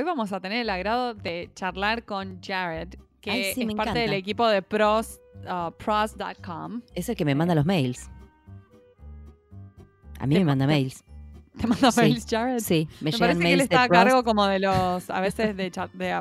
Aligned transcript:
hoy 0.00 0.06
vamos 0.06 0.32
a 0.32 0.40
tener 0.40 0.60
el 0.62 0.70
agrado 0.70 1.14
de 1.14 1.50
charlar 1.54 2.04
con 2.04 2.40
Jared, 2.42 2.88
que 3.20 3.30
Ay, 3.30 3.44
sí, 3.54 3.62
es 3.62 3.66
parte 3.66 3.72
encanta. 3.72 4.00
del 4.00 4.12
equipo 4.14 4.48
de 4.48 4.62
pros, 4.62 5.20
uh, 5.44 5.70
pros.com. 5.72 6.80
Es 6.94 7.08
el 7.08 7.16
que 7.16 7.24
me 7.24 7.34
manda 7.34 7.54
los 7.54 7.66
mails. 7.66 8.10
A 10.18 10.26
mí 10.26 10.34
me 10.34 10.40
ma- 10.44 10.52
manda 10.52 10.66
mails. 10.66 11.04
¿Te 11.58 11.66
manda 11.66 11.90
Sí. 11.92 12.00
mails, 12.00 12.26
Jared? 12.28 12.58
Sí, 12.60 12.88
me, 13.00 13.04
Me 13.06 13.10
llegan 13.12 13.20
parece 13.20 13.40
que 13.40 13.46
él 13.52 13.56
mails 13.58 13.62
está 13.64 13.78
de 13.80 13.84
a 13.84 13.88
cargo 13.88 14.24
como 14.24 14.46
de 14.46 14.58
los, 14.60 15.10
a 15.10 15.20
veces 15.20 15.56
de, 15.56 15.70
chat- 15.70 15.92
de, 15.92 16.20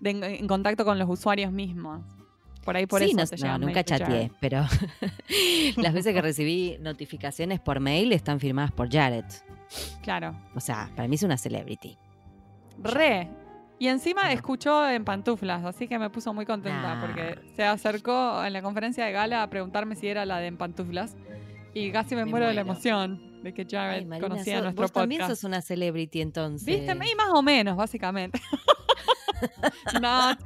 de 0.00 0.10
en, 0.10 0.22
en 0.24 0.46
contacto 0.46 0.84
con 0.84 0.98
los 0.98 1.08
usuarios 1.08 1.50
mismos. 1.52 2.02
Por 2.64 2.76
ahí 2.76 2.86
por 2.86 3.00
sí, 3.02 3.06
eso 3.18 3.34
no, 3.44 3.58
no, 3.58 3.58
nunca 3.66 3.72
mails 3.82 3.86
chateé, 3.86 4.30
pero 4.40 4.64
las 5.78 5.92
veces 5.92 6.14
que 6.14 6.22
recibí 6.22 6.76
notificaciones 6.80 7.58
por 7.58 7.80
mail 7.80 8.12
están 8.12 8.38
firmadas 8.38 8.70
por 8.70 8.88
Jared. 8.92 9.24
Claro. 10.02 10.36
O 10.54 10.60
sea, 10.60 10.88
para 10.94 11.08
mí 11.08 11.16
es 11.16 11.22
una 11.24 11.36
celebrity. 11.36 11.98
Re. 12.78 13.28
Y 13.78 13.88
encima 13.88 14.30
escuchó 14.32 14.88
en 14.88 15.04
pantuflas, 15.04 15.64
así 15.64 15.88
que 15.88 15.98
me 15.98 16.08
puso 16.08 16.32
muy 16.32 16.46
contenta 16.46 16.94
Nah. 16.94 17.00
porque 17.00 17.38
se 17.56 17.64
acercó 17.64 18.44
en 18.44 18.52
la 18.52 18.62
conferencia 18.62 19.04
de 19.04 19.10
gala 19.12 19.42
a 19.42 19.50
preguntarme 19.50 19.96
si 19.96 20.06
era 20.06 20.24
la 20.24 20.38
de 20.38 20.46
en 20.46 20.56
pantuflas. 20.56 21.16
Y 21.74 21.90
casi 21.90 22.14
me, 22.14 22.24
Me 22.24 22.30
muero 22.30 22.46
de 22.46 22.54
la 22.54 22.60
emoción 22.60 23.42
de 23.42 23.52
que 23.54 23.66
Jared 23.68 24.06
Ay, 24.12 24.20
conocía 24.20 24.56
sos- 24.56 24.62
nuestro 24.64 24.82
vos 24.84 24.92
también 24.92 25.20
podcast. 25.22 25.40
sos 25.40 25.48
una 25.48 25.62
celebrity 25.62 26.20
entonces. 26.20 26.64
¿Viste? 26.66 26.92
Y 26.92 27.14
más 27.16 27.30
o 27.32 27.42
menos, 27.42 27.76
básicamente. 27.76 28.40
no, 30.00 30.36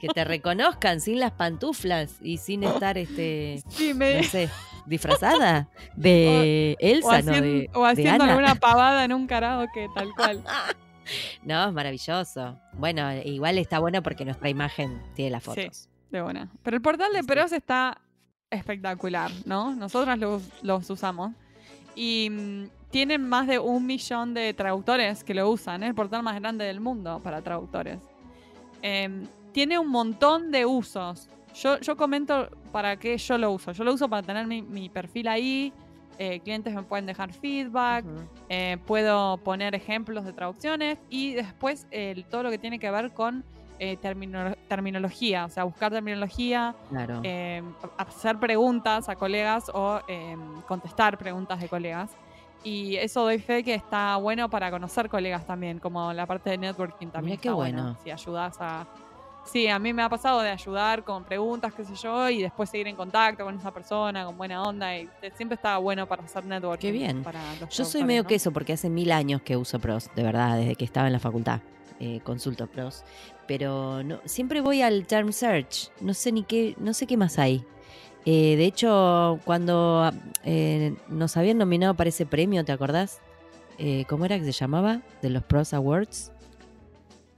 Que 0.00 0.08
te 0.08 0.24
reconozcan 0.24 1.00
sin 1.00 1.20
las 1.20 1.32
pantuflas 1.32 2.16
y 2.22 2.38
sin 2.38 2.62
estar, 2.64 2.96
este, 2.96 3.62
sí, 3.68 3.92
me, 3.92 4.16
no 4.18 4.22
sé, 4.22 4.48
disfrazada 4.86 5.68
de 5.94 6.76
o, 6.80 6.86
Elsa, 6.86 7.22
no 7.22 7.32
hacien- 7.32 7.42
de, 7.42 7.70
o 7.74 7.84
de 7.84 7.90
haciendo 7.90 8.24
Ana. 8.24 8.32
alguna 8.32 8.54
pavada 8.54 9.04
en 9.04 9.12
un 9.12 9.26
karaoke, 9.26 9.88
tal 9.94 10.08
cual. 10.16 10.42
No, 11.44 11.66
es 11.68 11.72
maravilloso. 11.72 12.58
Bueno, 12.74 13.12
igual 13.24 13.58
está 13.58 13.78
bueno 13.78 14.02
porque 14.02 14.24
nuestra 14.24 14.48
imagen 14.48 15.00
tiene 15.14 15.30
las 15.32 15.42
Sí. 15.44 15.50
fotos. 15.50 15.88
De 16.10 16.22
buena. 16.22 16.48
Pero 16.62 16.76
el 16.76 16.82
portal 16.82 17.12
de 17.12 17.20
Sí. 17.22 17.26
Pros 17.26 17.52
está 17.52 17.98
espectacular, 18.50 19.30
¿no? 19.44 19.74
Nosotras 19.74 20.18
los, 20.18 20.42
los 20.62 20.88
usamos. 20.90 21.32
Y 21.94 22.28
mm, 22.30 22.64
tienen 22.90 23.28
más 23.28 23.46
de 23.46 23.58
un 23.58 23.84
millón 23.86 24.34
de 24.34 24.54
traductores 24.54 25.24
que 25.24 25.34
lo 25.34 25.50
usan. 25.50 25.82
Es 25.82 25.88
el 25.90 25.94
portal 25.94 26.22
más 26.22 26.38
grande 26.40 26.64
del 26.64 26.80
mundo 26.80 27.20
para 27.22 27.42
traductores. 27.42 27.98
Em, 28.82 29.26
tiene 29.52 29.78
un 29.78 29.88
montón 29.88 30.50
de 30.50 30.64
usos. 30.66 31.28
Yo, 31.54 31.80
yo 31.80 31.96
comento 31.96 32.50
para 32.72 32.96
qué 32.98 33.16
yo 33.18 33.38
lo 33.38 33.50
uso. 33.50 33.72
Yo 33.72 33.82
lo 33.84 33.92
uso 33.94 34.08
para 34.08 34.22
tener 34.22 34.46
mi, 34.46 34.62
mi 34.62 34.88
perfil 34.88 35.28
ahí. 35.28 35.72
Eh, 36.18 36.40
clientes 36.40 36.74
me 36.74 36.82
pueden 36.82 37.06
dejar 37.06 37.32
feedback. 37.32 38.04
Eh, 38.48 38.78
puedo 38.86 39.36
poner 39.38 39.74
ejemplos 39.74 40.24
de 40.24 40.32
traducciones 40.32 40.98
y 41.10 41.34
después 41.34 41.86
el- 41.90 42.24
todo 42.24 42.44
lo 42.44 42.50
que 42.50 42.58
tiene 42.58 42.78
que 42.78 42.90
ver 42.90 43.12
con 43.12 43.44
eh, 43.78 43.98
termino- 43.98 44.54
terminología, 44.68 45.44
o 45.44 45.50
sea, 45.50 45.64
buscar 45.64 45.92
terminología, 45.92 46.74
Claro. 46.88 47.20
eh, 47.22 47.62
hacer 47.98 48.38
preguntas 48.38 49.10
a 49.10 49.16
colegas 49.16 49.70
o 49.74 50.00
eh, 50.08 50.34
contestar 50.66 51.18
preguntas 51.18 51.60
de 51.60 51.68
colegas. 51.68 52.10
Y 52.64 52.96
eso 52.96 53.20
doy 53.22 53.38
fe 53.38 53.62
que 53.62 53.74
está 53.74 54.16
bueno 54.16 54.48
para 54.48 54.70
conocer 54.70 55.10
colegas 55.10 55.46
también, 55.46 55.78
como 55.78 56.10
la 56.14 56.24
parte 56.24 56.48
de 56.50 56.56
networking 56.58 57.08
también. 57.08 57.32
Mirá 57.32 57.42
qué 57.42 57.48
está 57.48 57.54
bueno. 57.54 57.96
Si 58.02 58.10
ayudas 58.10 58.56
a... 58.60 58.86
Sí, 59.50 59.68
a 59.68 59.78
mí 59.78 59.92
me 59.92 60.02
ha 60.02 60.08
pasado 60.08 60.40
de 60.40 60.50
ayudar 60.50 61.04
con 61.04 61.24
preguntas, 61.24 61.72
qué 61.72 61.84
sé 61.84 61.94
yo, 61.94 62.28
y 62.28 62.42
después 62.42 62.68
seguir 62.68 62.88
en 62.88 62.96
contacto 62.96 63.44
con 63.44 63.56
esa 63.56 63.72
persona, 63.72 64.24
con 64.24 64.36
buena 64.36 64.62
onda, 64.62 64.96
y 64.96 65.08
siempre 65.36 65.54
está 65.54 65.78
bueno 65.78 66.06
para 66.06 66.24
hacer 66.24 66.44
networking. 66.44 66.88
Qué 66.88 66.92
bien. 66.92 67.22
para 67.22 67.40
los 67.60 67.70
Yo 67.70 67.84
soy 67.84 68.04
medio 68.04 68.22
¿no? 68.22 68.28
queso 68.28 68.50
porque 68.52 68.72
hace 68.72 68.90
mil 68.90 69.12
años 69.12 69.40
que 69.42 69.56
uso 69.56 69.78
pros, 69.78 70.10
de 70.14 70.22
verdad, 70.22 70.58
desde 70.58 70.74
que 70.74 70.84
estaba 70.84 71.06
en 71.06 71.12
la 71.12 71.20
facultad. 71.20 71.60
eh, 71.98 72.20
consulto 72.24 72.66
pros. 72.66 73.04
Pero 73.46 74.02
no, 74.02 74.18
siempre 74.26 74.60
voy 74.60 74.82
al 74.82 75.06
term 75.06 75.32
search. 75.32 75.90
No 76.00 76.12
sé 76.12 76.32
ni 76.32 76.42
qué, 76.42 76.74
no 76.78 76.92
sé 76.92 77.06
qué 77.06 77.16
más 77.16 77.38
hay. 77.38 77.64
Eh, 78.26 78.56
de 78.56 78.64
hecho, 78.64 79.38
cuando 79.44 80.10
eh, 80.44 80.94
nos 81.08 81.36
habían 81.36 81.58
nominado 81.58 81.94
para 81.94 82.08
ese 82.10 82.26
premio, 82.26 82.64
¿te 82.64 82.72
acordás? 82.72 83.20
Eh, 83.78 84.04
¿Cómo 84.08 84.24
era 84.24 84.38
que 84.38 84.44
se 84.44 84.52
llamaba? 84.52 85.00
De 85.22 85.30
los 85.30 85.44
Pros 85.44 85.72
Awards. 85.72 86.32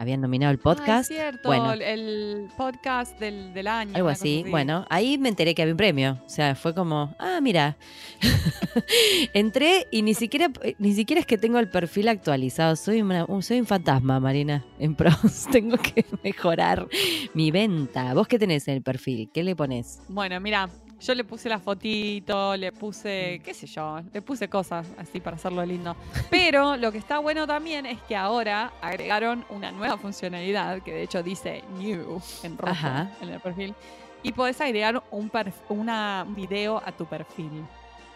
Habían 0.00 0.20
nominado 0.20 0.52
el 0.52 0.58
Ah, 0.60 0.62
podcast. 0.62 1.10
es 1.10 1.16
cierto, 1.16 1.48
Bueno. 1.48 1.72
el, 1.72 2.46
podcast 2.56 3.18
del, 3.18 3.52
del 3.52 3.66
año. 3.66 3.90
Algo 3.96 4.08
así. 4.08 4.44
Bueno, 4.48 4.86
ahí 4.90 5.18
me 5.18 5.28
enteré 5.28 5.54
que 5.56 5.62
había 5.62 5.74
un 5.74 5.76
premio. 5.76 6.18
O 6.24 6.28
sea, 6.28 6.54
fue 6.54 6.72
como, 6.72 7.14
ah, 7.18 7.40
mira. 7.42 7.76
Entré 9.34 9.86
y 9.90 10.02
ni 10.02 10.14
siquiera, 10.14 10.50
ni 10.78 10.94
siquiera 10.94 11.20
es 11.20 11.26
que 11.26 11.38
tengo 11.38 11.58
el 11.58 11.68
perfil 11.68 12.08
actualizado. 12.08 12.76
Soy, 12.76 13.02
una- 13.02 13.24
un- 13.24 13.42
soy 13.42 13.60
un 13.60 13.66
fantasma, 13.66 14.20
Marina, 14.20 14.64
en 14.78 14.94
pros. 14.94 15.46
tengo 15.52 15.76
que 15.76 16.04
mejorar 16.22 16.86
mi 17.34 17.50
venta. 17.50 18.14
¿Vos 18.14 18.28
qué 18.28 18.38
tenés 18.38 18.68
en 18.68 18.74
el 18.74 18.82
perfil? 18.82 19.30
¿Qué 19.32 19.42
le 19.42 19.56
pones? 19.56 20.00
Bueno, 20.08 20.40
mira, 20.40 20.68
yo 21.00 21.14
le 21.14 21.24
puse 21.24 21.48
la 21.48 21.58
fotito, 21.58 22.56
le 22.56 22.72
puse, 22.72 23.40
qué 23.44 23.54
sé 23.54 23.66
yo, 23.66 24.00
le 24.12 24.22
puse 24.22 24.48
cosas 24.48 24.86
así 24.98 25.20
para 25.20 25.36
hacerlo 25.36 25.64
lindo. 25.64 25.96
Pero 26.30 26.76
lo 26.76 26.90
que 26.90 26.98
está 26.98 27.18
bueno 27.18 27.46
también 27.46 27.86
es 27.86 28.00
que 28.02 28.16
ahora 28.16 28.72
agregaron 28.80 29.44
una 29.48 29.70
nueva 29.70 29.96
funcionalidad, 29.96 30.82
que 30.82 30.92
de 30.92 31.02
hecho 31.02 31.22
dice 31.22 31.62
new 31.78 32.20
en 32.42 32.58
rojo 32.58 32.72
Ajá. 32.72 33.10
en 33.20 33.30
el 33.30 33.40
perfil. 33.40 33.74
Y 34.22 34.32
podés 34.32 34.60
agregar 34.60 35.02
un, 35.12 35.30
una, 35.68 36.24
un 36.26 36.34
video 36.34 36.82
a 36.84 36.90
tu 36.90 37.06
perfil. 37.06 37.64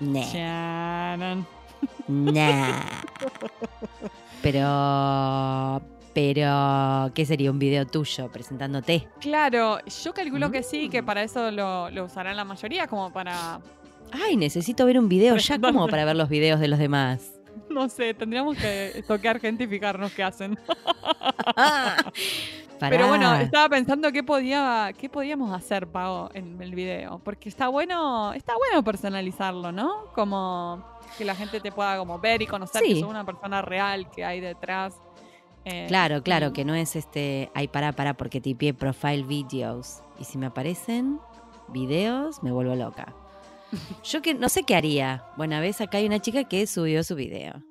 Nah, 0.01 1.17
nah. 1.17 1.45
Pero, 4.43 5.81
pero, 6.15 7.11
¿qué 7.15 7.25
sería 7.27 7.51
un 7.51 7.59
video 7.59 7.87
tuyo 7.87 8.31
presentándote? 8.31 9.09
Claro, 9.21 9.79
yo 9.87 10.13
calculo 10.13 10.51
que 10.51 10.63
sí, 10.63 10.89
que 10.89 11.03
Mm. 11.03 11.07
para 11.07 11.23
eso 11.23 11.51
lo, 11.51 11.91
lo 11.91 12.05
usarán 12.05 12.37
la 12.37 12.45
mayoría, 12.45 12.87
como 12.87 13.13
para 13.13 13.61
Ay, 14.13 14.37
necesito 14.37 14.85
ver 14.85 14.99
un 14.99 15.09
video 15.09 15.37
ya 15.37 15.59
como 15.59 15.89
para 15.89 16.05
ver 16.05 16.17
los 16.17 16.29
videos 16.29 16.61
de 16.61 16.69
los 16.69 16.79
demás. 16.79 17.33
No 17.69 17.89
sé, 17.89 18.13
tendríamos 18.13 18.57
que 18.59 19.03
toquear 19.07 19.41
gente 19.41 19.65
y 19.65 19.67
fijarnos 19.67 20.13
qué 20.13 20.23
hacen. 20.23 20.59
Pero 22.79 23.09
bueno, 23.09 23.35
estaba 23.37 23.69
pensando 23.69 24.11
qué 24.11 24.23
podía, 24.23 24.93
qué 24.99 25.09
podíamos 25.09 25.55
hacer, 25.55 25.87
Pau, 25.87 26.29
en 26.35 26.61
el 26.61 26.75
video. 26.75 27.21
Porque 27.21 27.49
está 27.49 27.69
bueno, 27.69 28.33
está 28.33 28.55
bueno 28.57 28.83
personalizarlo, 28.83 29.71
¿no? 29.71 30.07
Como 30.15 30.85
que 31.17 31.25
la 31.25 31.35
gente 31.35 31.61
te 31.61 31.71
pueda 31.71 31.97
como 31.99 32.19
ver 32.19 32.43
y 32.43 32.47
conocer 32.47 32.83
que 32.83 33.01
sos 33.01 33.09
una 33.09 33.25
persona 33.25 33.63
real 33.63 34.11
que 34.11 34.25
hay 34.25 34.41
detrás. 34.41 34.95
Eh, 35.65 35.87
Claro, 35.89 36.23
claro, 36.23 36.53
que 36.53 36.65
no 36.65 36.75
es 36.75 36.97
este, 36.97 37.51
ay, 37.55 37.69
pará, 37.69 37.93
pará, 37.93 38.15
porque 38.15 38.41
tipié 38.41 38.75
profile 38.75 39.23
videos. 39.23 40.01
Y 40.19 40.25
si 40.25 40.39
me 40.39 40.47
aparecen 40.47 41.19
videos, 41.69 42.43
me 42.43 42.51
vuelvo 42.53 42.75
loca. 42.75 43.15
Yo 44.05 44.23
que 44.23 44.35
no 44.35 44.49
sé 44.49 44.65
qué 44.65 44.75
haría. 44.75 45.25
Bueno, 45.37 45.61
ves, 45.61 45.81
acá 45.81 45.99
hay 45.99 46.07
una 46.07 46.21
chica 46.21 46.45
que 46.45 46.67
subió 46.67 47.03
su 47.05 47.15
video. 47.15 47.63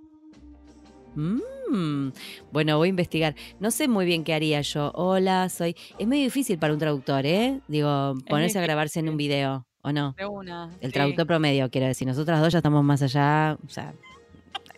Mm, 1.15 2.09
Bueno, 2.51 2.77
voy 2.77 2.87
a 2.87 2.89
investigar. 2.89 3.35
No 3.59 3.71
sé 3.71 3.87
muy 3.87 4.05
bien 4.05 4.23
qué 4.23 4.33
haría 4.33 4.61
yo. 4.61 4.91
Hola, 4.95 5.47
soy. 5.49 5.75
Es 5.97 6.07
muy 6.07 6.21
difícil 6.21 6.57
para 6.57 6.73
un 6.73 6.79
traductor, 6.79 7.25
¿eh? 7.25 7.59
Digo, 7.67 8.15
ponerse 8.27 8.59
a 8.59 8.61
grabarse 8.61 8.99
en 8.99 9.09
un 9.09 9.17
video, 9.17 9.65
¿o 9.81 9.91
no? 9.91 10.13
De 10.17 10.25
una. 10.25 10.69
El 10.81 10.89
sí. 10.89 10.93
traductor 10.93 11.27
promedio, 11.27 11.69
quiero 11.69 11.87
decir. 11.87 12.07
Nosotras 12.07 12.39
dos 12.41 12.51
ya 12.53 12.59
estamos 12.59 12.83
más 12.83 13.01
allá. 13.01 13.57
O 13.65 13.69
sea, 13.69 13.93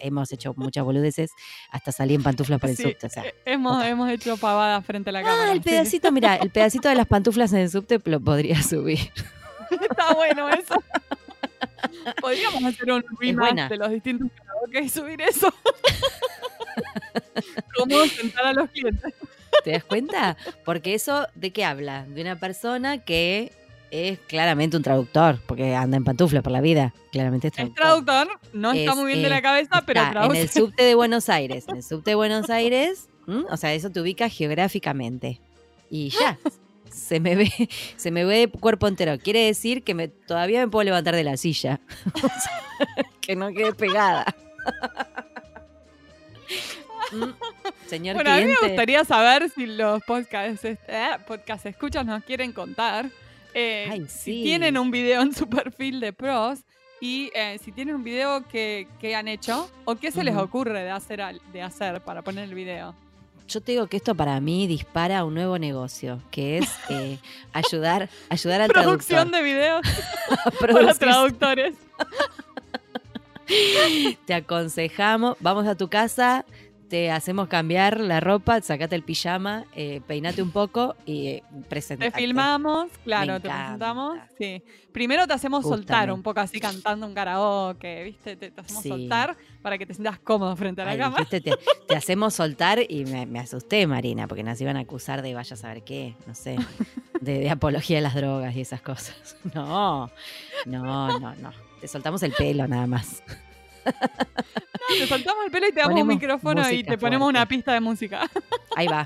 hemos 0.04 0.32
hecho 0.32 0.54
muchas 0.56 0.84
boludeces. 0.84 1.32
Hasta 1.72 1.92
salí 1.92 2.16
en 2.16 2.24
pantuflas 2.24 2.60
por 2.60 2.70
el 2.70 2.78
Sí, 2.78 2.84
subte. 2.84 3.08
O 3.08 3.10
sea, 3.10 3.26
eh, 3.26 3.34
hemos, 3.46 3.84
hemos 3.86 4.10
hecho 4.10 4.38
pavadas 4.38 4.86
frente 4.86 5.10
a 5.10 5.14
la 5.14 5.24
cámara. 5.24 5.50
Ah, 5.50 5.52
el 5.52 5.64
sí. 5.64 5.70
pedacito, 5.70 6.12
mira, 6.12 6.36
el 6.36 6.50
pedacito 6.50 6.90
de 6.90 6.96
las 6.96 7.08
pantuflas 7.08 7.54
en 7.54 7.60
el 7.60 7.70
subte 7.70 8.00
lo 8.04 8.20
podría 8.20 8.62
subir. 8.62 9.00
Está 9.72 10.14
bueno 10.14 10.50
eso. 10.50 10.76
Podríamos 12.22 12.64
hacer 12.64 12.92
un 12.92 13.04
rematch 13.20 13.70
de 13.70 13.78
los 13.78 13.90
distintos 13.90 14.30
karaoke 14.36 14.82
y 14.82 14.90
subir 14.90 15.22
eso. 15.22 15.54
Cómo 17.78 18.06
sentar 18.06 18.46
a 18.46 18.54
los 18.54 18.70
clientes. 18.70 19.14
¿Te 19.64 19.72
das 19.72 19.84
cuenta? 19.84 20.38
Porque 20.66 20.94
eso, 20.94 21.28
¿de 21.36 21.52
qué 21.52 21.64
habla? 21.64 22.06
De 22.06 22.22
una 22.22 22.40
persona 22.40 23.00
que 23.00 23.52
es 23.94 24.20
claramente 24.28 24.76
un 24.76 24.84
traductor, 24.84 25.40
porque 25.46 25.76
anda 25.76 25.98
en 25.98 26.04
pantuflas 26.04 26.42
por 26.44 26.52
la 26.52 26.62
vida. 26.62 26.94
Claramente 27.12 27.48
es 27.50 27.54
Es 27.60 27.74
traductor. 27.76 28.26
traductor, 28.28 28.40
no 28.54 28.72
está 28.72 28.92
Es, 28.92 28.98
muy 28.98 29.06
bien 29.08 29.22
de 29.22 29.28
eh, 29.28 29.30
la 29.30 29.42
cabeza, 29.42 29.84
pero 29.86 30.00
Está 30.02 30.08
en 30.08 30.14
traduce. 30.14 30.42
el 30.42 30.50
subte 30.50 30.84
de 30.84 30.96
Buenos 30.96 31.30
Aires. 31.30 31.66
En 31.68 31.76
el 31.78 31.84
subte 31.84 32.12
de 32.12 32.16
Buenos 32.16 32.50
Aires, 32.50 33.08
¿m? 33.28 33.44
o 33.50 33.58
sea, 33.58 33.74
eso 33.74 33.90
te 33.92 34.02
ubica 34.02 34.30
geográficamente. 34.30 35.40
Y 35.90 36.10
ya. 36.10 36.38
Se 36.90 37.20
me 37.20 37.36
ve, 37.36 37.52
se 37.96 38.12
me 38.12 38.24
ve 38.26 38.50
cuerpo 38.60 38.88
entero. 38.88 39.18
Quiere 39.18 39.46
decir 39.46 39.84
que 39.84 39.94
me, 39.96 40.08
todavía 40.10 40.60
me 40.60 40.68
puedo 40.70 40.84
levantar 40.84 41.16
de 41.16 41.24
la 41.24 41.38
silla. 41.38 41.80
O 42.16 42.20
sea, 42.28 43.06
que 43.22 43.36
no 43.36 43.52
quede 43.52 43.74
pegada. 43.74 44.26
Señor 47.88 48.16
Bueno, 48.16 48.32
a 48.32 48.36
mí 48.38 48.42
me 48.42 48.46
cliente. 48.48 48.68
gustaría 48.68 49.06
saber 49.06 49.50
si 49.50 49.66
los 49.68 50.02
podcasts, 50.04 50.66
eh, 50.66 50.78
podcast 51.28 51.66
escuchas 51.66 52.06
nos 52.06 52.24
quieren 52.24 52.52
contar. 52.52 53.10
Eh, 53.54 53.88
Ay, 53.92 54.06
Si 54.08 54.44
tienen 54.44 54.78
un 54.78 54.92
video 54.92 55.22
en 55.22 55.34
su 55.34 55.48
perfil 55.50 56.00
de 56.00 56.14
pros 56.14 56.60
y 57.02 57.32
eh, 57.36 57.60
si 57.64 57.72
tienen 57.72 57.96
un 57.96 58.04
video 58.04 58.48
que, 58.48 58.88
que 59.00 59.16
han 59.16 59.28
hecho 59.28 59.70
o 59.86 59.96
qué 59.96 60.12
se 60.12 60.24
les 60.24 60.36
ocurre 60.38 60.84
de 60.84 60.90
hacer, 60.92 61.22
al- 61.22 61.42
de 61.52 61.62
hacer 61.62 62.02
para 62.02 62.22
poner 62.22 62.46
el 62.46 62.56
video. 62.56 62.96
yo 63.48 63.60
te 63.62 63.74
digo 63.74 63.88
que 63.88 63.98
esto 63.98 64.16
para 64.16 64.40
mí 64.40 64.68
dispara 64.68 65.26
un 65.26 65.34
nuevo 65.34 65.60
negocio, 65.60 66.22
que 66.32 66.60
es 66.60 66.70
eh, 66.90 67.18
ayudar, 67.52 68.10
ayudar 68.30 68.62
al 68.62 68.70
Producción 68.70 69.30
traductor. 69.32 69.38
de 69.38 69.44
videos 69.44 69.82
para 70.60 70.94
traductores. 70.94 71.76
Te 74.26 74.34
aconsejamos, 74.34 75.36
vamos 75.42 75.68
a 75.68 75.76
tu 75.76 75.90
casa, 75.90 76.46
te 76.94 77.10
hacemos 77.10 77.48
cambiar 77.48 78.00
la 78.00 78.20
ropa, 78.20 78.62
sacate 78.62 78.94
el 78.96 79.02
pijama, 79.02 79.66
eh, 79.76 80.00
peinate 80.06 80.44
un 80.44 80.52
poco 80.52 80.96
y 81.08 81.26
eh, 81.28 81.44
Te 81.50 81.68
presentate. 81.68 82.12
filmamos, 82.12 82.92
claro, 83.04 83.40
te 83.42 83.50
presentamos. 83.50 84.20
Sí. 84.38 84.62
Primero 84.92 85.26
te 85.26 85.34
hacemos 85.34 85.64
soltar 85.64 86.12
un 86.12 86.22
poco 86.22 86.40
así 86.42 86.60
cantando 86.60 87.08
un 87.08 87.16
karaoke, 87.16 88.04
¿viste? 88.04 88.36
Te, 88.36 88.52
te 88.52 88.62
hacemos 88.62 88.84
Sí. 88.84 88.90
soltar 88.90 89.36
para 89.64 89.80
que 89.80 89.88
te 89.88 89.96
sientas 89.96 90.20
cómodo 90.20 90.56
frente 90.56 90.84
a 90.84 90.86
la 90.86 90.92
Ay, 90.92 90.98
cámara. 91.00 91.26
te, 91.26 91.42
te 91.42 91.96
hacemos 91.96 92.36
soltar 92.36 92.78
y 92.88 93.06
me, 93.06 93.26
me 93.26 93.40
asusté, 93.40 93.88
Marina, 93.88 94.28
porque 94.28 94.44
nos 94.44 94.62
iban 94.62 94.78
a 94.78 94.82
acusar 94.82 95.24
de 95.24 95.34
vaya 95.34 95.56
a 95.56 95.58
saber 95.58 95.84
qué, 95.84 96.14
no 96.28 96.36
sé, 96.36 96.58
de, 97.22 97.40
de 97.40 97.50
apología 97.50 97.96
de 97.98 98.02
las 98.04 98.14
drogas 98.14 98.56
y 98.56 98.62
esas 98.62 98.82
cosas. 98.84 99.36
No, 99.56 100.12
no, 100.68 101.20
no, 101.20 101.34
no. 101.38 101.52
Te 101.82 101.88
soltamos 101.88 102.22
el 102.22 102.34
pelo 102.34 102.68
nada 102.68 102.86
más. 102.86 103.24
Te 103.84 105.08
soltamos 105.08 105.46
el 105.46 105.52
pelo 105.52 105.68
y 105.68 105.72
te 105.72 105.80
damos 105.80 106.02
un 106.02 106.08
micrófono 106.08 106.70
y 106.72 106.84
te 106.84 106.98
ponemos 106.98 107.28
una 107.30 107.46
pista 107.48 107.74
de 107.74 107.80
música. 107.80 108.30
Ahí 108.76 108.88
va. 108.88 109.06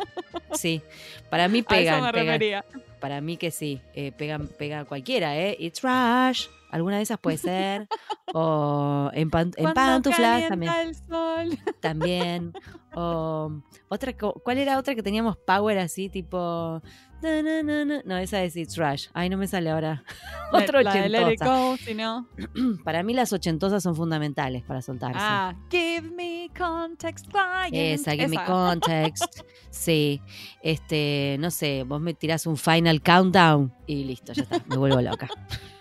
Sí. 0.54 0.82
Para 1.30 1.48
mí 1.48 1.60
a 1.60 1.62
eso 1.62 1.68
pegan, 1.70 2.04
me 2.04 2.12
pegan. 2.12 2.26
refería. 2.28 2.66
Para 3.00 3.22
mí 3.22 3.38
que 3.38 3.52
sí. 3.52 3.82
Eh, 3.94 4.12
pegan, 4.12 4.48
pega 4.48 4.86
cualquiera, 4.86 5.38
¿eh? 5.38 5.56
It's 5.60 5.82
Rush. 5.82 6.48
Alguna 6.72 6.98
de 6.98 7.04
esas 7.04 7.18
puede 7.20 7.38
ser. 7.38 7.88
O 8.34 9.10
en, 9.14 9.30
pan- 9.30 9.54
en 9.56 9.64
Cuando 9.64 9.74
pantuflas 9.74 10.50
también. 10.50 10.74
el 10.82 10.96
sol. 10.96 11.58
también. 11.80 12.54
O 13.00 13.62
otra, 13.90 14.18
¿cuál 14.18 14.58
era 14.58 14.80
otra 14.80 14.96
que 14.96 15.04
teníamos 15.04 15.38
power 15.38 15.78
así, 15.78 16.10
tipo. 16.10 16.82
na, 17.22 17.44
na, 17.44 17.62
na, 17.62 17.86
na? 17.86 18.02
No, 18.06 18.18
esa 18.18 18.42
es 18.42 18.56
It's 18.56 18.76
Rush. 18.76 19.10
Ay, 19.14 19.30
no 19.30 19.38
me 19.38 19.46
sale 19.48 19.70
ahora. 19.70 20.04
Otra 20.52 20.80
ochentosa. 20.80 21.46
Go, 21.46 21.78
si 21.78 21.94
no. 21.94 22.28
Para 22.84 23.04
mí 23.04 23.14
las 23.14 23.32
ochentosas 23.34 23.84
son 23.84 23.96
fundamentales 23.96 24.64
para 24.64 24.82
soltarse. 24.82 25.20
Ah, 25.22 25.54
give 25.70 26.10
me 26.10 26.50
context, 26.58 27.28
client. 27.28 27.74
Esa, 27.74 28.14
give 28.14 28.30
me 28.30 28.44
context. 28.44 29.42
Sí. 29.70 30.22
Este, 30.64 31.36
no 31.40 31.52
sé, 31.52 31.84
vos 31.84 32.02
me 32.02 32.16
tirás 32.16 32.48
un 32.48 32.58
final 32.58 33.00
countdown 33.04 33.72
y 33.86 34.06
listo, 34.06 34.34
ya 34.34 34.42
está. 34.42 34.64
Me 34.66 34.78
vuelvo 34.78 35.02
loca. 35.02 35.28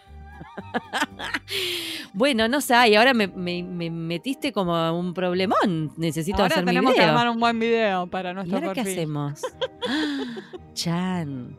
bueno, 2.13 2.49
no 2.49 2.61
sé, 2.61 2.75
y 2.89 2.95
ahora 2.97 3.15
me, 3.15 3.29
me- 3.29 3.63
me 3.63 3.91
metiste 3.91 4.53
como 4.53 4.99
un 4.99 5.15
problemón. 5.15 5.93
Necesito 5.97 6.43
Ahora 6.43 6.55
hacer 6.55 6.65
mi 6.65 6.71
tenemos 6.71 6.93
que 6.95 7.01
video. 7.01 7.11
armar 7.13 7.29
un 7.31 7.41
buen 7.41 7.59
video 7.59 8.07
para 8.09 8.31
¿Y 8.31 8.35
nuestro 8.35 8.59
ahora 8.59 8.73
qué 8.73 8.81
hacemos? 8.83 9.41
Chan, 10.75 11.57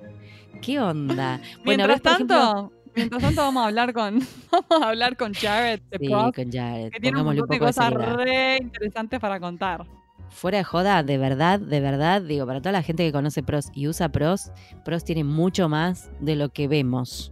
¿qué 0.61 0.79
onda? 0.79 1.39
Bueno, 1.63 1.87
Mientras 1.87 1.87
ves, 1.87 2.01
por 2.01 2.11
ejemplo- 2.13 2.37
tanto, 2.37 2.71
mientras 2.95 3.21
tanto 3.23 3.41
vamos 3.41 3.63
a 3.63 3.67
hablar 3.67 3.93
con 3.93 4.19
vamos 4.51 4.83
a 4.85 4.89
hablar 4.89 5.17
con 5.17 5.33
Jared 5.33 5.81
de 5.89 5.97
Sí, 5.99 6.07
Prof, 6.07 6.35
con 6.35 6.51
Jared. 6.51 6.91
que 6.91 6.99
tiene 6.99 7.19
un 7.19 7.25
montón 7.25 7.47
de 7.47 7.59
cosas 7.59 7.93
re 7.93 8.57
interesantes 8.61 9.19
para 9.19 9.39
contar. 9.39 9.85
Fuera 10.29 10.57
de 10.57 10.63
joda, 10.65 11.03
de 11.03 11.17
verdad, 11.17 11.57
de 11.59 11.79
verdad, 11.79 12.21
digo, 12.21 12.45
para 12.45 12.59
toda 12.59 12.73
la 12.73 12.83
gente 12.83 13.05
que 13.05 13.13
conoce 13.13 13.43
pros 13.43 13.69
y 13.73 13.87
usa 13.87 14.09
pros, 14.09 14.51
pros 14.83 15.05
tiene 15.05 15.23
mucho 15.23 15.69
más 15.69 16.09
de 16.19 16.35
lo 16.35 16.49
que 16.49 16.67
vemos. 16.67 17.31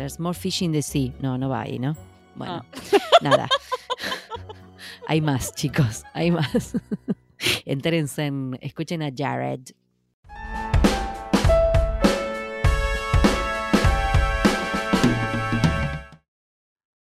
There's 0.00 0.18
more 0.18 0.32
fish 0.32 0.62
in 0.62 0.72
the 0.72 0.80
sea. 0.80 1.12
No, 1.20 1.36
no 1.36 1.50
va 1.50 1.60
ahí, 1.60 1.78
¿no? 1.78 1.94
Bueno, 2.34 2.64
nada. 3.20 3.46
hay 5.06 5.20
más, 5.20 5.54
chicos, 5.54 6.04
hay 6.14 6.30
más. 6.30 6.74
Entérense 7.66 8.24
en, 8.24 8.58
escuchen 8.62 9.02
a 9.02 9.10
Jared. 9.14 9.60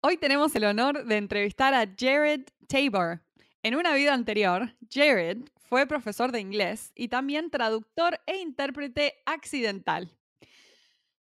Hoy 0.00 0.16
tenemos 0.18 0.54
el 0.54 0.62
honor 0.62 1.04
de 1.04 1.16
entrevistar 1.16 1.74
a 1.74 1.88
Jared 1.98 2.42
Tabor. 2.68 3.24
En 3.64 3.74
una 3.74 3.92
vida 3.92 4.14
anterior, 4.14 4.72
Jared 4.88 5.38
fue 5.68 5.88
profesor 5.88 6.30
de 6.30 6.38
inglés 6.38 6.92
y 6.94 7.08
también 7.08 7.50
traductor 7.50 8.20
e 8.26 8.36
intérprete 8.36 9.14
accidental. 9.26 10.16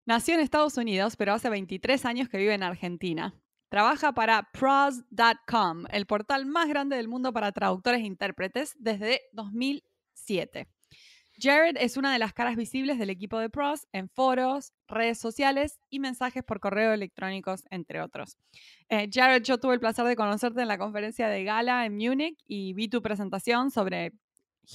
Nació 0.10 0.34
en 0.34 0.40
Estados 0.40 0.76
Unidos, 0.76 1.16
pero 1.16 1.34
hace 1.34 1.52
23 1.52 2.04
años 2.06 2.30
que 2.30 2.40
vive 2.40 2.56
en 2.56 2.64
Argentina. 2.64 3.32
Trabaja 3.70 4.12
para 4.12 4.50
pros.com, 4.52 5.86
el 5.92 6.08
portal 6.08 6.48
más 6.48 6.68
grande 6.68 6.96
del 6.96 7.08
mundo 7.08 7.32
para 7.32 7.52
traductores 7.52 8.02
e 8.02 8.06
intérpretes, 8.08 8.76
desde 8.80 9.22
2007. 9.34 10.68
Jared 11.40 11.78
es 11.80 11.96
una 11.96 12.12
de 12.12 12.18
las 12.18 12.34
caras 12.34 12.56
visibles 12.56 12.98
del 12.98 13.12
equipo 13.12 13.38
de 13.38 13.52
pros 13.52 13.88
en 13.92 14.10
foros, 14.10 14.74
redes 14.88 15.20
sociales 15.20 15.80
y 15.92 16.00
mensajes 16.00 16.44
por 16.44 16.60
correo 16.60 16.92
electrónicos, 16.92 17.66
entre 17.70 18.02
otros. 18.02 18.36
Eh, 18.90 19.08
Jared, 19.14 19.44
yo 19.44 19.60
tuve 19.60 19.76
el 19.76 19.80
placer 19.80 20.06
de 20.06 20.16
conocerte 20.16 20.60
en 20.60 20.70
la 20.70 20.80
conferencia 20.80 21.28
de 21.28 21.44
Gala 21.44 21.86
en 21.86 21.96
Múnich 21.96 22.44
y 22.48 22.74
vi 22.74 22.88
tu 22.88 23.04
presentación 23.04 23.70
sobre 23.70 24.14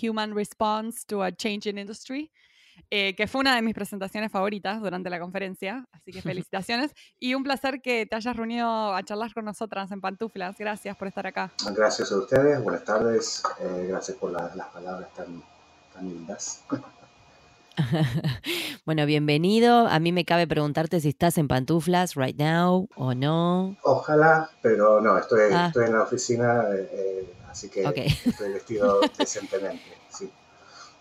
Human 0.01 0.33
Response 0.33 1.05
to 1.09 1.25
a 1.25 1.33
Changing 1.33 1.77
Industry, 1.77 2.31
eh, 2.91 3.15
que 3.17 3.26
fue 3.26 3.41
una 3.41 3.55
de 3.56 3.62
mis 3.62 3.75
presentaciones 3.75 4.31
favoritas 4.32 4.81
durante 4.81 5.11
la 5.11 5.19
conferencia, 5.21 5.85
así 5.93 6.12
que 6.12 6.23
felicitaciones 6.23 6.93
y 7.19 7.35
un 7.35 7.43
placer 7.44 7.81
que 7.82 8.06
te 8.06 8.17
hayas 8.17 8.37
reunido 8.37 8.94
a 8.94 9.03
charlar 9.03 9.32
con 9.35 9.44
nosotras 9.44 9.91
en 9.93 10.00
Pantuflas. 10.00 10.56
Gracias 10.59 10.97
por 10.97 11.09
estar 11.09 11.26
acá. 11.26 11.53
Gracias 11.75 12.11
a 12.12 12.17
ustedes, 12.19 12.62
buenas 12.62 12.85
tardes, 12.85 13.43
eh, 13.61 13.87
gracias 13.88 14.17
por 14.19 14.31
la- 14.32 14.53
las 14.55 14.69
palabras 14.69 15.12
tan, 15.15 15.43
tan 15.93 16.09
lindas. 16.09 16.62
bueno, 18.87 19.05
bienvenido. 19.06 19.87
A 19.88 19.99
mí 19.99 20.12
me 20.12 20.25
cabe 20.25 20.47
preguntarte 20.47 21.00
si 21.00 21.09
estás 21.09 21.38
en 21.38 21.49
pantuflas 21.49 22.15
right 22.15 22.37
now 22.38 22.88
o 22.94 23.15
no. 23.15 23.77
Ojalá, 23.82 24.49
pero 24.62 25.00
no, 25.00 25.19
estoy, 25.19 25.50
Ah. 25.53 25.67
estoy 25.69 25.87
en 25.87 25.93
la 25.94 26.03
oficina, 26.03 26.62
eh, 26.73 26.88
eh, 26.93 27.35
así 27.50 27.69
que 27.69 27.85
Ok. 27.87 27.97
estoy 27.99 28.53
vestido 28.53 29.00
decentemente. 29.19 29.82
Sí. 30.09 30.31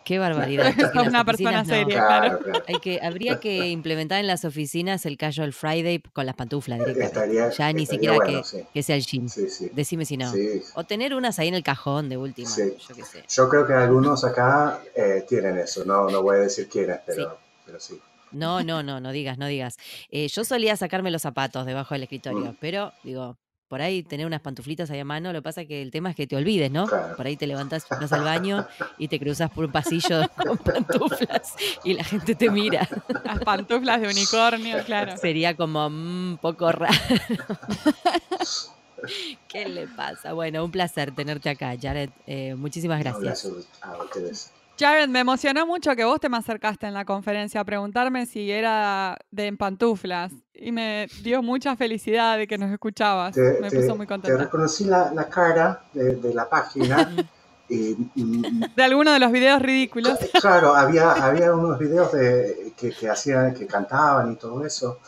Qué 0.05 0.19
barbaridad. 0.19 0.73
Las 0.93 1.07
una 1.07 1.23
persona 1.25 1.63
no. 1.63 1.65
seria. 1.69 2.05
Claro, 2.05 2.39
claro. 2.39 2.63
Hay 2.67 2.75
que, 2.75 2.99
habría 3.01 3.39
que 3.39 3.69
implementar 3.69 4.19
en 4.19 4.27
las 4.27 4.43
oficinas 4.45 5.05
el 5.05 5.17
casual 5.17 5.53
Friday 5.53 5.99
con 6.13 6.25
las 6.25 6.35
pantuflas 6.35 6.79
directamente. 6.79 7.05
Estaría, 7.05 7.49
ya 7.49 7.71
ni 7.73 7.83
estaría 7.83 7.85
siquiera 7.85 8.15
bueno, 8.15 8.41
que, 8.41 8.47
sí. 8.47 8.63
que 8.73 8.83
sea 8.83 8.95
el 8.95 9.05
jean. 9.05 9.29
Sí, 9.29 9.49
sí. 9.49 9.69
Decime 9.73 10.05
si 10.05 10.17
no. 10.17 10.31
Sí. 10.31 10.61
O 10.75 10.83
tener 10.83 11.13
unas 11.13 11.39
ahí 11.39 11.47
en 11.47 11.53
el 11.55 11.63
cajón 11.63 12.09
de 12.09 12.17
última. 12.17 12.49
Sí. 12.49 12.73
Yo 12.87 12.95
qué 12.95 13.03
sé. 13.03 13.23
Yo 13.29 13.49
creo 13.49 13.65
que 13.65 13.73
algunos 13.73 14.23
acá 14.23 14.81
eh, 14.95 15.25
tienen 15.27 15.57
eso, 15.57 15.85
no, 15.85 16.09
no 16.09 16.21
voy 16.21 16.37
a 16.37 16.39
decir 16.41 16.67
quiénes, 16.67 16.99
pero, 17.05 17.37
pero 17.65 17.79
sí. 17.79 17.99
No, 18.31 18.63
no, 18.63 18.81
no, 18.81 18.99
no 18.99 19.11
digas, 19.11 19.37
no 19.37 19.45
digas. 19.47 19.77
Eh, 20.09 20.27
yo 20.27 20.43
solía 20.43 20.75
sacarme 20.75 21.11
los 21.11 21.21
zapatos 21.21 21.65
debajo 21.67 21.93
del 21.93 22.03
escritorio, 22.03 22.51
Mm. 22.53 22.57
pero 22.59 22.91
digo, 23.03 23.37
por 23.73 23.81
ahí 23.81 24.03
tener 24.03 24.27
unas 24.27 24.39
pantuflitas 24.39 24.91
ahí 24.91 24.99
a 24.99 25.03
mano, 25.03 25.33
lo 25.33 25.39
que 25.39 25.41
pasa 25.41 25.61
es 25.61 25.67
que 25.67 25.81
el 25.81 25.89
tema 25.89 26.11
es 26.11 26.15
que 26.15 26.27
te 26.27 26.35
olvides, 26.35 26.69
¿no? 26.69 26.85
Claro. 26.85 27.15
Por 27.15 27.25
ahí 27.25 27.35
te 27.35 27.47
levantás, 27.47 27.87
vas 27.89 28.13
al 28.13 28.23
baño 28.23 28.67
y 28.99 29.07
te 29.07 29.19
cruzas 29.19 29.49
por 29.49 29.65
un 29.65 29.71
pasillo 29.71 30.29
con 30.45 30.59
pantuflas 30.59 31.55
y 31.83 31.95
la 31.95 32.03
gente 32.03 32.35
te 32.35 32.51
mira. 32.51 32.87
Las 33.25 33.39
pantuflas 33.39 33.99
de 33.99 34.09
unicornio, 34.09 34.77
claro. 34.85 35.17
Sería 35.17 35.57
como 35.57 35.87
un 35.87 36.37
poco 36.39 36.71
raro. 36.71 36.93
¿Qué 39.47 39.67
le 39.67 39.87
pasa? 39.87 40.33
Bueno, 40.33 40.63
un 40.63 40.69
placer 40.69 41.11
tenerte 41.15 41.49
acá, 41.49 41.73
Jared. 41.81 42.11
Eh, 42.27 42.53
muchísimas 42.53 42.99
No, 42.99 43.19
gracias. 43.19 43.51
gracias 43.51 43.67
a 43.81 44.03
ustedes. 44.03 44.51
Jared, 44.79 45.07
me 45.07 45.19
emocionó 45.19 45.65
mucho 45.65 45.95
que 45.95 46.03
vos 46.03 46.19
te 46.19 46.29
me 46.29 46.37
acercaste 46.37 46.85
en 46.85 46.93
la 46.93 47.05
conferencia 47.05 47.61
a 47.61 47.63
preguntarme 47.63 48.27
si 48.27 48.51
era 48.51 49.17
de 49.31 49.47
en 49.47 49.57
pantuflas 49.57 50.31
y 50.55 50.71
me 50.71 51.07
dio 51.21 51.41
mucha 51.41 51.75
felicidad 51.75 52.37
de 52.37 52.47
que 52.47 52.57
nos 52.57 52.71
escuchabas. 52.71 53.33
Te, 53.35 53.57
me 53.59 53.69
te- 53.69 53.77
puso 53.79 53.95
muy 53.95 54.05
te 54.05 54.13
contenta. 54.13 54.43
reconocí 54.43 54.85
la, 54.85 55.11
la 55.13 55.27
cara 55.27 55.81
de, 55.93 56.15
de 56.15 56.33
la 56.33 56.47
página 56.49 57.11
y 57.69 57.95
mm, 58.15 58.65
De 58.75 58.83
alguno 58.83 59.11
de 59.11 59.19
los 59.19 59.31
videos 59.31 59.61
ridículos. 59.61 60.17
Claro, 60.41 60.75
había, 60.75 61.11
había 61.13 61.53
unos 61.53 61.79
videos 61.79 62.11
de, 62.11 62.73
que, 62.77 62.91
que 62.91 63.09
hacían, 63.09 63.53
que 63.53 63.65
cantaban 63.65 64.31
y 64.31 64.35
todo 64.35 64.65
eso. 64.65 64.99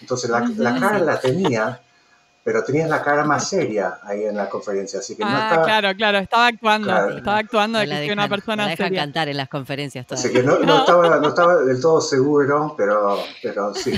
Entonces 0.00 0.30
la, 0.30 0.40
la 0.56 0.78
cara 0.78 0.98
la 0.98 1.20
tenía, 1.20 1.80
pero 2.42 2.62
tenías 2.64 2.88
la 2.90 3.02
cara 3.02 3.24
más 3.24 3.48
seria 3.48 3.98
ahí 4.04 4.24
en 4.24 4.36
la 4.36 4.48
conferencia, 4.50 4.98
así 5.00 5.16
que 5.16 5.22
no 5.24 5.30
Ah, 5.30 5.44
estaba, 5.48 5.64
claro, 5.64 5.96
claro, 5.96 6.18
estaba 6.18 6.46
actuando. 6.48 6.88
Claro. 6.88 7.16
Estaba 7.16 7.38
actuando 7.38 7.78
de 7.78 7.86
No 7.86 7.92
que 7.92 8.12
una 8.12 8.24
dejan- 8.24 8.28
no 8.28 8.28
persona 8.28 8.62
la 8.64 8.70
dejan 8.70 8.86
seria. 8.88 9.00
cantar 9.02 9.28
en 9.28 9.36
las 9.36 9.48
conferencias 9.48 10.06
así 10.10 10.28
todavía. 10.32 10.40
que 10.42 10.46
no, 10.46 10.58
no 10.58 10.66
No. 10.66 10.80
estaba, 10.80 11.16
no 11.20 11.28
estaba 11.28 11.56
del 11.56 11.80
todo 11.80 12.00
seguro, 12.00 12.74
pero, 12.76 13.18
pero 13.42 13.74
sí. 13.74 13.92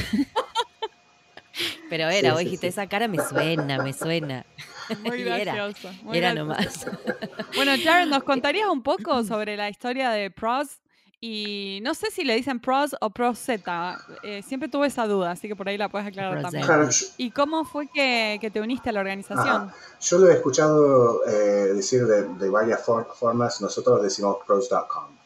Pero 1.89 2.09
era, 2.09 2.29
Sí, 2.29 2.31
vos 2.31 2.39
sí, 2.39 2.45
dijiste, 2.45 2.67
sí. 2.67 2.69
esa 2.71 2.87
cara 2.89 3.09
me 3.09 3.19
suena, 3.19 3.83
me 3.83 3.93
suena. 3.93 4.45
Muy 5.05 5.23
era, 5.29 5.39
gracioso. 5.55 5.91
muy 6.03 6.19
Era 6.19 6.33
gracioso. 6.35 6.91
nomás. 6.91 7.57
Bueno, 7.57 7.73
Jared, 7.83 8.09
¿nos 8.09 8.23
contarías 8.25 8.69
un 8.69 8.83
poco 8.83 9.23
sobre 9.25 9.57
la 9.57 9.69
historia 9.69 10.11
de 10.11 10.31
Pros 10.31 10.81
Y 11.21 11.81
no 11.83 11.95
sé 11.95 12.11
si 12.11 12.25
le 12.25 12.35
dicen 12.37 12.61
pros 12.61 12.95
o 13.01 13.11
pros 13.11 13.39
Z. 13.39 13.99
eh, 14.23 14.43
siempre 14.43 14.69
tuve 14.69 14.87
esa 14.89 15.07
duda, 15.07 15.31
así 15.33 15.49
que 15.49 15.57
por 15.57 15.67
ahí 15.69 15.79
la 15.79 15.89
puedes 15.89 16.07
aclarar 16.07 16.33
Pros 16.33 16.43
también. 16.43 16.63
Z. 16.65 16.75
Claro, 16.75 16.91
yo, 16.91 17.07
¿Y 17.17 17.31
cómo 17.31 17.65
fue 17.65 17.89
que, 17.89 18.39
que 18.41 18.51
te 18.51 18.61
uniste 18.61 18.91
a 18.91 18.93
la 18.93 19.01
organización? 19.01 19.73
yo 20.01 20.19
lo 20.19 20.29
he 20.31 20.35
escuchado 20.35 21.27
eh, 21.27 21.73
decir 21.75 22.07
de, 22.07 22.29
de 22.29 22.49
varias 22.51 22.85
for- 22.85 23.09
formas. 23.15 23.61
Nosotros 23.61 24.03
decimos 24.03 24.37
pros.com. 24.47 25.17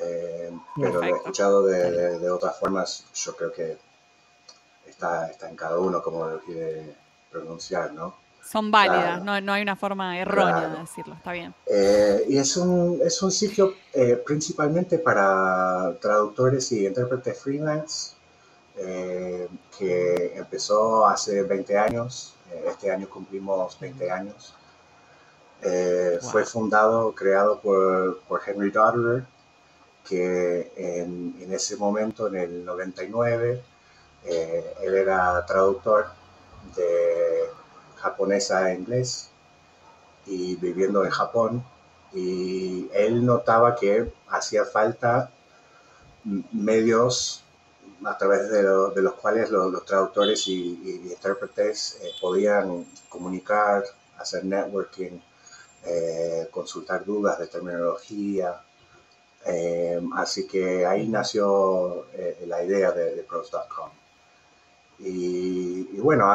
Eh, 0.00 0.50
pero 0.76 0.92
lo 1.00 1.02
he 1.02 1.10
escuchado 1.10 1.64
de, 1.66 1.90
de- 1.90 2.18
de 2.20 2.30
otras 2.30 2.56
formas. 2.60 3.06
Yo 3.14 3.34
creo 3.34 3.52
que 3.52 3.76
está, 4.98 5.28
está 5.30 5.48
en 5.48 5.54
cada 5.54 5.78
uno 5.78 6.02
como 6.02 6.26
lo 6.26 6.40
quiere 6.40 6.92
pronunciar, 7.30 7.92
¿no? 7.92 8.14
Son 8.44 8.70
válidas, 8.70 9.20
Claro. 9.20 9.24
no, 9.24 9.40
no 9.42 9.52
hay 9.52 9.62
una 9.62 9.76
forma 9.76 10.18
errónea 10.18 10.54
Claro. 10.56 10.72
de 10.74 10.78
decirlo, 10.80 11.14
está 11.14 11.32
bien. 11.32 11.54
Eh, 11.66 12.24
y 12.28 12.38
es 12.38 12.56
un, 12.56 12.98
es 13.04 13.22
un 13.22 13.30
sitio 13.30 13.74
eh, 13.92 14.20
principalmente 14.26 14.98
para 14.98 15.94
traductores 16.00 16.72
y 16.72 16.86
intérpretes 16.86 17.38
freelance 17.40 18.12
eh, 18.76 19.48
que 19.78 20.32
empezó 20.36 21.06
hace 21.06 21.42
20 21.42 21.78
años. 21.78 22.34
Eh, 22.50 22.64
este 22.68 22.90
año 22.90 23.08
cumplimos 23.08 23.78
20 23.78 24.10
años. 24.10 24.54
Eh, 25.62 26.18
Wow. 26.22 26.30
Fue 26.30 26.44
fundado, 26.44 27.14
creado 27.14 27.60
por, 27.60 28.20
por 28.22 28.40
Henry 28.46 28.70
Dodderer, 28.70 29.24
que 30.08 30.72
en, 30.76 31.36
en 31.40 31.52
ese 31.52 31.76
momento, 31.76 32.26
en 32.28 32.36
el 32.36 32.64
99, 32.64 33.62
eh, 34.24 34.74
él 34.82 34.94
era 34.94 35.44
traductor 35.46 36.06
de 36.76 37.44
japonés 37.96 38.50
a 38.50 38.72
inglés 38.74 39.30
y 40.26 40.56
viviendo 40.56 41.04
en 41.04 41.10
Japón. 41.10 41.64
Y 42.14 42.88
él 42.94 43.24
notaba 43.26 43.76
que 43.76 44.12
hacía 44.28 44.64
falta 44.64 45.30
medios 46.52 47.42
a 48.04 48.16
través 48.18 48.50
de, 48.50 48.62
lo- 48.62 48.90
de 48.90 49.02
los 49.02 49.14
cuales 49.14 49.50
lo- 49.50 49.70
los, 49.70 49.84
traductores 49.84 50.46
y, 50.48 50.54
intérpretes 51.12 51.98
eh, 52.02 52.10
podían 52.20 52.86
comunicar, 53.08 53.84
hacer 54.18 54.44
networking, 54.44 55.18
eh, 55.84 56.48
consultar 56.50 57.04
dudas 57.04 57.38
de 57.38 57.46
terminología. 57.48 58.60
Así 60.16 60.46
que 60.46 60.84
ahí 60.86 61.08
nació 61.08 62.06
la 62.46 62.62
idea 62.64 62.90
de, 62.92 63.14
de. 63.14 63.24
Y, 64.98 65.84
bueno, 66.00 66.26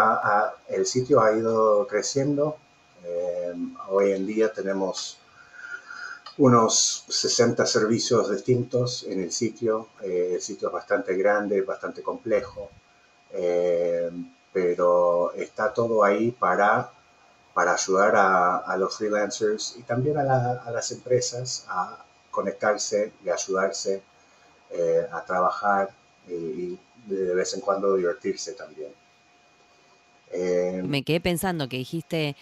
el 0.70 0.86
sitio 0.86 1.22
ha 1.22 1.34
ido 1.34 1.86
creciendo. 1.88 2.58
Eh, 3.06 3.54
hoy 3.90 4.12
en 4.14 4.26
día 4.26 4.52
tenemos 4.52 5.18
unos 6.38 7.06
60 7.10 7.66
servicios 7.66 8.30
distintos 8.32 9.04
en 9.04 9.22
el 9.22 9.32
sitio. 9.32 9.88
Eh, 10.02 10.32
el 10.36 10.42
sitio 10.42 10.70
es 10.70 10.74
bastante 10.74 11.16
grande, 11.16 11.62
bastante 11.62 12.02
complejo, 12.02 12.70
eh, 13.32 14.10
pero 14.52 15.34
está 15.34 15.74
todo 15.74 16.04
ahí 16.04 16.32
para, 16.32 16.90
para 17.54 17.74
ayudar 17.74 18.16
a, 18.16 18.76
los 18.78 18.98
freelancers 18.98 19.76
y 19.78 19.84
también 19.84 20.18
a, 20.18 20.24
la- 20.24 20.64
a 20.66 20.72
las 20.72 20.92
empresas 20.92 21.66
a 21.70 21.98
conectarse 22.32 23.14
y 23.24 23.30
ayudarse 23.30 24.02
a 25.12 25.24
trabajar 25.24 25.92
y, 26.28 26.78
de 27.06 27.36
vez 27.36 27.54
en 27.54 27.62
cuando 27.62 27.96
divertirse 27.96 28.54
también. 28.54 28.90
Eh, 30.32 30.82
Me 30.86 31.04
quedé 31.04 31.20
pensando 31.20 31.68
que 31.68 31.78
dijiste 31.78 32.36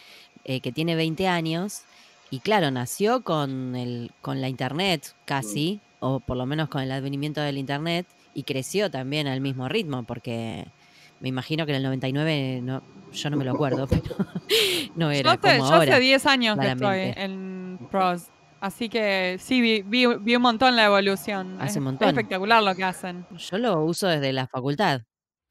eh, 0.45 0.61
que 0.61 0.71
tiene 0.71 0.95
20 0.95 1.27
años 1.27 1.81
y 2.29 2.39
claro, 2.39 2.71
nació 2.71 3.21
con, 3.23 3.75
el, 3.75 4.11
con 4.21 4.39
la 4.39 4.47
internet 4.47 5.13
casi, 5.25 5.81
o 5.99 6.19
por 6.21 6.37
lo 6.37 6.45
menos 6.45 6.69
con 6.69 6.81
el 6.81 6.91
advenimiento 6.91 7.41
del 7.41 7.57
internet, 7.57 8.05
y 8.33 8.43
creció 8.43 8.89
también 8.89 9.27
al 9.27 9.41
mismo 9.41 9.67
ritmo, 9.67 10.03
porque 10.03 10.65
me 11.19 11.27
imagino 11.27 11.65
que 11.65 11.73
en 11.73 11.77
el 11.77 11.83
99, 11.83 12.61
no, 12.63 12.81
yo 13.11 13.29
no 13.29 13.35
me 13.35 13.43
lo 13.43 13.51
acuerdo, 13.51 13.85
pero 13.89 14.15
no 14.95 15.11
Yo 15.11 15.19
era 15.19 15.31
hace, 15.33 15.57
como 15.57 15.69
yo 15.69 15.75
ahora. 15.75 15.95
hace 15.95 15.99
10 15.99 16.25
años 16.27 16.57
que 16.57 16.71
estoy 16.71 17.13
en 17.17 17.77
pros, 17.91 18.23
así 18.61 18.87
que 18.89 19.37
sí, 19.39 19.59
vi, 19.61 19.81
vi, 19.81 20.05
vi 20.05 20.35
un 20.35 20.41
montón 20.41 20.75
la 20.75 20.85
evolución. 20.85 21.57
Hace 21.59 21.71
es, 21.71 21.77
un 21.77 21.83
montón. 21.83 22.07
es 22.07 22.13
espectacular 22.13 22.63
lo 22.63 22.73
que 22.75 22.83
hacen. 22.85 23.25
Yo 23.31 23.57
lo 23.57 23.83
uso 23.83 24.07
desde 24.07 24.31
la 24.31 24.47
facultad, 24.47 25.01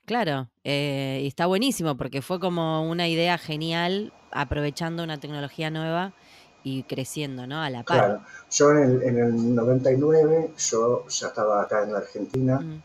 claro, 0.07 0.50
eh, 0.64 1.21
y 1.23 1.26
está 1.26 1.47
buenísimo 1.47 1.97
porque 1.97 2.23
fue 2.23 2.40
como 2.40 2.88
una 2.88 3.07
idea 3.09 3.37
genial 3.38 4.12
aprovechando 4.33 5.02
una 5.05 5.19
tecnología 5.21 5.71
nueva 5.71 6.14
y 6.62 6.83
creciendo, 6.85 7.47
¿no? 7.47 7.62
A 7.62 7.71
la 7.71 7.83
par. 7.85 7.99
Claro, 7.99 8.25
yo 8.50 8.71
en 8.73 8.79
el, 8.79 9.02
en 9.02 9.19
el 9.19 9.55
99, 9.55 10.50
yo 10.59 11.07
ya 11.09 11.26
estaba 11.29 11.62
acá 11.62 11.83
en 11.85 11.93
la 11.93 11.99
Argentina 11.99 12.61
Mm, 12.61 12.83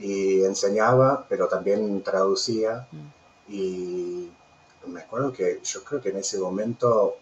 y 0.00 0.44
enseñaba, 0.44 1.26
pero 1.28 1.48
también 1.48 2.02
traducía. 2.02 2.86
mm. 2.92 3.52
Y 3.52 4.30
me 4.86 5.00
acuerdo 5.00 5.32
que 5.32 5.60
yo 5.64 5.82
creo 5.84 6.00
que 6.00 6.10
en 6.10 6.18
ese 6.18 6.38
momento 6.38 7.16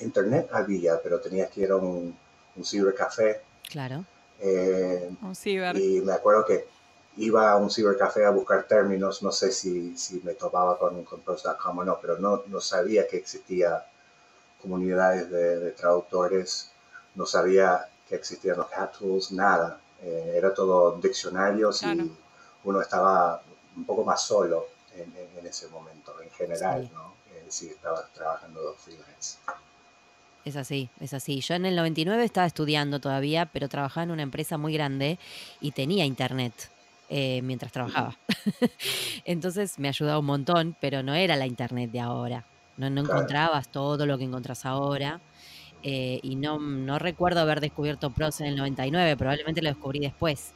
internet 0.00 0.48
había, 0.52 1.00
pero 1.02 1.20
tenías 1.20 1.50
que 1.50 1.62
ir 1.62 1.70
a 1.70 1.76
un, 1.76 2.16
un 2.56 2.64
cibercafé. 2.64 3.40
Claro. 3.68 4.04
eh, 4.40 5.10
Un 5.22 5.34
ciber. 5.36 5.76
y 5.76 6.00
me 6.00 6.12
acuerdo 6.12 6.44
que 6.44 6.66
iba 7.16 7.50
a 7.50 7.56
un 7.56 7.70
cibercafé 7.70 8.24
a 8.24 8.30
buscar 8.30 8.64
términos, 8.64 9.22
no 9.22 9.30
sé 9.32 9.52
si, 9.52 9.96
si 9.96 10.20
me 10.24 10.34
topaba 10.34 10.78
con, 10.78 11.04
con 11.04 11.20
pros.com 11.20 11.78
o 11.78 11.84
no, 11.84 11.98
pero 12.00 12.18
no, 12.18 12.42
no 12.46 12.60
sabía 12.60 13.06
que 13.06 13.16
existía 13.18 13.84
comunidades 14.62 15.30
de, 15.30 15.58
de 15.58 15.70
traductores, 15.72 16.70
no 17.14 17.26
sabía 17.26 17.88
que 18.08 18.14
existían 18.16 18.56
los 18.58 18.68
cat 18.68 18.96
tools, 18.96 19.32
nada. 19.32 19.80
Eh, 20.02 20.34
era 20.36 20.54
todo 20.54 20.92
diccionarios 20.98 21.80
Claro. 21.80 22.04
y 22.04 22.12
uno 22.64 22.80
estaba 22.80 23.42
un 23.76 23.84
poco 23.84 24.04
más 24.04 24.22
solo 24.22 24.66
en, 24.94 25.02
en- 25.16 25.38
en 25.38 25.46
ese 25.46 25.68
momento, 25.68 26.14
en 26.22 26.30
general, 26.30 26.82
Sí. 26.88 26.90
¿no? 26.94 27.14
Eh, 27.34 27.44
si 27.48 27.68
estaba 27.68 28.06
trabajando 28.14 28.74
freelance. 28.78 29.36
Es 30.44 30.56
así, 30.56 30.90
es 31.00 31.12
así. 31.12 31.40
Yo 31.42 31.54
en 31.54 31.66
el 31.66 31.76
99 31.76 32.24
estaba 32.24 32.46
estudiando 32.46 32.98
todavía, 33.00 33.46
pero 33.46 33.68
trabajaba 33.68 34.04
en 34.04 34.10
una 34.10 34.22
empresa 34.22 34.56
muy 34.56 34.72
grande 34.72 35.18
y 35.60 35.72
tenía 35.72 36.06
internet 36.06 36.72
eh, 37.08 37.42
mientras 37.42 37.72
trabajaba. 37.72 38.18
Entonces 39.24 39.78
me 39.78 39.88
ayudaba 39.88 40.18
un 40.18 40.26
montón, 40.26 40.76
pero 40.80 41.02
no 41.02 41.14
era 41.14 41.36
la 41.36 41.46
internet 41.46 41.90
de 41.90 42.00
ahora. 42.00 42.46
No, 42.76 42.88
no 42.90 43.02
encontrabas 43.02 43.70
todo 43.70 44.06
lo 44.06 44.16
que 44.18 44.24
encontrás 44.24 44.64
ahora. 44.64 45.22
eh, 45.82 46.20
y 46.22 46.36
no, 46.36 46.58
no 46.60 46.98
recuerdo 46.98 47.40
haber 47.40 47.60
descubierto 47.60 48.12
PROS 48.12 48.40
en 48.42 48.48
el 48.48 48.56
99, 48.56 49.16
probablemente 49.16 49.62
lo 49.62 49.70
descubrí 49.70 50.00
después. 50.00 50.54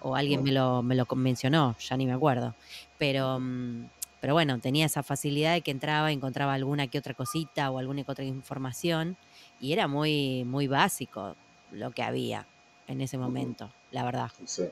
O 0.00 0.16
alguien 0.16 0.42
me 0.42 0.52
lo, 0.52 0.82
me 0.82 0.94
lo 0.94 1.06
mencionó, 1.16 1.76
ya 1.78 1.96
ni 1.96 2.06
me 2.06 2.12
acuerdo. 2.14 2.56
Pero, 2.98 3.38
mm, 3.40 3.90
pero 4.20 4.34
bueno, 4.34 4.58
tenía 4.60 4.86
esa 4.86 5.02
facilidad 5.02 5.52
de 5.52 5.62
que 5.62 5.70
entraba, 5.70 6.10
encontraba 6.10 6.54
alguna 6.54 6.88
que 6.88 6.98
otra 6.98 7.14
cosita 7.14 7.70
o 7.70 7.78
alguna 7.78 8.04
que 8.04 8.12
otra 8.12 8.24
información. 8.24 9.16
Y 9.60 9.72
era 9.72 9.88
muy, 9.88 10.44
muy 10.44 10.66
básico 10.66 11.36
lo 11.70 11.90
que 11.90 12.02
había 12.02 12.46
en 12.86 13.00
ese 13.00 13.18
momento, 13.18 13.70
la 13.90 14.04
verdad. 14.04 14.30
Sí, 14.44 14.68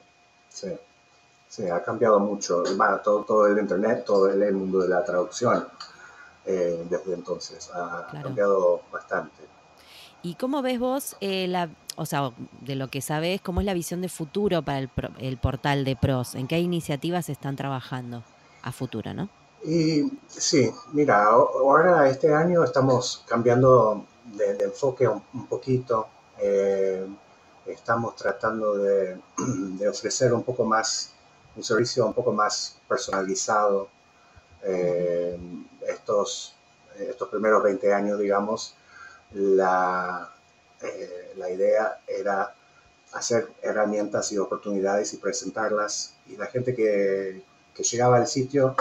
sí, 0.49 0.69
sí, 1.49 1.69
ha 1.69 1.83
cambiado 1.83 2.19
mucho. 2.21 2.63
Va, 2.79 3.03
todo, 3.03 3.25
todo 3.25 3.47
el 3.47 3.59
internet, 3.59 4.05
todo 4.05 4.31
el, 4.31 4.55
mundo 4.55 4.81
de 4.81 4.89
la 4.89 5.05
traducción 5.05 5.67
eh, 6.47 6.87
desde 6.89 7.15
entonces 7.15 7.71
ha 7.75 8.07
Claro. 8.11 8.27
cambiado 8.27 8.83
bastante. 8.91 9.43
¿Y 10.23 10.37
cómo 10.37 10.63
ves 10.63 10.79
vos, 10.79 11.17
eh, 11.21 11.47
la, 11.49 11.69
o 11.97 12.07
sea, 12.07 12.33
de 12.63 12.77
lo 12.77 12.89
que 12.89 13.03
sabes, 13.03 13.43
cómo 13.43 13.61
es 13.61 13.67
la 13.67 13.75
visión 13.75 14.01
de 14.01 14.09
futuro 14.09 14.63
para 14.63 14.79
el, 14.79 14.91
el 15.19 15.37
portal 15.37 15.85
de 15.85 15.97
PROS? 15.97 16.35
¿En 16.35 16.49
qué 16.49 16.61
iniciativas 16.61 17.29
están 17.29 17.57
trabajando 17.57 18.25
a 18.64 18.73
futuro, 18.73 19.12
no? 19.12 19.28
Y 19.62 20.11
sí, 20.26 20.71
mira, 20.92 21.25
ahora 21.25 22.09
este 22.09 22.35
año 22.35 22.64
estamos 22.64 23.25
cambiando 23.28 24.04
de, 24.25 24.64
enfoque 24.64 25.06
un, 25.06 25.47
poquito. 25.47 26.09
eh, 26.38 27.06
estamos 27.66 28.16
tratando 28.16 28.76
de, 28.76 29.16
de 29.78 29.88
ofrecer 29.88 30.33
un 30.35 30.42
poco 30.42 30.64
más, 30.64 31.12
un 31.56 31.62
servicio 31.62 32.06
un 32.06 32.14
poco 32.14 32.33
más 32.33 32.78
personalizado. 32.88 33.88
Eh, 34.62 35.38
estos, 35.87 36.54
estos 36.99 37.28
primeros 37.28 37.62
20 37.62 37.92
años, 37.92 38.18
digamos, 38.18 38.75
la, 39.33 40.30
eh, 40.83 41.33
la 41.37 41.50
idea 41.50 42.00
era 42.06 42.54
hacer 43.12 43.49
herramientas 43.62 44.33
y 44.33 44.38
oportunidades 44.38 45.12
y 45.12 45.18
presentarlas. 45.18 46.14
Y 46.26 46.37
la 46.37 46.47
gente 46.47 46.75
que, 46.75 47.42
que 47.75 47.83
llegaba 47.85 48.16
al 48.19 48.26
sitio 48.28 48.76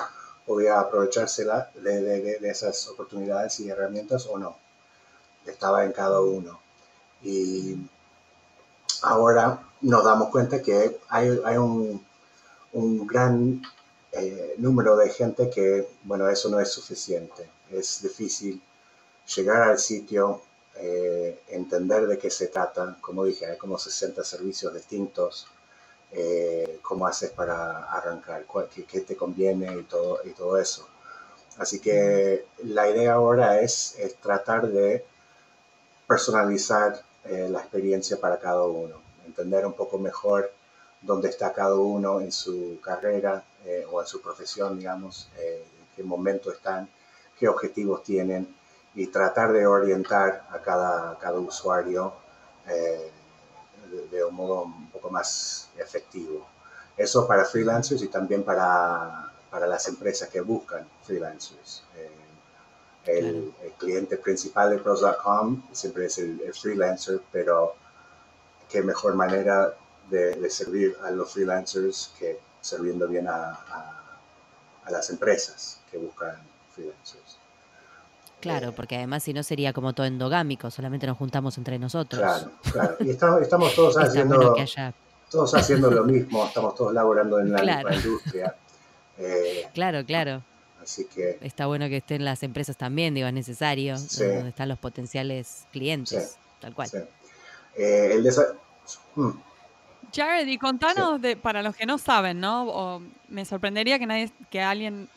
podía 0.45 0.79
aprovecharse 0.79 1.45
la- 1.45 1.69
de, 1.75 2.01
de- 2.01 2.39
de- 2.39 2.49
esas 2.49 2.87
oportunidades 2.89 3.59
y 3.59 3.69
herramientas 3.69 4.27
o 4.27 4.37
no. 4.39 4.57
Estaba 5.45 5.85
en 5.85 5.93
cada 5.93 6.21
uno. 6.21 6.59
Y 7.23 7.77
ahora 9.01 9.59
nos 9.81 10.03
damos 10.03 10.29
cuenta 10.29 10.61
que 10.61 10.97
hay, 11.09 11.39
hay 11.45 11.57
un, 11.57 12.03
un 12.73 13.07
gran 13.07 13.61
eh, 14.13 14.55
número 14.57 14.95
de 14.97 15.09
gente 15.09 15.49
que, 15.49 15.87
bueno, 16.03 16.29
eso 16.29 16.49
no 16.49 16.59
es 16.59 16.71
suficiente. 16.71 17.49
Es 17.71 18.01
difícil 18.01 18.61
llegar 19.35 19.63
al 19.63 19.79
sitio, 19.79 20.41
eh, 20.77 21.41
entender 21.49 22.07
de 22.07 22.17
qué 22.17 22.29
se 22.31 22.47
trata. 22.47 22.97
Como 23.01 23.25
dije, 23.25 23.45
hay 23.47 23.57
como 23.57 23.77
60 23.79 24.23
servicios 24.23 24.73
distintos. 24.73 25.47
Eh, 26.15 26.79
cómo 26.83 27.07
haces 27.07 27.31
para 27.31 27.85
arrancar, 27.91 28.45
qué, 28.87 29.01
te 29.01 29.15
conviene 29.15 29.75
y 29.79 29.83
todo, 29.83 30.19
y 30.23 30.29
todo 30.29 30.59
eso. 30.59 30.87
Así 31.57 31.79
que 31.79 32.45
la 32.63 32.87
idea 32.87 33.13
ahora 33.13 33.61
es, 33.61 33.97
tratar 34.21 34.67
de 34.67 35.03
personalizar 36.07 37.01
eh, 37.25 37.47
la 37.49 37.59
experiencia 37.61 38.19
para 38.19 38.37
cada 38.39 38.63
uno, 38.63 39.01
entender 39.25 39.65
un 39.65 39.73
poco 39.73 39.97
mejor 39.97 40.51
dónde 41.01 41.29
está 41.29 41.51
cada 41.51 41.75
uno 41.75 42.21
en 42.21 42.31
su 42.31 42.79
carrera 42.81 43.43
o 43.91 44.01
en 44.01 44.07
su 44.07 44.21
profesión, 44.21 44.77
digamos, 44.77 45.29
en 45.37 45.63
qué 45.95 46.03
momento 46.03 46.51
están, 46.51 46.87
qué 47.39 47.47
objetivos 47.47 48.03
tienen 48.03 48.53
y 48.93 49.07
tratar 49.07 49.51
de 49.51 49.65
orientar 49.65 50.45
a 50.51 50.59
cada, 50.59 51.17
cada 51.17 51.39
usuario 51.39 52.13
eh, 53.93 54.07
de, 54.11 54.23
un 54.23 54.35
modo 54.35 54.63
un 54.63 54.89
poco 54.89 55.09
más 55.09 55.69
efectivo. 55.77 56.47
Eso 56.97 57.27
para 57.27 57.45
freelancers 57.45 58.01
y 58.01 58.07
también 58.07 58.43
para, 58.43 59.31
para 59.49 59.67
las 59.67 59.87
empresas 59.87 60.29
que 60.29 60.41
buscan 60.41 60.87
freelancers. 61.03 61.83
Eh, 61.95 62.09
el, 63.05 63.53
cliente 63.77 64.17
principal 64.17 64.69
de 64.69 64.77
pros.com 64.77 65.61
siempre 65.73 66.05
es 66.05 66.17
el, 66.19 66.39
freelancer, 66.53 67.21
pero 67.31 67.75
qué 68.69 68.81
mejor 68.81 69.15
manera 69.15 69.75
de, 70.09 70.49
servir 70.49 70.95
a 71.03 71.11
los 71.11 71.33
freelancers 71.33 72.13
que 72.17 72.39
sirviendo 72.61 73.07
bien 73.07 73.27
a, 73.27 73.51
a, 73.51 74.19
a 74.85 74.91
las 74.91 75.09
empresas 75.09 75.81
que 75.91 75.97
buscan 75.97 76.37
freelancers. 76.71 77.42
Claro, 78.43 78.73
porque 78.73 78.97
además 78.97 79.23
si 79.23 79.33
no 79.33 79.41
sería 79.41 79.71
como 79.71 79.93
todo 79.93 80.05
endogámico, 80.05 80.69
solamente 80.69 81.07
nos 81.07 81.17
juntamos 81.17 81.57
entre 81.57 81.79
nosotros. 81.79 82.21
Claro, 82.21 82.51
claro. 82.73 82.97
Y 82.99 83.09
estamos, 83.09 83.73
todos 83.73 83.95
haciendo, 83.97 84.53
todos 85.31 85.55
haciendo 85.55 85.89
lo 85.89 86.03
mismo, 86.03 86.45
estamos 86.45 86.75
todos 86.75 86.93
laborando 86.93 87.39
en 87.39 87.53
la 87.53 87.61
misma 87.61 87.95
industria. 87.95 88.53
Eh, 89.17 89.69
claro, 89.73 90.03
claro. 90.05 90.43
Así 90.81 91.05
que... 91.05 91.37
Está 91.39 91.67
bueno 91.67 91.87
que 91.87 91.97
estén 91.97 92.25
las 92.25 92.43
empresas 92.43 92.75
también, 92.75 93.13
digo, 93.13 93.27
es 93.27 93.33
necesario, 93.33 93.95
donde 93.97 94.49
están 94.49 94.67
los 94.67 94.77
potenciales 94.77 95.65
clientes, 95.71 96.35
tal 96.59 96.73
cual. 96.73 96.89
Eh, 97.77 98.09
el 98.11 98.29
hmm. 99.15 99.31
Jared, 100.13 100.47
y 100.47 100.57
contanos, 100.57 101.21
de, 101.21 101.37
para 101.37 101.63
los 101.63 101.77
que 101.77 101.85
no 101.85 101.97
saben, 101.97 102.41
¿no? 102.41 103.01
me 103.29 103.45
sorprendería 103.45 103.97
que 103.99 104.05
nadie, 104.05 104.31
que 104.49 104.61
alguien 104.61 105.07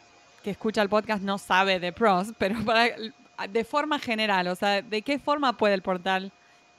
que 0.47 0.53
escucha 0.53 0.81
el 0.81 0.89
podcast 0.89 1.25
no 1.25 1.39
sabe 1.39 1.81
de 1.81 1.93
pros, 1.93 2.29
pero 2.39 2.55
de 3.51 3.65
forma 3.65 3.99
general, 3.99 4.47
o 4.47 4.55
sea, 4.55 4.81
¿de 4.81 5.03
qué 5.03 5.19
forma 5.19 5.57
puede 5.57 5.75
el 5.75 5.83
portal 5.83 6.31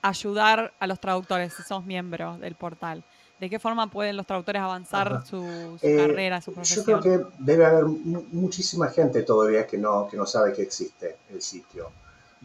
ayudar 0.02 0.72
a 0.80 0.88
los 0.88 1.02
traductores 1.02 1.54
si 1.54 1.64
sos 1.64 1.84
miembro 1.84 2.38
del 2.38 2.56
portal? 2.56 3.04
¿De 3.42 3.50
qué 3.50 3.60
forma 3.60 3.92
pueden 3.92 4.16
los 4.16 4.26
traductores 4.26 4.62
avanzar 4.62 5.22
su, 5.26 5.78
eh, 5.82 5.98
carrera, 5.98 6.40
su 6.40 6.54
profesión? 6.54 6.86
Yo 6.86 7.02
creo 7.02 7.28
que 7.28 7.36
debe 7.40 7.66
haber 7.66 7.84
muchísima 7.84 8.88
gente 8.88 9.24
todavía 9.24 9.68
que 9.68 9.78
no, 9.78 10.08
que 10.08 10.16
no 10.16 10.26
sabe 10.26 10.54
que 10.54 10.62
existe 10.62 11.18
el 11.30 11.42
sitio. 11.42 11.92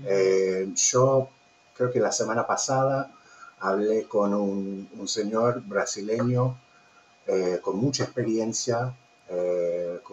Eh, 0.04 0.72
yo 0.74 1.28
creo 1.76 1.92
que 1.92 2.00
la 2.00 2.10
semana 2.10 2.44
pasada 2.48 3.12
hablé 3.60 4.08
con 4.08 4.34
un, 4.34 4.88
señor 5.06 5.62
brasileño 5.64 6.58
eh, 7.28 7.60
con 7.62 7.76
mucha 7.76 8.02
experiencia 8.02 8.92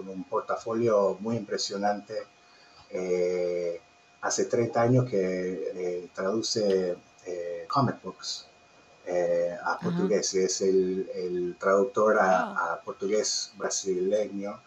un 0.09 0.23
portafolio 0.23 1.17
muy 1.19 1.37
impresionante. 1.37 2.15
Eh, 2.89 3.79
hace 4.21 4.45
30 4.45 4.81
años 4.81 5.09
que 5.09 5.71
eh, 5.75 6.09
traduce 6.13 6.97
comic 7.67 8.01
books 8.01 8.47
a 9.63 9.77
portugués 9.79 10.33
es 10.33 10.61
el, 10.61 11.55
traductor 11.59 12.17
a, 12.19 12.79
portugués 12.83 13.53
brasileño, 13.55 14.59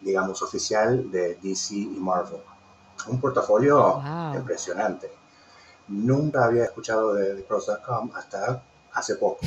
digamos, 0.00 0.42
oficial 0.42 1.10
de 1.10 1.36
DC 1.36 1.74
y 1.74 1.86
Marvel. 1.98 2.40
Un 3.06 3.20
portafolio 3.20 4.02
impresionante. 4.34 5.10
Nunca 5.88 6.44
había 6.44 6.64
escuchado 6.64 7.14
de, 7.14 7.34
de 7.34 7.42
Pros.com 7.42 8.10
hasta 8.14 8.62
hace 8.92 9.16
poco. 9.16 9.40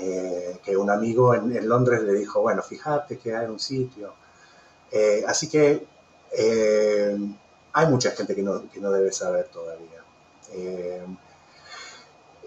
Eh, 0.00 0.58
que 0.62 0.76
un 0.76 0.90
amigo 0.90 1.34
en, 1.34 1.68
Londres 1.68 2.02
le 2.02 2.12
dijo, 2.12 2.40
bueno, 2.40 2.62
fíjate 2.62 3.18
que 3.18 3.34
hay 3.34 3.46
un 3.46 3.58
sitio. 3.58 4.14
Eh, 4.92 5.24
así 5.26 5.48
que 5.48 5.84
eh, 6.32 7.18
hay 7.72 7.86
mucha 7.88 8.12
gente 8.12 8.34
que 8.34 8.42
no, 8.42 8.70
que 8.70 8.80
no 8.80 8.92
debe 8.92 9.12
saber 9.12 9.48
todavía. 9.48 9.86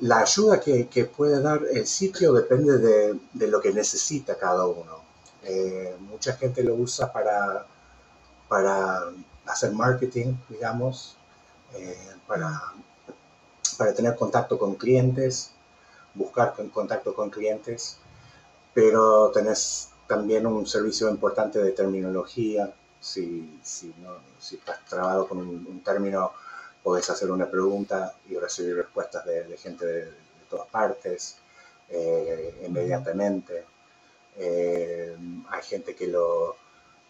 la 0.01 0.19
ayuda 0.19 0.59
que, 0.59 0.87
que, 0.87 1.05
puede 1.05 1.41
dar 1.41 1.61
el 1.71 1.85
sitio 1.85 2.33
depende 2.33 2.77
de, 2.79 3.19
de 3.33 3.47
lo 3.47 3.61
que 3.61 3.71
necesita 3.73 4.35
cada 4.37 4.65
uno. 4.65 5.01
mucha 5.99 6.33
gente 6.33 6.63
lo 6.63 6.75
usa 6.75 7.11
para, 7.11 7.65
para 8.47 9.11
hacer 9.45 9.71
marketing, 9.73 10.33
digamos, 10.49 11.17
para, 12.27 12.73
para 13.77 13.93
tener 13.93 14.15
contacto 14.15 14.57
con 14.57 14.75
clientes, 14.75 15.51
buscar 16.13 16.55
contacto 16.73 17.13
con 17.13 17.29
clientes, 17.29 17.97
pero 18.73 19.31
tenés 19.31 19.89
también 20.07 20.45
un 20.45 20.67
servicio 20.67 21.09
importante 21.09 21.59
de 21.59 21.71
terminología. 21.71 22.73
Si, 22.99 23.59
si, 23.63 23.93
no, 24.01 24.17
si 24.39 24.57
estás 24.57 24.85
trabado 24.85 25.27
con 25.27 25.39
un, 25.39 25.83
término, 25.83 26.33
podés 26.83 27.09
hacer 27.09 27.31
una 27.31 27.49
pregunta 27.49 28.13
y 28.29 28.35
recibir 28.35 28.75
respuestas 28.75 29.25
de, 29.25 29.57
gente 29.57 29.85
de, 29.85 30.11
todas 30.49 30.67
partes 30.67 31.37
eh, 31.89 32.63
inmediatamente. 32.67 33.63
Eh, 34.37 35.15
hay 35.49 35.63
gente 35.63 35.95
que 35.95 36.07
lo, 36.07 36.55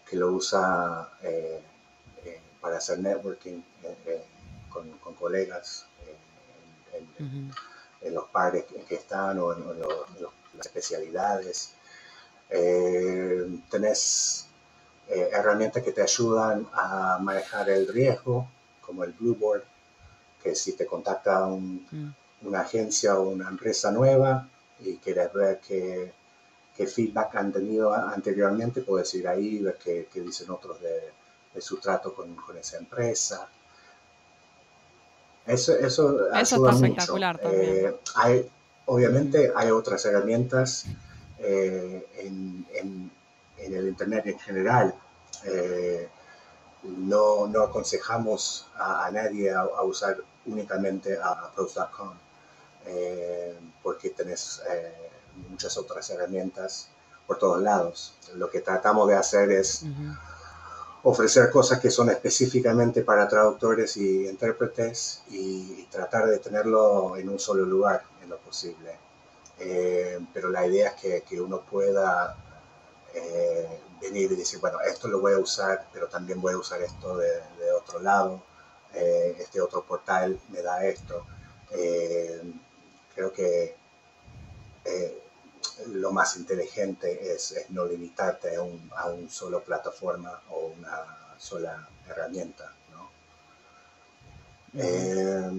que 0.08 0.16
lo 0.16 0.32
usa 0.32 1.10
eh, 1.22 1.60
para 2.60 2.78
hacer 2.78 3.00
networking 3.00 3.60
con, 4.70 5.14
colegas 5.14 5.86
los 8.10 8.28
pares 8.28 8.64
en 8.74 8.84
que 8.84 8.96
están 8.96 9.38
o 9.38 9.52
en, 9.52 9.80
las 10.56 10.66
especialidades. 10.66 11.74
Eh, 12.50 13.46
tenés 13.70 14.46
eh, 15.08 15.30
herramientas 15.32 15.82
que 15.82 15.92
te 15.92 16.02
ayudan 16.02 16.66
a 16.72 17.18
manejar 17.20 17.70
el 17.70 17.88
riesgo, 17.88 18.48
como 18.80 19.04
el 19.04 19.12
Blue 19.12 19.34
Board, 19.34 19.64
que 20.42 20.54
si 20.54 20.72
te 20.72 20.86
contacta 20.86 21.46
mm. 21.46 22.14
una 22.42 22.60
agencia 22.60 23.18
o 23.18 23.28
una 23.28 23.48
empresa 23.48 23.90
nueva 23.90 24.48
y 24.80 24.96
quieres 24.96 25.32
ver 25.32 25.60
qué, 25.60 26.12
qué 26.76 26.86
feedback 26.86 27.36
han 27.36 27.52
tenido 27.52 27.94
anteriormente, 27.94 28.82
puedes 28.82 29.14
ir 29.14 29.28
ahí 29.28 29.56
y 29.56 29.62
ver 29.62 29.76
qué, 29.76 30.08
dicen 30.14 30.50
otros 30.50 30.80
de, 30.80 31.12
su 31.60 31.78
trato 31.78 32.14
con, 32.14 32.34
con 32.34 32.56
esa 32.56 32.78
empresa. 32.78 33.48
Eso, 35.46 35.76
eso, 35.76 36.32
está 36.32 36.70
espectacular 36.70 37.38
también. 37.38 37.86
Eh, 37.86 37.96
hay, 38.14 38.48
obviamente 38.86 39.52
hay 39.54 39.70
otras 39.70 40.04
herramientas 40.06 40.84
eh, 41.38 42.06
en, 42.18 42.66
en, 42.74 43.10
el 43.58 43.88
Internet 43.88 44.26
en 44.26 44.38
general. 44.38 44.94
Eh, 45.44 46.08
no, 46.84 47.46
no, 47.46 47.62
aconsejamos 47.62 48.68
a, 48.76 49.08
nadie 49.12 49.52
a, 49.52 49.64
usar 49.82 50.16
únicamente 50.46 51.16
a, 51.20 51.52
pros.com 51.52 52.12
porque 53.82 54.10
tenés 54.10 54.62
muchas 55.48 55.76
otras 55.76 56.10
herramientas 56.10 56.88
por 57.26 57.38
todos 57.38 57.62
lados. 57.62 58.14
Lo 58.34 58.50
que 58.50 58.60
tratamos 58.60 59.08
de 59.08 59.14
hacer 59.14 59.50
es 59.52 59.84
ofrecer 61.04 61.50
cosas 61.50 61.80
que 61.80 61.90
son 61.90 62.10
específicamente 62.10 63.02
para 63.02 63.28
traductores 63.28 63.96
y 63.96 64.28
intérpretes 64.28 65.22
y, 65.30 65.86
tratar 65.92 66.26
de 66.26 66.38
tenerlo 66.38 67.18
en 67.18 67.28
un 67.28 67.38
solo 67.38 67.66
lugar 67.66 68.02
en 68.22 68.30
lo 68.30 68.38
posible. 68.38 68.96
Eh, 69.58 70.18
pero 70.32 70.48
la 70.48 70.66
idea 70.66 70.94
es 71.02 71.22
que, 71.22 71.38
uno 71.38 71.60
pueda 71.60 72.34
eh, 73.12 73.80
venir 74.00 74.32
y 74.32 74.36
decir, 74.36 74.58
bueno, 74.58 74.80
esto 74.80 75.08
lo 75.08 75.20
voy 75.20 75.34
a 75.34 75.38
usar, 75.38 75.86
pero 75.92 76.08
también 76.08 76.40
voy 76.40 76.54
a 76.54 76.56
usar 76.56 76.80
esto 76.80 77.18
de, 77.18 77.28
de 77.58 77.72
otro 77.72 78.00
lado, 78.00 78.42
eh, 78.94 79.36
este 79.38 79.60
otro 79.60 79.84
portal 79.84 80.40
me 80.48 80.62
da 80.62 80.84
esto. 80.86 81.26
creo 83.14 83.32
que 83.32 83.76
lo 85.86 86.12
más 86.12 86.36
inteligente 86.36 87.32
es, 87.32 87.54
no 87.70 87.84
limitarte 87.84 88.56
a 88.56 88.62
un, 88.62 88.90
a 88.96 89.08
un, 89.08 89.28
solo 89.30 89.62
plataforma 89.62 90.42
o 90.50 90.72
una 90.78 91.34
sola 91.38 91.88
herramienta. 92.06 92.72
¿no? 92.90 93.10
Eh, 94.74 95.50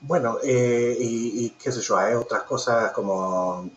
bueno, 0.00 0.38
eh, 0.42 0.96
y, 0.98 1.50
qué 1.50 1.72
sé 1.72 1.80
yo, 1.80 1.96
hay 1.96 2.14
otras 2.14 2.42
cosas 2.42 2.92
como 2.92 3.70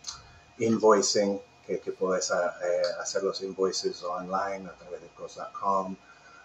invoicing, 0.58 1.40
que, 1.66 1.80
que 1.80 1.92
puedes 1.92 2.30
eh, 2.30 2.82
hacer 3.00 3.22
los 3.22 3.42
invoices 3.42 4.02
online 4.02 4.68
a 4.68 4.74
través 4.78 5.00
de 5.00 5.08
pros.com. 5.08 5.96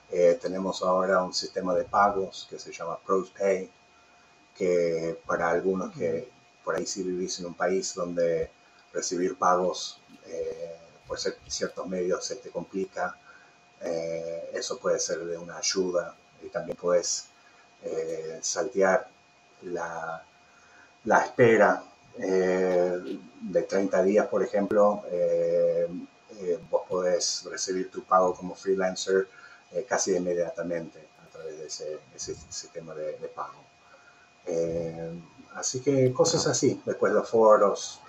Eh, 0.10 0.38
tenemos 0.42 0.84
ahora 0.84 1.22
un 1.24 1.34
sistema 1.34 1.74
de 1.74 1.84
pagos 1.84 2.48
que 2.50 2.60
se 2.60 2.72
llama 2.72 2.98
ProPay, 3.00 3.70
que 4.56 5.20
para 5.26 5.50
algunos 5.50 5.94
que 5.94 6.30
por 6.64 6.76
ahí 6.76 6.86
si 6.86 7.04
vivís 7.04 7.40
en 7.40 7.48
un 7.48 7.54
país 7.54 7.94
donde 7.94 8.50
recibir 8.94 9.38
pagos 9.38 10.00
eh, 10.28 10.78
por 11.08 11.20
ciertos 11.20 11.88
medios 11.88 12.26
se 12.26 12.38
te 12.38 12.50
complica, 12.50 13.16
eh, 13.82 14.50
eso 14.54 14.78
puede 14.78 15.00
ser 15.00 15.20
de 15.26 15.38
una 15.38 15.58
ayuda 15.58 16.16
y 16.42 16.48
también 16.48 16.78
puedes 16.78 17.26
eh, 17.84 18.40
saltear 18.42 19.08
la, 19.64 20.24
la 21.04 21.20
espera 21.26 21.84
eh, 22.18 23.20
de 23.42 23.64
30 23.64 24.04
días, 24.04 24.28
por 24.28 24.44
ejemplo. 24.44 25.04
vos 26.70 26.84
podés 26.88 27.44
recibir 27.46 27.90
tu 27.92 28.04
pago 28.04 28.34
como 28.36 28.56
freelancer 28.56 29.28
casi 29.88 30.16
inmediatamente 30.16 31.00
a 31.24 31.32
través 31.32 31.58
de 31.60 31.68
ese, 31.68 32.00
ese 32.16 32.36
sistema 32.50 32.94
de, 32.96 33.14
pago. 33.36 33.64
Así 35.56 35.82
que 35.82 36.12
cosas 36.14 36.48
así. 36.48 36.82
Después 36.86 37.14
los 37.14 37.30
foros, 37.30 38.02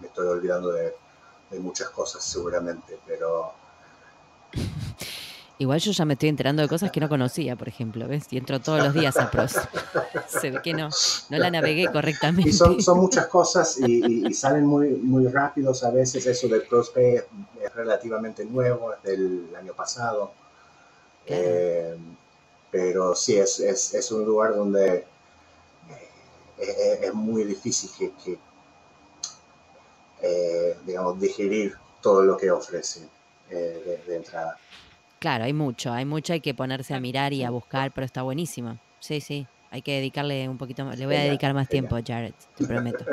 me 0.00 0.06
estoy 0.06 0.26
olvidando 0.26 0.72
de, 0.72 0.94
de 1.50 1.60
muchas 1.60 1.90
cosas 1.90 2.22
seguramente, 2.24 2.98
pero 3.06 3.52
Igual 5.60 5.80
yo 5.80 5.90
ya 5.90 6.04
me 6.04 6.12
estoy 6.12 6.28
enterando 6.28 6.62
de 6.62 6.68
cosas 6.68 6.92
que 6.92 7.00
no 7.00 7.08
conocía, 7.08 7.56
por 7.56 7.68
ejemplo, 7.68 8.06
¿ves? 8.06 8.26
Y 8.30 8.38
entro 8.38 8.60
todos 8.60 8.80
los 8.80 8.94
días 8.94 9.16
a 9.16 9.28
pros. 9.28 9.56
Se 10.28 10.52
ve 10.52 10.60
que 10.62 10.72
no, 10.72 10.88
no 11.30 11.38
la 11.38 11.50
navegué 11.50 11.88
correctamente. 11.92 12.48
Y 12.50 12.52
son, 12.52 12.80
son 12.80 13.00
muchas 13.00 13.26
cosas 13.26 13.76
y, 13.80 14.32
salen 14.32 14.64
muy, 14.64 14.90
muy 14.90 15.26
rápidos 15.26 15.82
a 15.82 15.90
veces. 15.90 16.24
Eso 16.26 16.46
del 16.46 16.62
PROSPE 16.62 17.26
es 17.60 17.74
relativamente 17.74 18.44
nuevo, 18.44 18.94
es 18.94 19.02
del 19.02 19.48
año 19.58 19.72
pasado. 19.72 20.32
Eh, 21.26 21.96
pero 22.70 23.16
sí, 23.16 23.36
es, 23.36 23.58
es, 23.58 23.94
es, 23.94 24.12
un 24.12 24.24
lugar 24.24 24.54
donde 24.54 25.06
eh, 26.60 27.00
es, 27.02 27.14
muy 27.14 27.44
difícil 27.44 28.12
que, 28.24 28.38
eh, 30.22 30.76
digamos, 30.84 31.20
digerir 31.20 31.76
todo 32.02 32.22
lo 32.22 32.36
que 32.36 32.50
ofrece 32.50 33.08
de 33.50 34.16
entrada. 34.16 34.58
Claro, 35.18 35.44
hay 35.44 35.52
mucho, 35.52 35.92
hay 35.92 36.04
mucho, 36.04 36.32
hay 36.32 36.40
que 36.40 36.54
ponerse 36.54 36.94
a 36.94 37.00
mirar 37.00 37.32
y 37.32 37.42
a 37.42 37.50
buscar, 37.50 37.92
pero 37.92 38.04
está 38.04 38.22
buenísimo. 38.22 38.78
Sí, 39.00 39.20
sí, 39.20 39.46
hay 39.70 39.82
que 39.82 39.96
dedicarle 39.96 40.48
un 40.48 40.56
poquito 40.56 40.84
más, 40.84 40.98
le 40.98 41.06
voy 41.06 41.16
a 41.16 41.22
dedicar 41.22 41.52
más 41.54 41.68
tiempo 41.68 41.96
a 41.96 42.02
Jared, 42.06 42.32
te 42.56 42.66
prometo. 42.66 43.04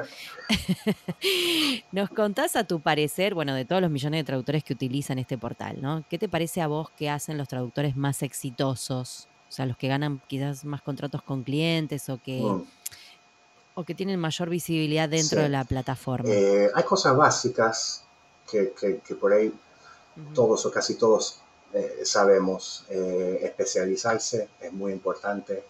Nos 1.92 2.10
contás 2.10 2.56
a 2.56 2.64
tu 2.64 2.80
parecer, 2.80 3.34
bueno, 3.34 3.54
de 3.54 3.66
todos 3.66 3.82
los 3.82 3.92
millones 3.92 4.20
de 4.20 4.24
traductores 4.24 4.64
que 4.64 4.74
utilizan 4.74 5.20
este 5.20 5.38
portal, 5.38 5.82
¿no? 5.82 6.06
¿Qué 6.10 6.18
te 6.18 6.30
parece 6.30 6.62
a 6.62 6.68
vos 6.68 6.90
que 6.92 7.10
hacen 7.10 7.38
los 7.38 7.48
traductores 7.48 7.96
más 7.96 8.24
exitosos? 8.24 9.28
O 9.50 9.52
sea, 9.52 9.66
los 9.66 9.78
que 9.78 9.88
ganan 9.88 10.22
quizás 10.28 10.64
más 10.64 10.82
contratos 10.82 11.22
con 11.24 11.44
clientes 11.44 12.08
o 12.10 12.22
que, 12.22 12.40
mm. 12.42 12.64
O 13.76 13.84
que 13.84 13.94
tienen 13.94 14.20
mayor 14.20 14.50
visibilidad 14.50 15.08
dentro 15.10 15.42
de 15.42 15.50
la 15.50 15.66
plataforma. 15.66 16.30
Eh, 16.30 16.72
hay 16.74 16.84
cosas 16.84 17.16
básicas 17.16 18.04
que, 18.50 18.74
que, 18.74 19.16
por 19.16 19.34
ahí 19.34 19.54
todos 20.34 20.66
o 20.66 20.72
casi 20.72 20.96
todos 20.96 21.42
eh, 21.74 22.02
sabemos, 22.06 22.86
eh, 22.90 23.40
especializarse 23.44 24.50
es 24.60 24.74
muy 24.74 24.92
importante. 24.92 25.64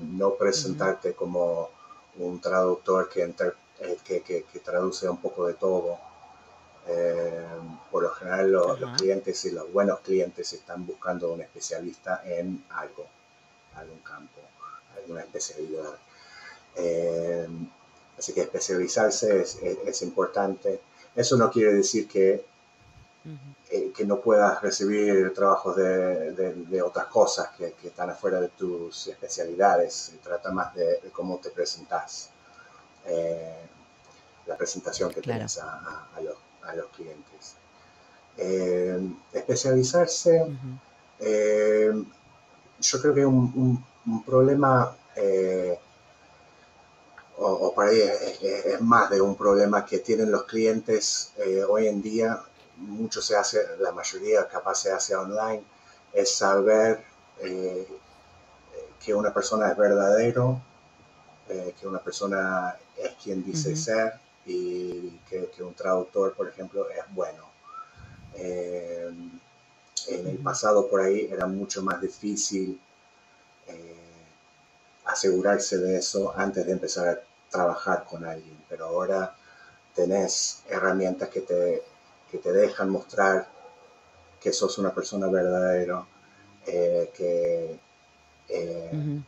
No 0.00 0.36
presentarte 0.36 1.12
como 1.12 1.68
un 2.16 2.40
traductor 2.40 3.10
que, 3.10 3.30
que, 4.02 4.22
que, 4.22 4.60
traduce 4.60 5.06
un 5.06 5.18
poco 5.18 5.46
de 5.46 5.52
todo. 5.52 5.98
por 7.90 8.04
lo 8.04 8.10
general 8.14 8.50
los 8.50 8.78
clientes 8.96 9.44
y 9.44 9.50
los 9.50 9.70
buenos 9.70 10.00
clientes 10.00 10.54
están 10.54 10.86
buscando 10.86 11.30
un 11.30 11.42
especialista 11.42 12.22
en 12.24 12.64
algo, 12.70 13.06
algún 13.74 13.98
campo, 13.98 14.40
alguna 14.96 15.20
especialidad. 15.20 15.98
Así 18.16 18.32
que 18.32 18.42
especializarse 18.42 19.42
es, 19.42 19.58
es 19.62 20.02
importante. 20.02 20.80
Eso 21.14 21.36
no 21.36 21.50
quiere 21.50 21.74
decir 21.74 22.06
que 22.08 22.44
eh, 23.70 23.92
que 23.94 24.06
no 24.06 24.18
puedas 24.20 24.62
recibir 24.62 25.34
trabajos 25.34 25.76
de, 25.76 26.32
de, 26.32 26.80
otras 26.80 27.04
cosas 27.08 27.48
que, 27.48 27.72
que, 27.74 27.88
están 27.88 28.08
afuera 28.08 28.40
de 28.40 28.48
tus 28.48 29.08
especialidades. 29.08 29.92
Se 29.92 30.16
trata 30.16 30.50
más 30.50 30.74
de, 30.74 31.00
cómo 31.12 31.36
te 31.36 31.50
presentas, 31.50 32.30
eh, 33.04 33.66
la 34.46 34.56
presentación 34.56 35.12
que 35.12 35.20
tienes 35.20 35.58
a, 35.58 36.08
a, 36.16 36.20
los, 36.22 36.36
a, 36.62 36.74
los, 36.74 36.86
clientes. 36.86 37.56
Eh, 38.38 38.98
especializarse, 39.34 40.46
yo 42.80 43.00
creo 43.02 43.14
que 43.14 43.26
un, 43.26 43.84
un, 44.06 44.24
problema, 44.24 44.96
o, 47.38 47.46
o, 47.46 47.74
por 47.74 47.86
ahí 47.86 48.00
es, 48.00 48.42
es, 48.42 48.80
más 48.80 49.10
de 49.10 49.20
un 49.20 49.36
problema 49.36 49.84
que 49.84 49.98
tienen 49.98 50.30
los 50.30 50.44
clientes 50.44 51.32
hoy 51.68 51.86
en 51.86 52.02
día 52.02 52.42
mucho 52.78 53.20
se 53.20 53.36
hace, 53.36 53.58
la 53.80 53.92
mayoría 53.92 54.46
capaz 54.48 54.76
se 54.76 54.92
hace 54.92 55.14
online, 55.14 55.62
es 56.12 56.34
saber 56.34 57.02
eh, 57.40 57.86
que 59.04 59.14
una 59.14 59.32
persona 59.32 59.70
es 59.70 59.76
verdadero, 59.76 60.60
eh, 61.48 61.74
que 61.78 61.86
una 61.86 61.98
persona 61.98 62.76
es 62.96 63.12
quien 63.22 63.44
dice 63.44 63.76
ser 63.76 64.14
y 64.46 65.10
que, 65.28 65.62
un 65.62 65.74
traductor, 65.74 66.34
por 66.34 66.48
ejemplo, 66.48 66.88
es 66.90 67.04
bueno. 67.14 67.44
Eh, 68.34 69.10
en 70.08 70.26
el 70.26 70.38
pasado 70.38 70.88
por 70.88 71.00
ahí 71.00 71.28
era 71.30 71.46
mucho 71.46 71.82
más 71.82 72.00
difícil 72.00 72.80
asegurarse 75.04 75.78
de 75.78 75.98
eso 75.98 76.32
antes 76.36 76.64
de 76.64 76.72
empezar 76.72 77.08
a 77.08 77.20
trabajar 77.50 78.04
con 78.04 78.24
alguien, 78.24 78.62
pero 78.68 78.86
ahora 78.86 79.34
tenés 79.94 80.62
herramientas 80.68 81.28
que 81.28 81.40
te 81.40 81.82
que 82.30 82.38
te 82.38 82.52
dejan 82.52 82.90
mostrar 82.90 83.48
que 84.40 84.52
sos 84.52 84.78
una 84.78 84.94
persona 84.94 85.28
verdadera, 85.28 86.04
eh, 86.66 87.10
que, 87.14 87.78
eh, 88.48 89.20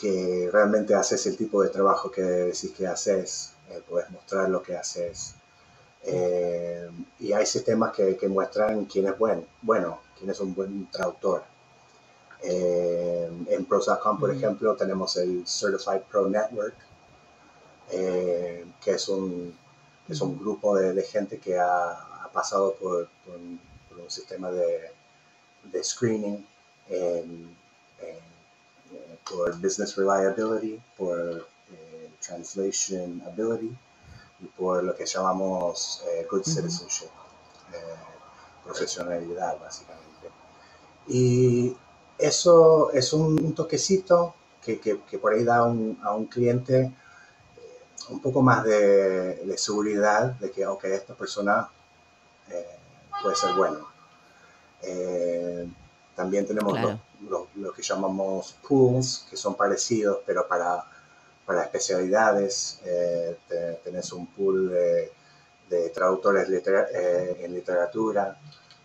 que 0.00 0.48
realmente 0.52 0.94
haces 0.94 1.26
el 1.26 1.36
tipo 1.36 1.62
de 1.62 1.70
trabajo 1.70 2.10
que 2.10 2.22
decís 2.22 2.72
que 2.76 2.86
haces, 2.86 3.52
eh, 3.70 3.82
puedes 3.88 4.10
mostrar 4.10 4.48
lo 4.48 4.62
que 4.62 4.76
haces. 4.76 5.34
y 7.18 7.32
hay 7.32 7.44
sistemas 7.44 7.92
que, 7.92 8.16
que, 8.16 8.28
muestran 8.28 8.86
quién 8.86 9.08
es 9.08 9.18
buen, 9.18 9.44
bueno, 9.62 10.00
quién 10.16 10.30
es 10.30 10.40
un 10.40 10.54
buen 10.54 10.90
traductor. 10.90 11.42
En 12.42 13.64
Pros.com, 13.64 14.18
por 14.18 14.32
ejemplo, 14.34 14.76
tenemos 14.76 15.16
el 15.16 15.44
Certified 15.46 16.02
Pro 16.10 16.28
Network, 16.28 16.76
que 17.90 18.90
es 18.90 19.08
un 19.08 19.56
es 20.08 20.20
un 20.22 20.38
grupo 20.38 20.76
de, 20.76 21.02
gente 21.02 21.38
que 21.38 21.58
ha, 21.58 22.30
pasado 22.32 22.74
por, 22.74 23.08
un, 23.26 23.60
sistema 24.08 24.50
de, 24.50 24.90
screening 25.84 26.46
por 29.28 29.56
business 29.60 29.96
reliability, 29.96 30.80
por 30.96 31.46
eh, 31.72 32.10
translation 32.20 33.22
ability 33.26 33.76
y 34.40 34.46
por 34.56 34.82
lo 34.84 34.94
que 34.94 35.04
llamamos 35.04 36.02
eh, 36.08 36.26
good 36.30 36.44
citizenship, 36.44 37.10
eh, 37.72 37.96
profesionalidad 38.64 39.58
básicamente. 39.60 40.30
Y 41.06 41.76
eso 42.18 42.90
es 42.92 43.12
un, 43.12 43.54
toquecito 43.54 44.34
que, 44.62 45.00
por 45.20 45.32
ahí 45.32 45.44
da 45.44 45.58
a 45.58 45.64
un 45.64 46.26
cliente 46.26 46.92
un 48.10 48.20
poco 48.20 48.42
más 48.42 48.64
de, 48.64 49.54
seguridad 49.56 50.32
de 50.32 50.50
que, 50.50 50.66
ok, 50.66 50.84
esta 50.84 51.14
persona 51.14 51.68
eh, 52.50 52.78
puede 53.22 53.36
ser 53.36 53.54
bueno. 53.54 53.88
Eh, 54.82 55.68
también 56.14 56.46
tenemos 56.46 56.78
lo, 57.28 57.72
que 57.72 57.82
llamamos 57.82 58.56
pools, 58.66 59.26
que 59.30 59.36
son 59.36 59.54
parecidos, 59.54 60.20
pero 60.24 60.46
para, 60.46 60.84
para 61.44 61.62
especialidades. 61.62 62.80
Eh, 62.84 63.36
tenés 63.84 64.12
un 64.12 64.26
pool 64.28 64.70
de, 64.70 65.90
traductores 65.90 66.48
en 66.48 67.54
literatura, 67.54 68.38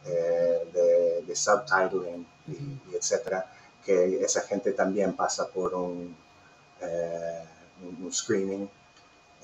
de, 0.03 1.35
subtitling, 1.35 2.25
y, 2.47 2.95
etcétera, 2.95 3.51
que 3.85 4.23
esa 4.23 4.41
gente 4.41 4.73
también 4.73 5.13
pasa 5.13 5.47
por 5.47 5.73
un, 5.73 6.15
un 7.81 8.13
screening 8.13 8.67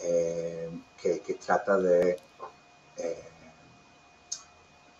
eh, 0.01 0.69
que, 1.01 1.33
trata 1.33 1.77
de 1.77 2.17
eh, 2.97 3.23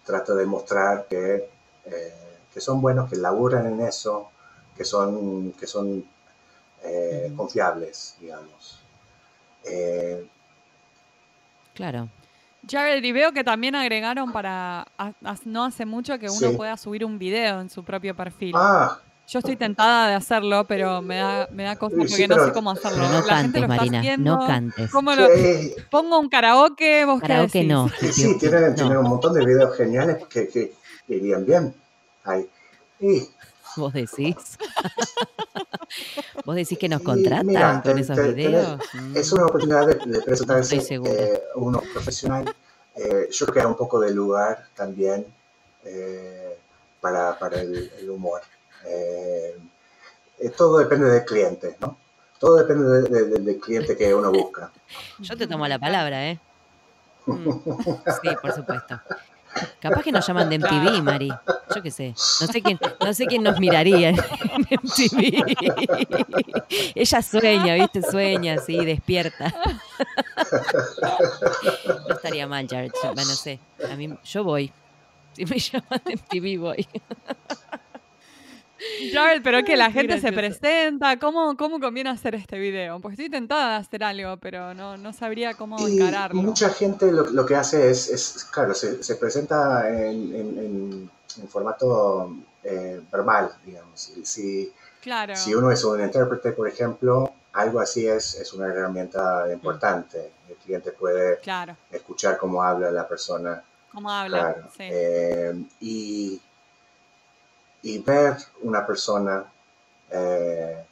trata 0.06 0.34
de 0.34 0.46
mostrar 0.46 1.08
que, 1.08 1.50
eh, 1.86 2.38
que, 2.54 2.62
son 2.62 2.82
buenos, 2.82 3.10
que 3.10 3.16
laburan 3.16 3.66
en 3.68 3.82
eso, 3.82 4.30
que 4.76 4.84
son, 4.84 5.54
que 5.54 5.68
son 5.68 6.06
confiables, 7.36 8.16
digamos. 8.20 8.80
claro. 11.74 12.10
Jared, 12.68 13.04
y 13.04 13.12
veo 13.12 13.32
que 13.32 13.44
también 13.44 13.76
agregaron 13.76 14.32
para 14.32 14.82
a- 14.98 15.14
a- 15.24 15.36
no 15.46 15.66
hace 15.66 15.86
mucho 15.86 16.18
que 16.20 16.28
uno 16.30 16.50
Sí. 16.52 16.56
pueda 16.58 16.76
subir 16.78 17.06
un 17.06 17.18
video 17.20 17.62
en 17.62 17.70
su 17.70 17.84
propio 17.84 18.16
perfil. 18.16 18.54
Ah, 18.56 19.00
Yo 19.32 19.38
estoy 19.38 19.56
tentada 19.56 20.08
de 20.08 20.16
hacerlo, 20.16 20.66
pero 20.66 21.04
me 21.04 21.18
da, 21.18 21.48
me 21.52 21.62
da 21.64 21.76
cosa 21.76 21.96
Sí, 21.98 22.02
porque 22.10 22.28
no 22.28 22.34
pero- 22.36 22.48
sé 22.48 22.52
cómo 22.54 22.72
hacerlo. 22.72 22.98
No 22.98 23.04
La 23.04 23.12
gente 23.14 23.30
cantes, 23.30 23.62
lo 23.62 23.68
está 23.68 23.76
Marina, 23.76 24.00
haciendo. 24.00 24.36
no 24.38 24.48
cantes. 24.48 24.92
¿Cómo 24.92 25.14
lo- 25.14 25.28
sí, 25.36 25.76
Pongo 25.92 26.20
un 26.20 26.30
karaoke, 26.30 27.06
vos 27.06 27.22
qué 27.22 27.28
Karaoke 27.28 27.60
decís? 27.60 27.70
no. 27.72 27.90
sí, 28.00 28.12
sí, 28.12 28.38
tienen, 28.40 28.70
No. 28.70 28.74
tienen 28.76 28.98
un 28.98 29.04
montón 29.08 29.36
de 29.36 29.46
videos 29.46 29.78
geniales 29.78 30.26
que, 30.28 30.48
que 30.48 30.74
irían 31.10 31.46
bien 31.46 31.76
ahí. 32.26 32.48
Y, 33.00 33.22
Vos 33.76 33.94
decís. 33.94 34.36
Vos 36.46 36.56
decís 36.56 36.78
que 36.78 36.88
nos 36.90 37.02
contratan 37.02 37.46
mira, 37.48 37.82
con 37.84 37.98
esos 37.98 38.18
videos. 38.18 38.80
Es 39.16 39.32
Mm. 39.32 39.36
una 39.36 39.46
oportunidad 39.46 39.88
de, 39.88 39.96
de 40.06 40.22
presentarse 40.22 40.78
eh, 41.06 41.42
uno 41.56 41.82
profesional. 41.94 42.54
Eh, 42.96 43.28
yo 43.32 43.46
creo 43.46 43.54
que 43.54 43.60
hay 43.62 43.66
un 43.66 43.78
poco 43.78 44.00
de 44.00 44.14
lugar 44.14 44.68
también 44.76 45.26
eh, 45.86 46.58
para, 47.02 47.38
para 47.40 47.62
el, 47.62 47.92
el 48.00 48.10
humor. 48.10 48.42
Todo 50.58 50.78
depende 50.80 51.10
del 51.10 51.26
cliente, 51.26 51.78
¿no? 51.82 51.98
Todo 52.40 52.58
depende 52.58 52.86
de- 52.90 53.02
de- 53.10 53.26
de- 53.26 53.40
del 53.40 53.60
cliente 53.60 53.98
que 53.98 54.14
uno 54.14 54.32
busca. 54.32 54.72
Yo 55.20 55.36
te 55.38 55.48
tomo 55.48 55.68
la 55.68 55.80
palabra, 55.80 56.28
¿eh? 56.30 56.40
Mm. 57.26 57.50
Sí, 58.22 58.30
por 58.42 58.52
supuesto. 58.54 59.00
Capaz 59.80 60.04
que 60.04 60.12
nos 60.12 60.26
llaman 60.28 60.50
de 60.50 60.60
MTV, 60.60 61.02
Mari. 61.04 61.30
Yo 61.76 61.82
qué 61.84 61.92
sé. 61.92 62.14
No 62.42 62.48
sé 62.48 62.62
quién, 62.62 62.80
no 63.00 63.14
sé 63.14 63.26
quién 63.28 63.44
nos 63.44 63.60
miraría 63.60 64.10
en 64.10 64.16
MTV. 64.18 65.56
Ella 66.96 67.22
sueña, 67.22 67.74
¿viste? 67.76 68.02
Sueña, 68.02 68.58
sí, 68.58 68.84
despierta. 68.86 69.54
No 72.08 72.16
estaría 72.16 72.48
mal. 72.48 72.68
Yo- 72.68 72.78
Bueno, 73.04 73.16
no 73.16 73.36
sé. 73.36 73.60
A 73.92 73.96
mí, 73.96 74.10
yo 74.24 74.44
voy. 74.44 74.72
Si 75.34 75.46
me 75.46 75.60
llaman 75.60 76.02
de 76.06 76.14
MTV, 76.16 76.60
voy. 76.60 76.88
Jared, 79.12 79.42
pero 79.44 79.64
que 79.64 79.76
la 79.78 79.92
gente 79.92 80.20
se 80.20 80.32
presenta. 80.32 81.18
¿Cómo, 81.20 81.56
¿Cómo 81.58 81.80
conviene 81.80 82.10
hacer 82.10 82.36
este 82.36 82.58
video? 82.60 83.00
Porque 83.00 83.14
estoy 83.16 83.30
tentada 83.30 83.72
de 83.72 83.76
hacer 83.78 84.04
algo, 84.04 84.38
pero 84.38 84.74
no, 84.74 84.98
no 84.98 85.14
sabría 85.14 85.54
cómo 85.54 85.88
Y 85.88 85.98
encararlo. 86.00 86.42
mucha 86.42 86.70
gente 86.70 87.12
lo, 87.12 87.26
lo 87.30 87.46
que 87.46 87.56
hace 87.56 87.90
es, 87.90 88.10
es, 88.10 88.46
claro, 88.46 88.74
se, 88.74 89.04
se 89.04 89.16
presenta 89.16 89.88
en, 89.90 90.34
en- 90.36 90.58
en- 90.58 91.12
en 91.42 91.48
formato 91.48 92.36
eh, 92.64 93.02
verbal, 93.12 93.52
digamos. 93.66 94.00
Si- 94.00 94.26
Si, 94.26 94.74
Claro. 95.02 95.34
Si 95.36 95.56
uno 95.56 95.72
es 95.72 95.82
un 95.86 96.02
intérprete, 96.02 96.52
por 96.52 96.68
ejemplo, 96.68 97.32
algo 97.54 97.80
así 97.80 98.06
es, 98.06 98.36
es 98.36 98.52
una 98.54 98.68
herramienta 98.68 99.46
importante. 99.52 100.32
El 100.50 100.56
cliente 100.58 100.92
puede 100.92 101.40
Claro. 101.40 101.78
escuchar 101.90 102.38
cómo 102.38 102.62
habla 102.62 102.92
la 102.92 103.08
persona, 103.08 103.64
¿Cómo 103.94 104.12
habla? 104.12 104.40
claro. 104.56 104.70
Sí. 104.76 104.84
Eh, 104.92 105.54
y, 105.80 106.42
y 107.82 108.00
ver 108.00 108.38
una 108.62 108.86
persona 108.86 109.46
eh, 110.12 110.84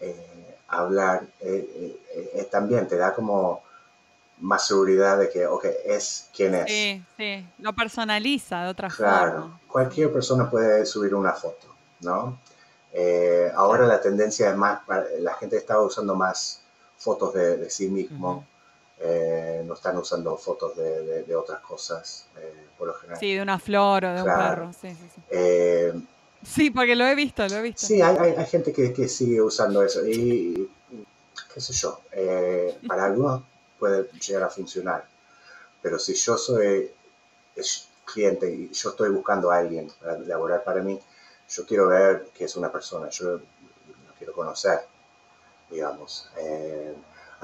eh, 0.00 0.56
hablar 0.68 1.24
eh, 1.40 1.98
eh, 2.34 2.48
también 2.50 2.86
te 2.88 2.96
da 2.96 3.14
como 3.14 3.62
más 4.40 4.66
seguridad 4.66 5.18
de 5.18 5.30
que, 5.30 5.46
ok, 5.46 5.64
es 5.84 6.28
quien 6.34 6.54
es. 6.54 6.66
sí, 6.66 7.04
sí. 7.16 7.46
Lo 7.58 7.72
personaliza 7.72 8.64
de 8.64 8.70
otra 8.70 8.88
Claro, 8.88 9.32
forma. 9.42 9.60
cualquier 9.68 10.12
persona 10.12 10.50
puede 10.50 10.84
subir 10.86 11.14
una 11.14 11.32
foto, 11.32 11.66
¿no? 12.00 12.38
Ahora 13.56 13.86
la 13.86 14.00
tendencia 14.00 14.50
es 14.50 14.56
más, 14.56 14.80
la 15.20 15.34
gente 15.34 15.56
está 15.56 15.80
usando 15.80 16.14
más 16.14 16.62
fotos 16.98 17.34
de, 17.34 17.56
de 17.56 17.70
sí 17.70 17.88
mismo. 17.88 18.44
Eh, 19.04 19.62
no 19.66 19.74
están 19.74 19.96
usando 19.98 20.36
fotos 20.36 20.76
de, 20.76 21.02
de- 21.04 21.22
de 21.24 21.36
otras 21.36 21.60
cosas, 21.60 22.26
eh, 22.36 22.52
por 22.78 22.88
lo 22.88 22.94
general. 22.94 23.20
Sí, 23.20 23.34
de 23.34 23.42
una 23.42 23.58
flor 23.58 24.04
o 24.04 24.14
de 24.14 24.22
un 24.22 24.28
perro. 24.28 24.72
Sí, 24.72 24.88
sí, 24.90 25.08
sí. 25.14 25.22
Eh, 25.30 25.92
Sí, 26.44 26.70
porque 26.70 26.94
lo 26.94 27.06
he 27.06 27.14
visto, 27.14 27.46
lo 27.48 27.56
he 27.56 27.62
visto. 27.62 27.86
sí, 27.86 28.00
hay, 28.02 28.16
hay- 28.18 28.34
hay 28.36 28.46
gente 28.46 28.72
que, 28.72 28.92
que 28.92 29.08
sigue 29.08 29.40
usando 29.40 29.82
eso 29.82 30.06
y, 30.06 30.68
qué 31.52 31.60
sé 31.60 31.72
yo, 31.72 32.00
para 32.86 33.04
algunos 33.06 33.42
puede 33.78 34.08
llegar 34.26 34.44
a 34.44 34.50
funcionar, 34.50 35.04
pero 35.82 35.98
si 35.98 36.14
yo 36.14 36.36
soy 36.38 36.90
cliente 38.04 38.50
y 38.50 38.70
yo 38.72 38.90
estoy 38.90 39.10
buscando 39.10 39.50
a 39.50 39.58
alguien 39.58 39.90
para 40.00 40.18
laborar 40.18 40.62
para 40.64 40.82
mí, 40.82 41.00
yo 41.48 41.66
quiero 41.66 41.88
ver 41.88 42.26
que 42.34 42.44
es 42.44 42.56
una 42.56 42.70
persona, 42.70 43.08
yo 43.10 43.32
lo 43.32 43.40
quiero 44.18 44.32
conocer, 44.32 44.80
digamos. 45.70 46.28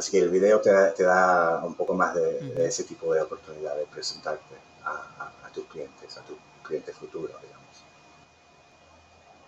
Así 0.00 0.12
que 0.12 0.20
el 0.20 0.30
video 0.30 0.62
te 0.62 0.72
da, 0.72 0.94
te 0.94 1.02
da 1.02 1.62
un 1.62 1.74
poco 1.74 1.92
más 1.92 2.14
de, 2.14 2.40
de 2.40 2.66
ese 2.66 2.84
tipo 2.84 3.12
de 3.12 3.20
oportunidad 3.20 3.76
de 3.76 3.84
presentarte 3.84 4.54
a, 4.82 4.88
a- 4.92 5.46
a 5.46 5.50
tus 5.52 5.66
clientes, 5.66 6.16
a 6.16 6.22
tu 6.22 6.38
cliente 6.62 6.90
futuro, 6.94 7.28
digamos. 7.42 7.84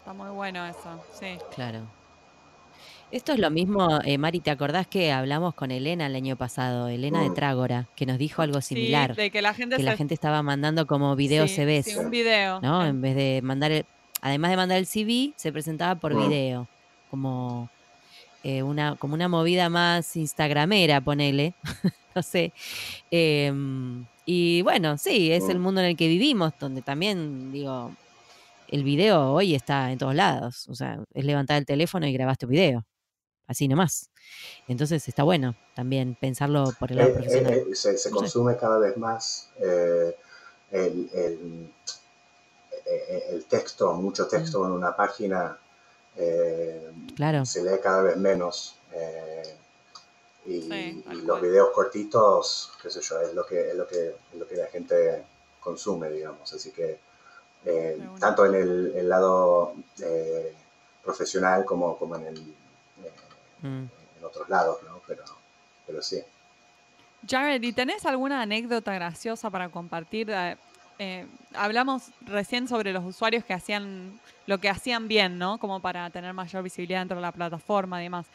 Está 0.00 0.12
muy 0.12 0.28
bueno 0.28 0.66
eso, 0.66 1.02
sí. 1.18 1.38
Claro. 1.54 1.86
Esto 3.10 3.32
es 3.32 3.38
lo 3.38 3.50
mismo, 3.50 3.98
eh, 4.04 4.18
Mari, 4.18 4.40
¿te 4.40 4.50
acordás 4.50 4.86
que 4.86 5.10
hablamos 5.10 5.54
con 5.54 5.70
Elena 5.70 6.04
el 6.04 6.16
año 6.16 6.36
pasado? 6.36 6.88
Elena 6.88 7.22
de 7.22 7.30
Mm. 7.30 7.34
Trágora, 7.34 7.88
que 7.94 8.04
nos 8.04 8.18
dijo 8.18 8.42
algo 8.42 8.60
Sí, 8.60 8.74
similar. 8.74 9.16
de 9.16 9.30
que 9.30 9.40
la 9.40 9.54
gente 9.54 9.76
que 9.76 9.82
se... 9.82 9.88
la 9.88 9.96
gente 9.96 10.12
estaba 10.12 10.42
mandando 10.42 10.86
como 10.86 11.16
video 11.16 11.48
sí, 11.48 11.54
CVs, 11.56 11.84
sí, 11.86 11.96
un 11.96 12.10
video. 12.10 12.60
¿no? 12.60 12.84
En 12.84 13.00
vez 13.00 13.16
de 13.16 13.40
mandar 13.42 13.72
el, 13.72 13.86
además 14.20 14.50
de 14.50 14.56
mandar 14.58 14.76
el 14.76 14.86
CV, 14.86 15.32
se 15.38 15.50
presentaba 15.50 15.94
por 15.98 16.12
Mm. 16.12 16.16
video, 16.18 16.68
como 17.08 17.70
eh, 18.42 18.62
una, 18.62 18.96
como 18.96 19.14
una 19.14 19.28
movida 19.28 19.68
más 19.70 20.16
instagramera, 20.16 21.00
ponele, 21.00 21.56
no 22.16 22.22
sé. 22.22 22.52
Em, 23.10 24.06
y 24.24 24.62
bueno, 24.62 24.98
sí, 24.98 25.32
es 25.32 25.48
el 25.48 25.58
mundo 25.60 25.80
en 25.82 25.88
el 25.88 25.96
que 25.96 26.08
vivimos, 26.08 26.52
donde 26.58 26.82
también, 26.82 27.50
digo, 27.52 27.96
el 28.68 28.84
video 28.84 29.32
hoy 29.32 29.54
está 29.54 29.92
en 29.92 29.98
todos 29.98 30.14
lados. 30.14 30.66
O 30.68 30.74
sea, 30.74 31.02
es 31.14 31.24
levantar 31.24 31.58
el 31.58 31.66
teléfono 31.66 32.06
y 32.06 32.12
grabaste 32.12 32.46
un 32.46 32.52
video. 32.52 32.86
Así 33.48 33.68
nomás. 33.68 34.10
Entonces 34.68 35.08
está 35.08 35.24
bueno 35.24 35.56
también 35.74 36.16
pensarlo 36.16 36.74
por 36.78 36.92
el 36.92 36.98
lado 36.98 37.10
Eh, 37.10 37.14
profesional. 37.14 37.54
eh, 37.54 37.66
eh, 37.70 37.74
se, 37.74 37.98
se 37.98 38.10
No 38.10 38.16
sé. 38.16 38.20
consume 38.22 38.56
cada 38.56 38.78
vez 38.78 38.96
más 38.96 39.52
eh, 39.60 40.16
el, 40.72 41.10
el- 41.14 41.72
eh, 42.86 43.22
el 43.30 43.44
texto, 43.46 43.92
mucho 43.94 44.26
texto 44.28 44.64
en 44.66 44.72
una 44.72 44.94
página 44.96 45.58
eh, 46.16 46.90
Claro. 47.16 47.44
se 47.44 47.62
lee 47.62 47.78
cada 47.82 48.02
vez 48.02 48.16
menos. 48.16 48.76
eh, 48.92 49.56
y, 50.44 50.60
Sí, 50.62 51.02
tal 51.04 51.18
y 51.18 51.22
los 51.22 51.40
videos 51.40 51.70
cortitos, 51.72 52.72
qué 52.82 52.90
sé 52.90 53.00
yo, 53.00 53.20
es 53.20 53.32
lo 53.32 53.46
que, 53.46 53.68
es 53.70 53.74
lo 53.76 53.86
que, 53.86 54.08
es 54.32 54.38
lo 54.38 54.46
que 54.46 54.56
la 54.56 54.66
gente 54.66 55.22
consume, 55.60 56.10
digamos. 56.10 56.52
Así 56.52 56.72
que 56.72 56.98
eh, 57.64 58.08
tanto 58.18 58.44
en 58.44 58.54
el, 58.56 58.92
el 58.96 59.08
lado 59.08 59.74
eh, 60.00 60.52
profesional 61.04 61.64
como, 61.64 61.96
como 61.96 62.16
en, 62.16 62.26
el, 62.26 62.38
eh, 62.38 63.12
Mm. 63.62 63.84
en 64.18 64.24
otros 64.24 64.48
lados, 64.48 64.82
¿no? 64.82 65.00
Pero, 65.06 65.22
pero 65.86 66.02
sí. 66.02 66.20
Jared, 67.28 67.62
¿y 67.62 67.72
tenés 67.72 68.04
alguna 68.04 68.42
anécdota 68.42 68.92
graciosa 68.92 69.48
para 69.50 69.68
compartir? 69.68 70.32
Eh, 71.04 71.26
hablamos 71.54 72.10
recién 72.20 72.68
sobre 72.68 72.92
los 72.92 73.04
usuarios 73.04 73.44
que 73.44 73.52
hacían 73.52 74.20
lo 74.46 74.58
que 74.58 74.68
hacían 74.68 75.08
bien, 75.08 75.36
¿no? 75.36 75.58
Como 75.58 75.80
para 75.80 76.08
tener 76.10 76.32
mayor 76.32 76.62
visibilidad 76.62 77.00
dentro 77.00 77.16
de 77.16 77.22
la 77.22 77.32
plataforma 77.32 78.00
y 78.00 78.04
demás. 78.04 78.26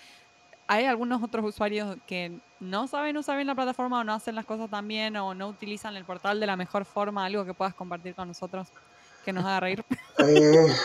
¿Hay 0.67 0.83
algunos 0.83 1.23
otros 1.23 1.45
usuarios 1.45 1.95
que 2.05 2.37
no 2.59 2.87
saben 2.87 3.15
usar 3.15 3.37
bien 3.37 3.47
la 3.47 3.55
plataforma 3.55 4.01
o 4.01 4.03
no 4.03 4.13
hacen 4.13 4.35
las 4.35 4.45
cosas 4.45 4.69
tan 4.69 4.85
bien 4.85 5.15
o 5.15 5.33
no 5.33 5.47
utilizan 5.47 5.95
el 5.95 6.03
portal 6.03 6.41
de 6.41 6.45
la 6.45 6.57
mejor 6.57 6.83
forma? 6.83 7.23
¿Algo 7.23 7.45
que 7.45 7.53
puedas 7.53 7.73
compartir 7.73 8.13
con 8.15 8.27
nosotros 8.27 8.67
que 9.23 9.31
nos 9.31 9.45
haga 9.45 9.61
reír? 9.61 9.85
Eh, 10.19 10.75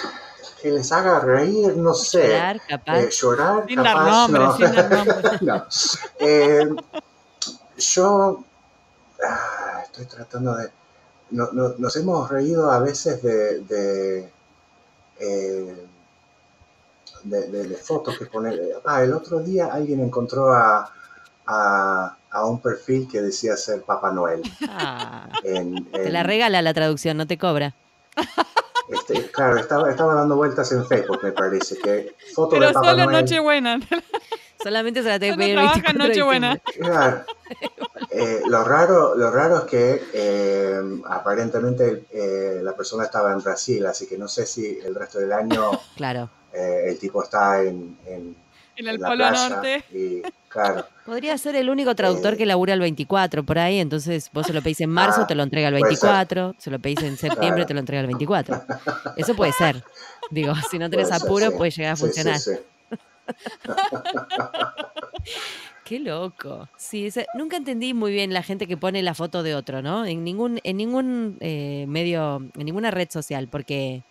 que 0.61 0.71
les 0.71 0.93
haga 0.93 1.19
reír, 1.19 1.77
no 1.77 1.95
sé. 1.95 2.29
Llorar, 2.29 2.61
capaz. 2.69 3.01
Eh, 3.01 3.11
llorar, 3.11 3.65
Sin 3.67 3.83
dar 3.83 3.97
capaz, 3.97 4.11
nombres, 4.11 4.49
no. 4.49 4.57
sin 4.57 4.73
dar 4.77 4.91
nombres. 4.93 5.41
No. 5.41 5.67
Eh, 6.21 6.69
yo 7.79 8.45
ah, 9.27 9.81
estoy 9.85 10.07
tratando 10.07 10.55
de... 10.55 10.82
no- 11.33 11.51
no- 11.53 11.75
nos 11.79 11.97
hemos 11.97 12.31
reído 12.31 12.71
a 12.71 12.79
veces 12.79 13.23
de... 13.23 13.61
de, 13.61 14.31
eh, 15.21 15.87
de- 17.25 17.49
de- 17.49 17.69
de 17.69 17.77
fotos 17.77 18.19
que 18.19 18.27
poner. 18.27 18.61
Ah, 18.85 19.03
el 19.03 19.13
otro 19.13 19.39
día 19.41 19.69
alguien 19.73 20.01
encontró 20.01 20.53
a, 20.53 20.93
a, 21.47 22.17
a 22.31 22.47
un 22.47 22.61
perfil 22.61 23.07
que 23.11 23.23
decía 23.23 23.57
ser 23.57 23.83
Papá 23.83 24.11
Noel. 24.11 24.43
Ah, 24.69 25.29
En, 25.45 25.85
te 25.93 26.11
la 26.11 26.23
regala 26.25 26.61
la 26.63 26.75
traducción, 26.75 27.17
no 27.17 27.27
te 27.29 27.39
cobra. 27.39 27.75
este, 28.89 29.31
claro, 29.31 29.59
estaba, 29.59 29.89
estaba 29.91 30.15
dando 30.15 30.35
vueltas 30.37 30.73
en 30.73 30.85
Facebook, 30.87 31.21
me 31.23 31.31
parece, 31.33 31.79
que 31.79 32.15
foto 32.35 32.57
Pero 32.57 32.67
de 32.69 32.73
Papá 32.73 32.91
solo 32.91 33.05
Noel. 33.05 33.21
Nochebuena. 33.21 33.81
Solamente 34.63 35.03
se 35.03 35.09
la 35.09 35.19
tengo 35.19 35.35
que 35.35 35.39
pedir 35.39 35.59
el 35.59 35.65
trabaja 35.65 35.77
en 35.79 35.83
24 35.99 36.03
de 36.03 36.09
Nochebuena. 36.09 36.59
Claro. 36.81 37.25
Eh, 38.11 38.41
lo, 38.49 38.65
raro, 38.65 39.15
lo 39.17 39.31
raro 39.31 39.59
es 39.59 39.65
que 39.65 40.03
eh, 40.13 40.81
aparentemente 41.09 42.05
eh, 42.13 42.61
la 42.63 42.75
persona 42.77 43.05
estaba 43.05 43.33
en 43.33 43.41
Brasil, 43.43 43.85
así 43.87 44.07
que 44.07 44.19
no 44.19 44.29
sé 44.29 44.47
si 44.47 44.79
el 44.85 44.95
resto 44.95 45.19
del 45.19 45.33
año 45.33 45.71
Claro. 45.97 46.29
eh, 46.53 46.85
el 46.89 46.99
tipo 46.99 47.23
está 47.23 47.63
en, 47.63 47.97
en- 48.07 48.37
En 48.77 48.87
el 48.89 48.95
en 48.97 49.01
la 49.01 49.09
Polo 49.09 49.29
playa 49.29 49.49
Norte. 49.49 49.85
Y 49.93 50.23
claro, 50.49 50.87
Podría 51.07 51.37
ser 51.39 51.57
el 51.57 51.69
único 51.71 51.95
traductor 51.95 52.35
Eh, 52.35 52.37
que 52.39 52.47
labura 52.47 52.75
el 52.75 52.81
24 52.81 53.45
por 53.45 53.59
ahí, 53.59 53.79
entonces 53.81 54.31
vos 54.33 54.47
se 54.47 54.53
lo 54.53 54.63
pedís 54.63 54.81
en 54.81 54.91
marzo, 54.91 55.23
Ah, 55.23 55.27
te 55.27 55.35
lo 55.35 55.43
entrega 55.43 55.69
el 55.69 55.79
puede 55.79 55.97
ser. 55.97 56.09
24, 56.11 56.55
se 56.59 56.71
lo 56.71 56.79
pedís 56.79 57.03
en 57.03 57.17
septiembre, 57.19 57.65
Claro. 57.65 57.67
te 57.67 57.75
lo 57.75 57.81
entrega 57.81 58.01
el 58.03 58.07
24. 58.09 58.63
Eso 59.17 59.35
puede 59.35 59.53
ser. 59.53 59.83
Digo, 60.31 60.55
si 60.71 60.79
no 60.79 60.89
tenés 60.91 61.09
Puede 61.09 61.19
ser, 61.21 61.27
apuro, 61.29 61.51
sí. 61.51 61.57
puede 61.57 61.71
llegar 61.71 61.93
a 61.93 61.97
Sí, 61.97 62.01
sí, 62.03 62.07
funcionar. 62.07 62.39
sí. 62.39 62.53
Qué 65.85 65.99
loco. 65.99 66.69
Sí, 66.77 67.07
ese- 67.07 67.27
nunca 67.37 67.57
entendí 67.57 67.93
muy 67.95 68.13
bien 68.13 68.33
la 68.33 68.43
gente 68.43 68.67
que 68.67 68.77
pone 68.77 69.03
la 69.03 69.15
foto 69.15 69.43
de 69.43 69.55
otro, 69.55 69.83
¿no? 69.83 70.05
En 70.07 70.25
ningún, 70.25 70.61
en 70.65 70.77
ningún 70.77 71.37
eh, 71.41 71.85
medio, 71.89 72.37
en 72.37 72.65
ninguna 72.65 72.91
red 72.91 73.09
social, 73.11 73.49
porque 73.49 74.03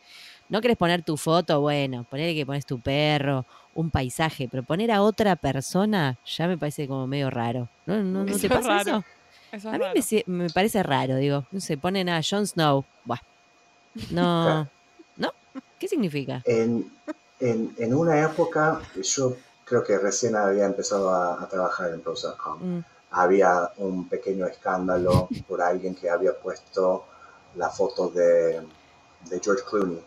no 0.50 0.62
querés 0.62 0.78
poner 0.78 1.02
tu 1.04 1.18
foto, 1.18 1.62
bueno, 1.62 2.04
poner 2.06 2.36
que 2.36 2.46
pones 2.46 2.66
tu 2.66 2.80
perro, 2.82 3.46
un 3.74 3.90
paisaje, 3.90 4.48
pero 4.50 4.64
poner 4.64 4.92
a 4.92 5.02
otra 5.02 5.36
persona 5.38 6.18
ya 6.26 6.48
me 6.48 6.58
parece 6.58 6.88
como 6.88 7.08
medio 7.08 7.30
raro. 7.30 7.70
¿No, 7.86 8.04
no, 8.04 8.26
no 8.26 8.32
Eso 8.32 8.42
te 8.42 8.48
es 8.48 8.54
pasa 8.54 8.68
raro. 8.68 8.82
eso? 8.82 9.04
Eso 9.54 9.70
A 9.70 9.72
mí 9.74 9.78
raro. 9.80 10.02
me, 10.28 10.50
parece 10.50 10.84
raro, 10.84 11.16
digo, 11.16 11.46
no 11.52 11.60
sé, 11.62 11.78
ponen 11.78 12.10
a 12.10 12.22
Jon 12.28 12.46
Snow. 12.46 12.86
Buah. 13.06 13.20
No. 14.12 14.70
¿No? 15.18 15.32
¿Qué 15.80 15.88
significa? 15.88 16.42
En, 16.46 16.86
en, 17.42 17.74
en 17.78 17.94
una 17.94 18.22
época, 18.24 18.82
yo 19.02 19.36
creo 19.66 19.84
que 19.84 19.98
recién 19.98 20.36
había 20.36 20.66
empezado 20.66 21.10
a, 21.12 21.42
a 21.44 21.48
trabajar 21.50 21.92
en 21.92 22.02
Pros.com. 22.02 22.78
Mm, 22.78 22.84
Había 23.12 23.70
un 23.78 24.08
pequeño 24.08 24.46
escándalo 24.46 25.28
por 25.48 25.62
alguien 25.62 25.96
que 25.96 26.10
había 26.10 26.34
puesto 26.38 27.04
la 27.56 27.70
foto 27.70 28.10
de, 28.10 28.62
de 29.30 29.40
George 29.44 29.64
Clooney. 29.70 30.02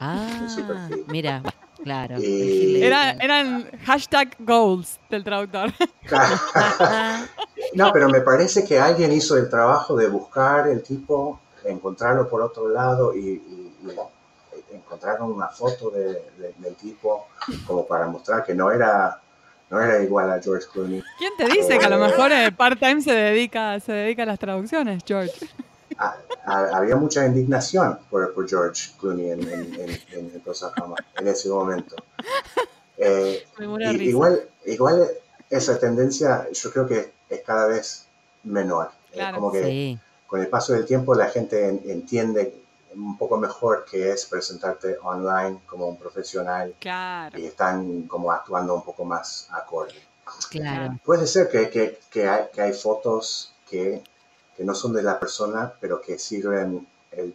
Ah, 0.00 0.88
mira, 1.06 1.42
claro. 1.82 2.16
Y- 2.20 2.82
Era, 2.82 3.12
eran 3.12 3.70
hashtag 3.84 4.36
goals 4.38 4.98
del 5.10 5.24
traductor. 5.24 5.72
no, 7.74 7.92
pero 7.92 8.08
me 8.08 8.20
parece 8.20 8.64
que 8.64 8.78
alguien 8.78 9.12
hizo 9.12 9.36
el 9.36 9.48
trabajo 9.48 9.96
de 9.96 10.08
buscar 10.08 10.68
el 10.68 10.82
tipo, 10.82 11.40
encontrarlo 11.64 12.28
por 12.28 12.42
otro 12.42 12.68
lado 12.68 13.14
y, 13.14 13.20
y- 13.20 13.72
y 13.82 13.86
encontraron 14.76 15.30
una 15.32 15.48
foto 15.48 15.90
de- 15.90 16.22
de- 16.38 16.54
del 16.58 16.74
tipo 16.76 17.26
como 17.66 17.86
para 17.86 18.06
mostrar 18.06 18.44
que 18.44 18.54
no 18.54 18.70
era, 18.70 19.20
no 19.70 19.80
era 19.80 20.02
igual 20.02 20.30
a 20.30 20.40
George 20.42 20.66
Clooney. 20.72 21.02
¿Quién 21.18 21.32
te 21.36 21.44
dice 21.46 21.78
que 21.78 21.84
a 21.86 21.90
lo 21.90 21.98
mejor 21.98 22.32
eh, 22.32 22.52
part-time 22.52 23.00
se 23.00 23.12
dedica, 23.12 23.78
se 23.80 23.92
dedica 23.92 24.22
a 24.24 24.26
las 24.26 24.38
traducciones, 24.38 25.02
George? 25.06 25.32
Ah, 25.98 26.16
ah, 26.46 26.68
había 26.74 26.96
mucha 26.96 27.24
indignación 27.24 27.98
por, 28.10 28.34
por 28.34 28.48
George 28.48 28.90
Clooney 28.98 29.30
en, 29.30 29.42
en, 29.42 29.74
en, 29.74 29.90
en 30.12 30.32
el 30.34 30.42
en 31.18 31.28
ese 31.28 31.48
momento. 31.48 31.94
Eh, 32.96 33.44
y- 33.58 34.08
igual, 34.08 34.48
igual 34.66 35.08
esa 35.50 35.78
tendencia 35.78 36.48
yo 36.52 36.70
creo 36.72 36.86
que 36.86 37.12
es 37.28 37.40
cada 37.42 37.66
vez 37.66 38.06
menor. 38.44 38.90
Eh, 39.12 39.16
Claro. 39.18 39.36
como 39.36 39.52
que 39.52 39.62
Sí, 39.64 39.98
con 40.26 40.40
el 40.40 40.48
paso 40.48 40.72
del 40.72 40.84
tiempo 40.86 41.14
la 41.14 41.28
gente 41.28 41.68
en- 41.68 41.82
entiende 41.86 42.63
un 42.96 43.16
poco 43.18 43.36
mejor 43.36 43.84
que 43.84 44.10
es 44.10 44.26
presentarte 44.26 44.96
online 45.02 45.60
como 45.66 45.86
un 45.88 45.96
profesional 45.96 46.74
Claro. 46.80 47.38
y 47.38 47.46
están 47.46 48.02
como 48.02 48.30
actuando 48.32 48.74
un 48.74 48.82
poco 48.84 49.04
más 49.04 49.48
acorde. 49.50 49.94
claro. 50.50 50.98
Puede 51.04 51.26
ser 51.26 51.48
que, 51.48 51.68
que, 51.70 51.98
que, 52.10 52.28
hay, 52.28 52.46
que 52.52 52.62
hay 52.62 52.72
fotos 52.72 53.52
que, 53.68 54.02
que 54.56 54.64
no 54.64 54.74
son 54.74 54.92
de 54.92 55.02
la 55.02 55.18
persona, 55.18 55.72
pero 55.80 56.00
que 56.00 56.18
sirven 56.18 56.86
el, 57.12 57.34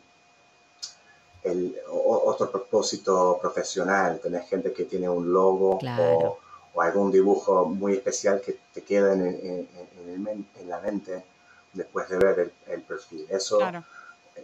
el 1.44 1.76
o- 1.90 2.24
otro 2.26 2.52
propósito 2.52 3.38
profesional. 3.42 4.20
Tenés 4.22 4.48
gente 4.50 4.74
que 4.74 4.86
tiene 4.86 5.10
un 5.10 5.32
logo 5.32 5.78
Claro. 5.80 6.04
o, 6.04 6.40
o 6.74 6.82
algún 6.82 7.12
dibujo 7.12 7.66
muy 7.66 7.94
especial 7.94 8.42
que 8.42 8.58
te 8.74 8.82
queda 8.84 9.14
en, 9.14 9.22
en- 9.26 9.70
en 10.08 10.48
en 10.60 10.70
la 10.70 10.80
mente 10.82 11.24
después 11.74 12.10
de 12.10 12.18
ver 12.18 12.40
el, 12.40 12.54
el 12.74 12.82
perfil. 12.82 13.26
Eso 13.30 13.58
Claro. 13.58 13.84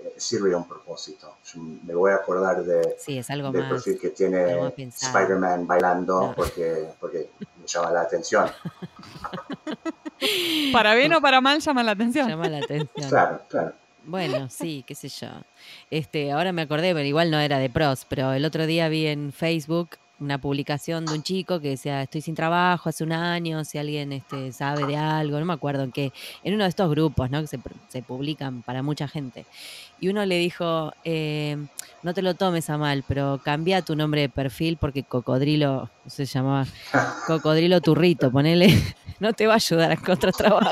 Eh, 0.03 0.13
sirve 0.17 0.53
a 0.53 0.57
un 0.57 0.67
propósito. 0.67 1.35
Yo 1.53 1.61
me 1.61 1.93
voy 1.95 2.11
a 2.11 2.15
acordar 2.15 2.63
de, 2.63 2.95
Sí, 2.99 3.17
es 3.17 3.29
algo 3.29 3.51
del 3.51 3.63
más. 3.63 3.71
perfil 3.71 3.99
que 3.99 4.09
tiene. 4.09 4.45
Spider-Man 4.77 5.65
bailando 5.67 6.21
No. 6.27 6.33
porque, 6.35 6.87
porque 6.99 7.29
me 7.39 7.65
llama 7.67 7.91
la 7.91 8.01
atención. 8.01 8.49
Para 10.71 10.95
bien 10.95 11.13
o 11.13 11.21
para 11.21 11.41
mal 11.41 11.59
llama 11.59 11.83
la 11.83 11.91
atención. 11.91 12.29
Llama 12.29 12.49
la 12.49 12.57
atención. 12.59 13.09
Claro, 13.09 13.41
claro. 13.49 13.73
Bueno, 14.05 14.49
sí, 14.49 14.83
qué 14.87 14.95
sé 14.95 15.09
yo. 15.09 15.27
Este, 15.89 16.31
ahora 16.31 16.51
me 16.51 16.61
acordé, 16.61 16.93
pero 16.93 17.05
igual 17.05 17.31
no 17.31 17.39
era 17.39 17.57
de 17.59 17.69
pros, 17.69 18.05
pero 18.07 18.33
el 18.33 18.45
otro 18.45 18.65
día 18.65 18.87
vi 18.87 19.07
en 19.07 19.33
Facebook 19.33 19.91
una 20.19 20.37
publicación 20.39 21.05
de 21.05 21.13
un 21.15 21.23
chico 21.23 21.59
que 21.59 21.69
decía, 21.69 22.01
estoy 22.01 22.21
sin 22.21 22.35
trabajo 22.35 22.87
hace 22.89 23.03
un 23.03 23.11
año, 23.11 23.65
si 23.65 23.77
alguien 23.77 24.13
este, 24.13 24.51
sabe 24.53 24.85
de 24.85 24.95
algo, 24.95 25.39
no 25.39 25.45
me 25.45 25.53
acuerdo 25.53 25.83
en 25.83 25.91
qué, 25.91 26.11
en 26.43 26.53
uno 26.53 26.63
de 26.63 26.69
estos 26.69 26.89
grupos, 26.89 27.29
¿no? 27.29 27.41
Que 27.41 27.47
se, 27.47 27.59
pr- 27.59 27.75
se 27.89 28.01
publican 28.01 28.63
para 28.63 28.81
mucha 28.81 29.07
gente. 29.07 29.45
Y 29.99 30.07
uno 30.07 30.25
le 30.25 30.37
dijo, 30.37 30.93
eh, 31.03 31.57
no 32.03 32.13
te 32.13 32.21
lo 32.21 32.33
tomes 32.35 32.69
a 32.69 32.77
mal, 32.77 33.03
pero 33.07 33.39
cambia 33.43 33.81
tu 33.81 33.95
nombre 33.95 34.21
de 34.21 34.29
perfil 34.29 34.77
porque 34.77 35.03
Cocodrilo, 35.03 35.89
se 36.07 36.25
llamaba 36.25 36.65
Cocodrilo 37.27 37.81
Turrito, 37.81 38.31
ponele, 38.31 38.67
no 39.19 39.33
te 39.33 39.47
va 39.47 39.53
a 39.53 39.55
ayudar 39.57 39.91
a 39.91 39.95
encontrar 39.95 40.33
trabajo. 40.33 40.71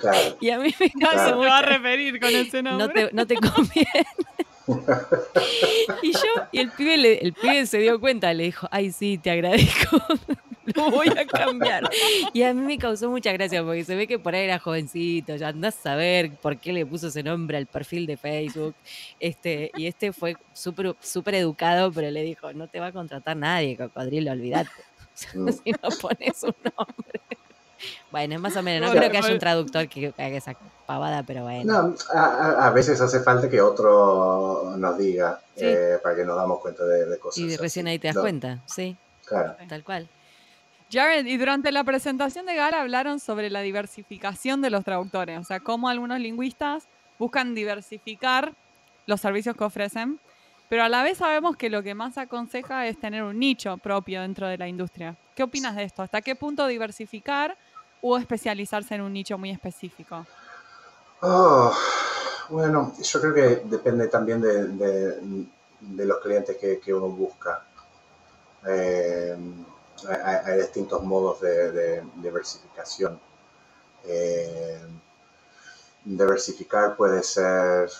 Claro. 0.00 0.36
Y 0.40 0.50
a 0.50 0.58
mí 0.58 0.74
me 0.78 0.90
No 0.96 1.10
Claro. 1.10 1.38
va 1.38 1.58
a 1.58 1.62
referir 1.62 2.20
con 2.20 2.28
ese 2.34 2.62
no 2.62 2.76
nombre. 2.78 3.06
te, 3.08 3.14
no 3.14 3.26
te 3.26 3.36
conviene. 3.36 4.06
y 6.02 6.12
yo, 6.12 6.18
y 6.52 6.58
el 6.60 6.70
pibe, 6.70 6.96
le- 6.96 7.18
el 7.18 7.32
pibe 7.32 7.66
se 7.66 7.78
dio 7.78 8.00
cuenta, 8.00 8.32
le 8.34 8.44
dijo, 8.44 8.66
ay 8.70 8.90
sí, 8.92 9.18
te 9.18 9.30
agradezco, 9.30 9.98
lo 10.74 10.90
voy 10.90 11.08
a 11.08 11.26
cambiar. 11.26 11.88
Y 12.32 12.42
a 12.42 12.52
mí 12.52 12.62
me 12.62 12.78
causó 12.78 13.10
mucha 13.10 13.32
gracia 13.32 13.62
porque 13.64 13.84
se 13.84 13.94
ve 13.94 14.06
que 14.06 14.18
por 14.18 14.34
ahí 14.34 14.44
era 14.44 14.58
jovencito, 14.58 15.36
ya 15.36 15.48
andás 15.48 15.76
a 15.78 15.82
saber 15.82 16.32
por 16.36 16.56
qué 16.58 16.72
le 16.72 16.84
puso 16.86 17.08
ese 17.08 17.22
nombre 17.22 17.56
al 17.58 17.66
perfil 17.66 18.06
de 18.06 18.16
Facebook. 18.16 18.74
Este, 19.20 19.70
y 19.76 19.86
este 19.86 20.12
fue 20.12 20.36
súper 20.52 20.96
súper 21.00 21.36
educado, 21.36 21.92
pero 21.92 22.10
le 22.10 22.22
dijo, 22.22 22.52
no 22.52 22.66
te 22.68 22.80
va 22.80 22.88
a 22.88 22.92
contratar 22.92 23.36
nadie, 23.36 23.76
cocodrilo, 23.76 24.32
olvídate. 24.32 24.70
Mm. 25.34 25.48
si 25.48 25.70
no 25.70 25.88
pones 25.98 26.42
un 26.42 26.54
nombre. 26.76 27.20
Bueno, 28.10 28.34
es 28.34 28.40
más 28.40 28.56
o 28.56 28.62
menos, 28.62 28.80
no 28.82 28.86
Bueno, 28.88 29.00
creo 29.00 29.10
que 29.12 29.18
haya 29.18 29.32
un 29.34 29.38
traductor 29.38 29.88
que 29.88 30.14
haga 30.16 30.36
esa 30.36 30.54
pavada, 30.86 31.22
pero 31.24 31.42
bueno. 31.42 31.72
No, 31.88 31.94
a, 32.14 32.24
a- 32.24 32.66
a 32.68 32.70
veces 32.70 33.00
hace 33.00 33.20
falta 33.20 33.48
que 33.50 33.60
otro 33.60 34.74
nos 34.78 34.96
diga 34.98 35.40
Sí. 35.54 35.64
eh, 35.66 35.98
para 36.02 36.16
que 36.16 36.24
nos 36.24 36.36
damos 36.36 36.60
cuenta 36.60 36.84
de, 36.84 37.06
de 37.06 37.18
cosas. 37.18 37.38
Y 37.38 37.56
recién 37.56 37.86
así. 37.86 37.92
ahí 37.92 37.98
te 37.98 38.08
das 38.08 38.16
No, 38.16 38.22
cuenta, 38.22 38.62
sí, 38.66 38.98
Claro. 39.26 39.56
tal 39.68 39.82
cual. 39.84 40.08
Jared, 40.90 41.26
y 41.26 41.36
durante 41.36 41.72
la 41.72 41.82
presentación 41.82 42.46
de 42.46 42.54
Gara 42.54 42.80
hablaron 42.80 43.18
sobre 43.18 43.50
la 43.50 43.60
diversificación 43.60 44.62
de 44.62 44.70
los 44.70 44.84
traductores, 44.84 45.38
o 45.40 45.44
sea, 45.44 45.58
cómo 45.60 45.88
algunos 45.88 46.20
lingüistas 46.20 46.88
buscan 47.18 47.54
diversificar 47.54 48.54
los 49.06 49.20
servicios 49.20 49.56
que 49.56 49.64
ofrecen, 49.64 50.20
pero 50.68 50.84
a 50.84 50.88
la 50.88 51.02
vez 51.02 51.18
sabemos 51.18 51.56
que 51.56 51.70
lo 51.70 51.82
que 51.82 51.94
más 51.94 52.18
aconseja 52.18 52.86
es 52.86 52.98
tener 52.98 53.22
un 53.24 53.38
nicho 53.38 53.78
propio 53.78 54.20
dentro 54.22 54.46
de 54.48 54.58
la 54.58 54.68
industria. 54.68 55.16
¿Qué 55.34 55.42
opinas 55.42 55.74
de 55.76 55.84
esto? 55.84 56.02
¿Hasta 56.02 56.22
qué 56.22 56.36
punto 56.36 56.66
diversificar 56.66 57.56
o 58.00 58.16
especializarse 58.16 58.94
en 58.94 59.02
un 59.02 59.12
nicho 59.12 59.38
muy 59.38 59.50
específico? 59.50 60.26
Oh, 61.22 61.72
bueno, 62.50 62.92
yo 63.02 63.20
creo 63.20 63.34
que 63.34 63.62
depende 63.64 64.08
también 64.08 64.40
de, 64.40 66.04
los 66.04 66.18
clientes 66.18 66.56
que, 66.56 66.94
uno 66.94 67.08
busca. 67.08 67.64
Eh, 68.66 69.36
hay, 70.08 70.58
distintos 70.58 71.02
modos 71.02 71.40
de, 71.40 72.04
diversificación. 72.16 73.18
Eh, 74.04 74.86
diversificar 76.04 76.96
puede 76.96 77.22
ser 77.22 77.90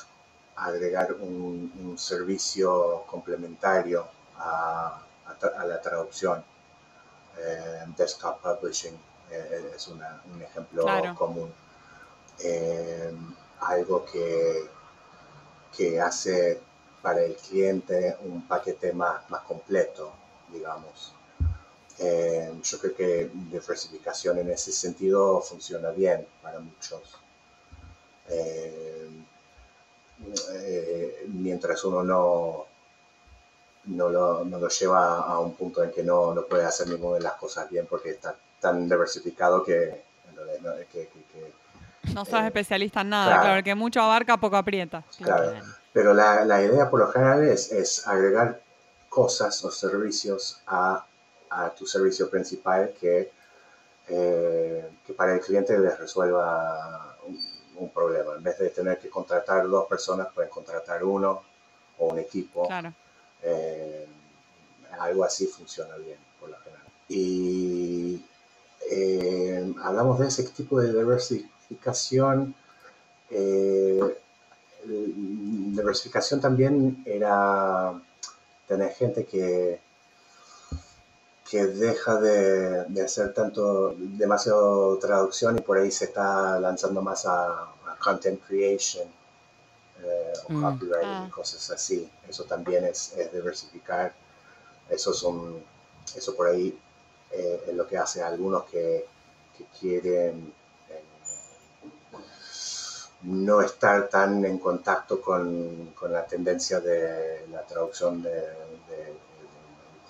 agregar 0.56 1.14
un, 1.14 1.96
servicio 1.98 3.04
complementario 3.06 4.06
a, 4.36 5.02
la 5.66 5.80
traducción. 5.80 6.44
Eh, 7.38 7.84
desktop 7.96 8.40
publishing 8.40 8.96
es 9.30 9.88
una- 9.88 10.22
un 10.32 10.42
ejemplo 10.42 10.82
Claro. 10.82 11.14
común. 11.14 11.52
Eh, 12.40 13.12
algo 13.60 14.04
que, 14.04 14.68
que 15.76 16.00
hace 16.00 16.60
para 17.02 17.22
el 17.22 17.36
cliente 17.36 18.16
un 18.22 18.46
paquete 18.46 18.92
más, 18.92 19.28
más 19.30 19.42
completo, 19.42 20.12
digamos. 20.52 21.12
Eh, 21.98 22.52
yo 22.62 22.78
creo 22.78 22.94
que 22.94 23.30
diversificación 23.32 24.38
en 24.38 24.50
ese 24.50 24.72
sentido 24.72 25.40
funciona 25.40 25.90
bien 25.90 26.26
para 26.42 26.58
muchos. 26.60 27.16
Eh, 28.28 29.08
eh, 30.52 31.24
mientras 31.28 31.84
uno 31.84 32.02
no, 32.02 32.66
no, 33.84 34.08
lo, 34.08 34.44
no 34.44 34.58
lo 34.58 34.68
lleva 34.68 35.20
a 35.20 35.38
un 35.38 35.54
punto 35.54 35.82
en 35.84 35.90
que 35.92 36.02
no, 36.02 36.34
no 36.34 36.42
puede 36.46 36.64
hacer 36.64 36.88
ninguna 36.88 37.16
de 37.18 37.22
las 37.24 37.34
cosas 37.34 37.70
bien 37.70 37.86
porque 37.86 38.10
está 38.10 38.34
tan 38.60 38.88
diversificado 38.88 39.62
que, 39.64 40.02
no- 40.62 40.74
que- 40.92 41.08
que- 41.08 41.24
que 41.32 41.52
No 42.14 42.24
sos 42.24 42.40
Eh, 42.42 42.46
especialista 42.46 43.00
en 43.00 43.10
nada, 43.10 43.26
claro. 43.26 43.42
claro, 43.42 43.56
el 43.58 43.64
que 43.64 43.74
mucho 43.74 44.00
abarca, 44.00 44.36
poco 44.36 44.56
aprieta. 44.56 45.02
Claro. 45.18 45.50
Claro. 45.50 45.66
Pero 45.92 46.14
la, 46.14 46.44
la 46.44 46.62
idea 46.62 46.88
por 46.90 47.00
lo 47.00 47.08
general 47.08 47.42
es, 47.42 47.72
es 47.72 48.06
agregar 48.06 48.60
cosas 49.08 49.64
o 49.64 49.70
servicios 49.70 50.60
a, 50.66 51.04
a 51.50 51.70
tu 51.70 51.86
servicio 51.86 52.28
principal 52.30 52.92
que 53.00 53.32
eh, 54.08 54.88
que 55.04 55.12
para 55.14 55.34
el 55.34 55.40
cliente 55.40 55.76
les 55.78 55.98
resuelva 55.98 57.16
un, 57.76 57.90
problema. 57.90 58.34
En 58.36 58.42
vez 58.42 58.56
de 58.58 58.70
tener 58.70 58.98
que 58.98 59.08
contratar 59.10 59.68
dos 59.68 59.86
personas, 59.88 60.28
pueden 60.32 60.48
contratar 60.50 61.02
uno 61.02 61.42
o 61.98 62.06
un 62.06 62.18
equipo. 62.18 62.66
Claro. 62.68 62.92
Eh, 63.42 64.06
algo 65.00 65.24
así 65.24 65.46
funciona 65.46 65.96
bien, 65.96 66.18
por 66.38 66.50
lo 66.50 66.56
general. 66.60 66.84
Y 67.08 68.22
eh, 68.90 69.74
hablamos 69.82 70.18
de 70.18 70.28
ese 70.28 70.44
tipo 70.44 70.80
de 70.80 70.92
diversificación. 70.92 72.54
diversificación 74.84 76.40
también 76.40 77.02
era 77.06 78.00
tener 78.66 78.92
gente 78.92 79.24
que 79.24 79.80
que 81.48 81.64
deja 81.66 82.20
de, 82.20 83.02
hacer 83.02 83.32
tanto, 83.32 83.94
demasiado 83.96 84.98
traducción 84.98 85.56
y 85.56 85.60
por 85.60 85.78
ahí 85.78 85.90
se 85.90 86.06
está 86.06 86.58
lanzando 86.58 87.02
más 87.02 87.24
a, 87.26 87.72
content 88.02 88.40
creation 88.46 89.08
eh, 90.02 90.32
o 90.48 90.52
mm. 90.52 90.62
copyright 90.62 91.02
y 91.02 91.06
ah. 91.06 91.30
cosas 91.34 91.70
así. 91.70 92.08
Eso 92.28 92.44
también 92.44 92.84
es, 92.84 93.14
diversificar. 93.32 94.12
Eso, 94.90 95.12
son, 95.12 95.62
eso 96.14 96.36
por 96.36 96.48
ahí 96.48 96.76
eh, 97.30 97.64
es 97.68 97.74
lo 97.74 97.86
que 97.86 97.98
hace 97.98 98.22
a 98.22 98.28
algunos 98.28 98.64
que, 98.64 99.06
quieren 99.80 100.52
eh, 100.90 101.02
no 103.22 103.62
estar 103.62 104.08
tan 104.08 104.44
en 104.44 104.58
contacto 104.58 105.20
con, 105.20 105.94
la 106.10 106.26
tendencia 106.26 106.80
de 106.80 107.46
la 107.50 107.62
traducción 107.62 108.22
de, 108.22 108.32
de 108.32 109.14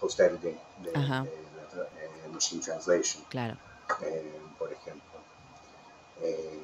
post 0.00 0.20
editing 0.20 0.58
de, 0.82 0.92
la 0.92 1.24
eh, 1.24 2.28
machine 2.32 2.62
translation, 2.62 3.24
claro. 3.28 3.56
Eh, 4.02 4.32
por 4.58 4.72
ejemplo. 4.72 5.18
Eh, 6.22 6.60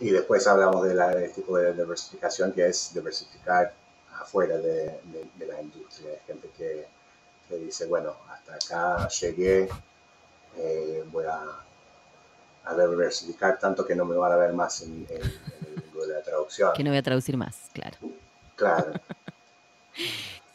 y 0.00 0.10
después 0.10 0.46
hablamos 0.46 0.86
de 0.86 0.94
la, 0.94 1.08
del 1.08 1.32
tipo 1.32 1.56
de 1.56 1.72
diversificación 1.72 2.52
que 2.52 2.66
es 2.66 2.92
diversificar 2.92 3.72
afuera 4.20 4.56
de, 4.58 5.00
la 5.46 5.60
industria. 5.60 6.10
Hay 6.12 6.20
gente 6.26 6.50
que, 6.56 6.86
dice, 7.56 7.86
bueno, 7.86 8.16
hasta 8.28 8.54
acá 8.54 9.08
llegué, 9.08 9.68
voy 11.10 11.24
a, 11.26 11.42
a, 12.64 12.74
diversificar 12.74 13.58
tanto 13.58 13.84
que 13.86 13.94
no 13.94 14.04
me 14.04 14.16
van 14.16 14.32
a 14.32 14.36
ver 14.36 14.52
más 14.52 14.82
en, 14.82 15.06
en 15.08 15.22
el 15.22 15.84
mundo 15.84 16.06
de 16.06 16.14
la 16.14 16.22
traducción. 16.22 16.72
Que 16.74 16.84
no 16.84 16.90
voy 16.90 16.98
a 16.98 17.02
traducir 17.02 17.36
más, 17.36 17.70
claro. 17.72 17.96
Claro. 18.56 18.92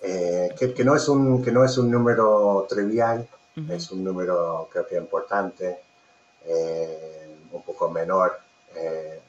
Eh, 0.02 0.56
que, 0.58 0.84
no 0.86 0.96
es 0.96 1.10
un, 1.10 1.44
que 1.44 1.52
no 1.52 1.66
es 1.66 1.78
un 1.78 1.92
número 1.92 2.66
trivial, 2.70 3.28
es 3.70 3.92
un 3.92 4.02
número 4.02 4.70
creo 4.72 4.88
que 4.88 4.96
importante, 4.96 5.80
eh, 6.46 7.36
un 7.52 7.62
poco 7.64 7.90
menor 7.90 8.40
eh, 8.76 9.20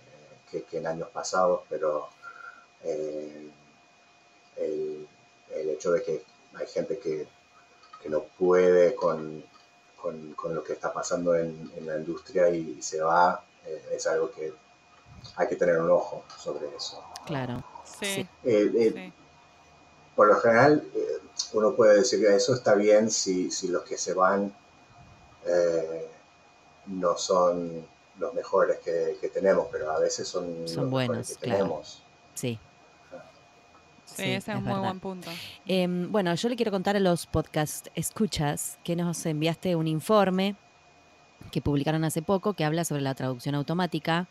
que, 0.49 0.79
en 0.79 0.87
años 0.87 1.09
pasados, 1.09 1.63
pero 1.69 2.09
el, 2.85 3.51
el, 4.57 5.09
hecho 5.71 5.91
de 5.91 6.03
que 6.05 6.23
hay 6.55 6.67
gente 6.69 6.99
que, 7.01 7.27
que 8.01 8.09
no 8.09 8.23
puede 8.39 8.95
con, 8.95 9.43
con, 10.01 10.33
con, 10.35 10.55
lo 10.55 10.63
que 10.65 10.73
está 10.73 10.93
pasando 10.93 11.35
en, 11.37 11.71
en 11.77 11.87
la 11.87 11.97
industria 11.97 12.49
y, 12.49 12.81
se 12.83 13.01
va, 13.01 13.43
es 13.93 14.07
algo 14.07 14.31
que 14.31 14.53
hay 15.37 15.49
que 15.49 15.57
tener 15.57 15.79
un 15.79 15.91
ojo 15.91 16.25
sobre 16.39 16.75
eso. 16.75 17.03
Claro. 17.27 17.63
sí 17.85 18.27
por 20.21 20.29
lo 20.29 20.39
general, 20.39 20.85
eh, 20.95 21.19
uno 21.55 21.75
puede 21.75 21.97
decir 21.97 22.21
que 22.21 22.37
eso 22.37 22.53
está 22.53 22.75
bien 22.75 23.11
si, 23.11 23.51
si 23.51 23.69
los 23.69 23.85
que 23.85 23.97
se 23.97 24.13
van 24.13 24.53
eh, 25.47 26.11
no 26.89 27.17
son 27.17 27.87
los 28.19 28.35
mejores 28.35 28.81
que, 28.81 29.31
tenemos, 29.33 29.69
pero 29.73 29.91
a 29.91 29.99
veces 29.99 30.29
son, 30.29 30.69
son 30.69 30.91
buenos, 30.91 31.27
que 31.27 31.35
tenemos. 31.37 32.03
Sí. 32.35 32.59
Sí, 34.17 34.23
ese 34.25 34.53
es, 34.53 34.59
un 34.59 34.65
muy 34.65 34.79
buen 34.79 35.01
punto. 35.01 35.31
Em, 35.67 36.11
bueno, 36.11 36.35
yo 36.35 36.49
le 36.49 36.57
quiero 36.57 36.71
contar 36.71 36.97
a 36.97 37.01
los 37.01 37.27
podcast 37.27 37.89
escuchas 37.95 38.79
que 38.85 38.97
nos 38.97 39.25
enviaste 39.27 39.77
un 39.77 39.87
informe 39.87 40.57
que 41.51 41.61
publicaron 41.61 42.05
hace 42.05 42.23
poco 42.23 42.55
que 42.55 42.65
habla 42.65 42.85
sobre 42.85 43.03
la 43.03 43.15
traducción 43.15 43.55
automática 43.55 44.29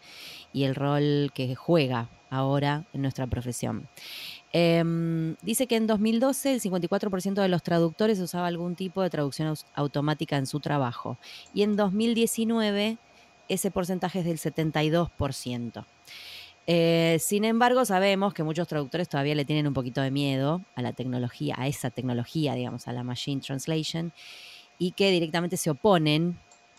y 0.53 0.63
el 0.63 0.75
rol 0.75 1.31
que 1.33 1.55
juega 1.55 2.09
ahora 2.29 2.85
en 2.93 3.01
nuestra 3.01 3.27
profesión. 3.27 3.87
Em, 4.51 5.35
dice 5.41 5.67
que 5.67 5.75
en 5.75 5.87
2012 5.87 6.53
el 6.53 6.61
54% 6.61 7.41
de 7.41 7.47
los 7.49 7.63
traductores 7.63 8.19
usaba 8.19 8.47
algún 8.47 8.75
tipo 8.75 9.01
de 9.01 9.09
traducción 9.09 9.53
automática 9.73 10.37
en 10.37 10.45
su 10.45 10.59
trabajo 10.59 11.17
y 11.53 11.63
en 11.63 11.75
2019 11.75 12.97
ese 13.47 13.71
porcentaje 13.71 14.19
es 14.19 14.25
del 14.25 14.37
72%. 14.37 15.85
Eh, 16.71 17.17
sin 17.19 17.45
embargo, 17.45 17.83
sabemos 17.83 18.31
que 18.31 18.43
muchos 18.43 18.67
traductores 18.67 19.09
todavía 19.09 19.33
le 19.33 19.43
tienen 19.43 19.65
un 19.65 19.73
poquito 19.73 20.01
de 20.01 20.11
miedo 20.11 20.61
a 20.75 20.83
la 20.83 20.93
tecnología, 20.93 21.55
a 21.57 21.67
esa 21.67 21.89
tecnología, 21.89 22.53
digamos, 22.53 22.87
a 22.87 22.93
la 22.93 23.03
machine 23.03 23.41
translation, 23.41 24.13
y 24.77 24.91
que 24.91 25.09
directamente 25.09 25.57
se 25.57 25.71
oponen 25.71 26.37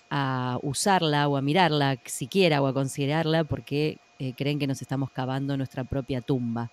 a 0.08 0.60
usarla 0.62 1.26
o 1.26 1.36
a 1.36 1.42
mirarla 1.42 1.98
siquiera 2.04 2.62
o 2.62 2.68
a 2.68 2.72
considerarla 2.72 3.42
porque 3.42 3.98
eh, 4.20 4.32
creen 4.36 4.60
que 4.60 4.68
nos 4.68 4.80
estamos 4.80 5.10
cavando 5.10 5.56
nuestra 5.56 5.82
propia 5.82 6.20
tumba. 6.20 6.70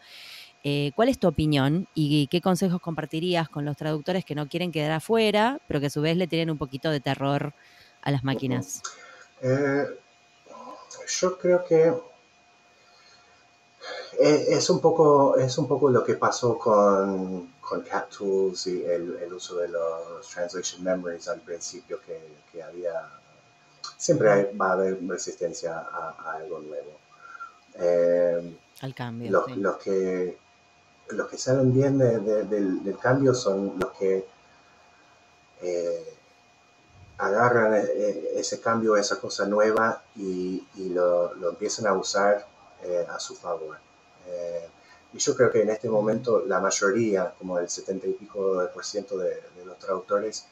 Eh, 0.64 0.92
¿Cuál 0.96 1.10
es 1.10 1.18
tu 1.18 1.28
opinión 1.28 1.88
y 1.96 2.28
qué 2.28 2.40
consejos 2.40 2.80
compartirías 2.82 3.50
con 3.50 3.66
los 3.66 3.76
traductores 3.78 4.26
que 4.26 4.36
no 4.36 4.48
quieren 4.48 4.72
quedar 4.72 4.92
afuera, 4.92 5.60
pero 5.68 5.80
que 5.80 5.88
a 5.88 5.90
su 5.90 6.02
vez 6.02 6.18
le 6.18 6.28
tienen 6.28 6.52
un 6.52 6.60
poquito 6.60 6.92
de 6.92 7.00
terror 7.00 7.56
a 8.04 8.12
las 8.12 8.24
máquinas? 8.24 8.84
Yo 9.42 11.38
creo 11.40 11.66
que 11.66 11.94
es 14.20 14.70
un 14.70 14.80
poco, 14.80 15.38
es 15.38 15.58
un 15.58 15.68
poco 15.68 15.90
lo 15.90 16.04
que 16.04 16.16
pasó 16.16 16.58
con, 16.58 17.54
con 17.62 17.82
CapTools 17.82 18.68
y 18.68 18.84
el, 18.84 19.32
uso 19.34 19.58
de 19.58 19.68
los 19.70 20.28
translation 20.30 20.84
memories 20.84 21.28
al 21.28 21.42
principio, 21.42 22.00
que, 22.06 22.64
había, 22.64 23.10
siempre 23.98 24.52
va 24.60 24.70
a 24.70 24.74
haber 24.74 25.00
resistencia 25.08 25.78
a, 25.78 26.34
algo 26.34 26.60
nuevo. 26.60 26.98
al 28.82 28.96
cambio. 28.96 29.46
los 29.56 29.78
que 29.78 30.38
los 31.10 31.28
que 31.28 31.38
saben 31.38 31.74
bien 31.74 31.98
del, 31.98 32.98
cambio 33.02 33.34
son 33.34 33.76
los 33.80 33.92
que 33.94 34.26
eh, 35.62 36.14
agarran 37.18 37.76
e, 37.76 37.80
e, 37.80 38.40
ese 38.40 38.60
cambio, 38.60 38.98
esa 38.98 39.20
cosa 39.20 39.46
nueva 39.46 40.04
y, 40.16 40.64
lo, 40.76 41.34
empiezan 41.50 41.88
a 41.88 41.94
usar 41.94 42.46
eh, 42.84 43.06
a 43.10 43.20
su 43.20 43.36
favor. 43.36 43.78
Eh, 44.28 44.68
y 45.14 45.20
yo 45.20 45.36
creo 45.36 45.52
que 45.52 45.62
en 45.62 45.70
este 45.70 45.90
momento 45.90 46.44
la 46.46 46.60
mayoría, 46.60 47.34
como 47.38 47.58
el 47.60 47.70
70 47.70 48.08
y 48.08 48.14
pico 48.14 48.60
de 48.60 48.68
por 48.68 48.86
ciento 48.86 49.18
de, 49.18 49.42
los 49.66 49.80
traductores, 49.80 50.46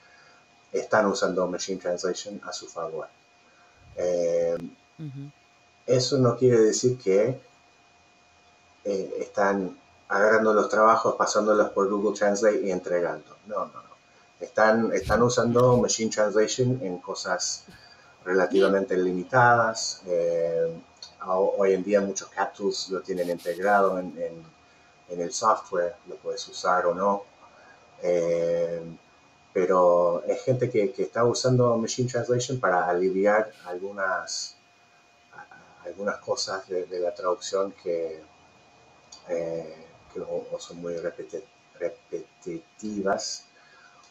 están 0.71 1.05
usando 1.07 1.47
Machine 1.47 1.79
Translation 1.79 2.41
a 2.45 2.53
su 2.53 2.67
favor. 2.67 3.07
Eso 5.85 6.17
no 6.17 6.35
quiere 6.35 6.59
decir 6.59 6.97
que 6.97 7.39
están 8.83 9.77
agarrando 10.07 10.53
los 10.53 10.69
trabajos, 10.69 11.15
pasándolos 11.15 11.69
por 11.71 11.89
Google 11.89 12.17
Translate 12.17 12.61
y 12.61 12.71
entregando. 12.71 13.35
No, 13.47 13.65
no, 13.65 13.73
no. 13.73 13.95
Están, 14.39 14.93
están 14.93 15.21
usando 15.23 15.77
Machine 15.77 16.11
Translation 16.11 16.79
en 16.81 16.99
cosas 16.99 17.65
relativamente 18.23 18.97
limitadas. 18.97 20.01
Eh, 20.07 20.73
hoy 21.27 21.73
en 21.73 21.83
día 21.83 22.01
muchos 22.01 22.29
CapTools 22.29 22.89
lo 22.89 23.01
tienen 23.01 23.29
integrado 23.29 23.99
en, 23.99 24.13
en, 25.09 25.21
el 25.21 25.31
software, 25.31 25.95
lo 26.07 26.15
puedes 26.17 26.47
usar 26.47 26.85
o 26.87 26.93
no. 26.93 27.23
Eh, 28.01 28.81
pero 29.53 30.23
es 30.25 30.43
gente 30.43 30.69
que, 30.69 30.91
que, 30.91 31.03
está 31.03 31.23
usando 31.23 31.77
Machine 31.77 32.09
Translation 32.09 32.59
para 32.59 32.89
aliviar 32.89 33.53
algunas, 33.65 34.57
algunas 35.85 36.17
cosas 36.17 36.67
de, 36.67 36.99
la 36.99 37.13
traducción 37.15 37.71
que, 37.81 38.19
eh, 39.29 39.85
o, 40.27 40.59
son 40.59 40.81
muy 40.81 40.97
repetitivas 41.77 43.45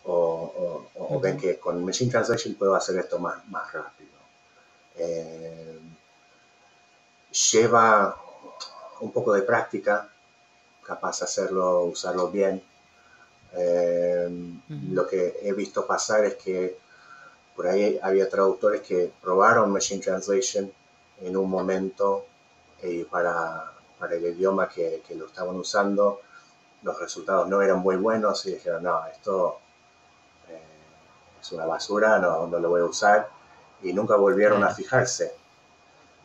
o, 0.05 1.21
ven 1.21 1.37
que 1.37 1.59
con 1.59 1.85
Machine 1.85 2.11
Translation 2.11 2.55
puedo 2.55 2.75
hacer 2.75 2.99
esto 2.99 3.19
más, 3.19 3.47
más 3.49 3.71
rápido. 3.73 4.13
Eh, 4.97 5.79
lleva 7.53 8.17
un 9.01 9.13
poco 9.13 9.33
de 9.33 9.43
práctica, 9.43 10.09
capaz 10.83 11.21
de 11.21 11.25
hacerlo, 11.25 11.83
usarlo 11.83 12.31
bien. 12.31 12.63
Eh, 13.53 14.29
lo 14.91 15.07
que 15.07 15.39
he 15.43 15.53
visto 15.53 15.87
pasar 15.87 16.25
es 16.25 16.35
que 16.35 16.77
por 17.55 17.67
ahí 17.67 17.99
había 18.03 18.29
traductores 18.29 18.81
que 18.83 19.13
probaron 19.23 19.73
Machine 19.73 20.03
Translation 20.03 20.73
en 21.21 21.37
un 21.37 21.49
momento 21.49 22.27
eh, 22.83 23.07
para 23.09 23.75
para 23.99 24.17
el 24.17 24.25
idioma 24.25 24.69
que, 24.69 25.03
lo 25.17 25.27
estaban 25.27 25.57
usando, 25.57 26.21
los 26.83 26.99
resultados 26.99 27.49
no 27.49 27.63
eran 27.63 27.79
muy 27.79 27.97
buenos 27.97 28.45
y 28.47 28.53
dijeron, 28.53 28.83
no, 28.83 29.07
esto 29.07 29.59
eh, 30.49 30.61
es 31.41 31.53
una 31.53 31.65
basura, 31.65 32.19
no, 32.19 32.47
no, 32.47 32.59
lo 32.59 32.69
voy 32.69 32.83
a 32.83 32.85
usar. 32.85 33.29
y 33.83 33.93
nunca 33.93 34.17
volvieron 34.17 34.63
a 34.65 34.75
fijarse. 34.75 35.33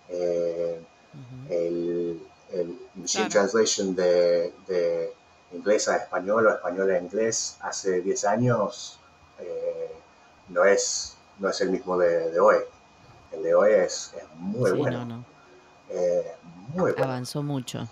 Eh, 0.10 0.82
el, 1.50 2.22
machine 2.96 3.30
translation 3.30 3.96
de, 3.96 4.54
de, 4.68 5.14
inglés 5.52 5.88
a 5.88 5.98
español 5.98 6.48
o 6.48 6.52
español 6.52 6.92
a 6.92 6.98
inglés 6.98 7.58
hace 7.62 8.02
10 8.02 8.26
años 8.26 9.00
eh, 9.40 9.92
no, 10.50 10.64
es, 10.64 11.16
no 11.40 11.50
es 11.50 11.62
el 11.62 11.72
mismo 11.72 11.98
de, 11.98 12.40
hoy. 12.40 12.58
El 13.32 13.44
de 13.44 13.56
hoy 13.56 13.72
es, 13.72 14.14
muy 14.36 14.72
bueno. 14.72 15.24
Eh, 15.90 16.36
muy 16.70 16.92
bueno. 16.92 17.04
Avanzó 17.04 17.42
mucho. 17.42 17.88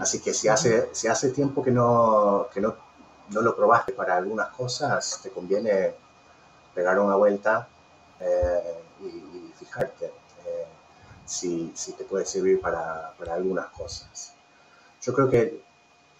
así 0.00 0.20
que 0.20 0.34
si 0.34 0.48
hace, 0.48 0.90
si 0.92 1.08
hace 1.08 1.30
tiempo 1.30 1.62
que 1.62 1.70
no, 1.70 2.48
que 2.52 2.60
no, 2.60 2.74
no 3.30 3.40
lo 3.40 3.56
probaste 3.56 3.92
para 3.92 4.16
algunas 4.16 4.48
cosas, 4.48 5.20
te 5.22 5.30
conviene 5.30 5.94
pegar 6.74 6.98
una 6.98 7.16
vuelta 7.16 7.68
y, 9.00 9.52
fijarte 9.58 10.06
eh, 10.06 10.12
si, 11.26 11.72
si, 11.74 11.92
te 11.92 12.04
puede 12.04 12.24
servir 12.24 12.60
para, 12.60 13.12
para, 13.18 13.34
algunas 13.34 13.66
cosas. 13.70 14.32
Yo 15.02 15.12
creo 15.14 15.28
que 15.28 15.60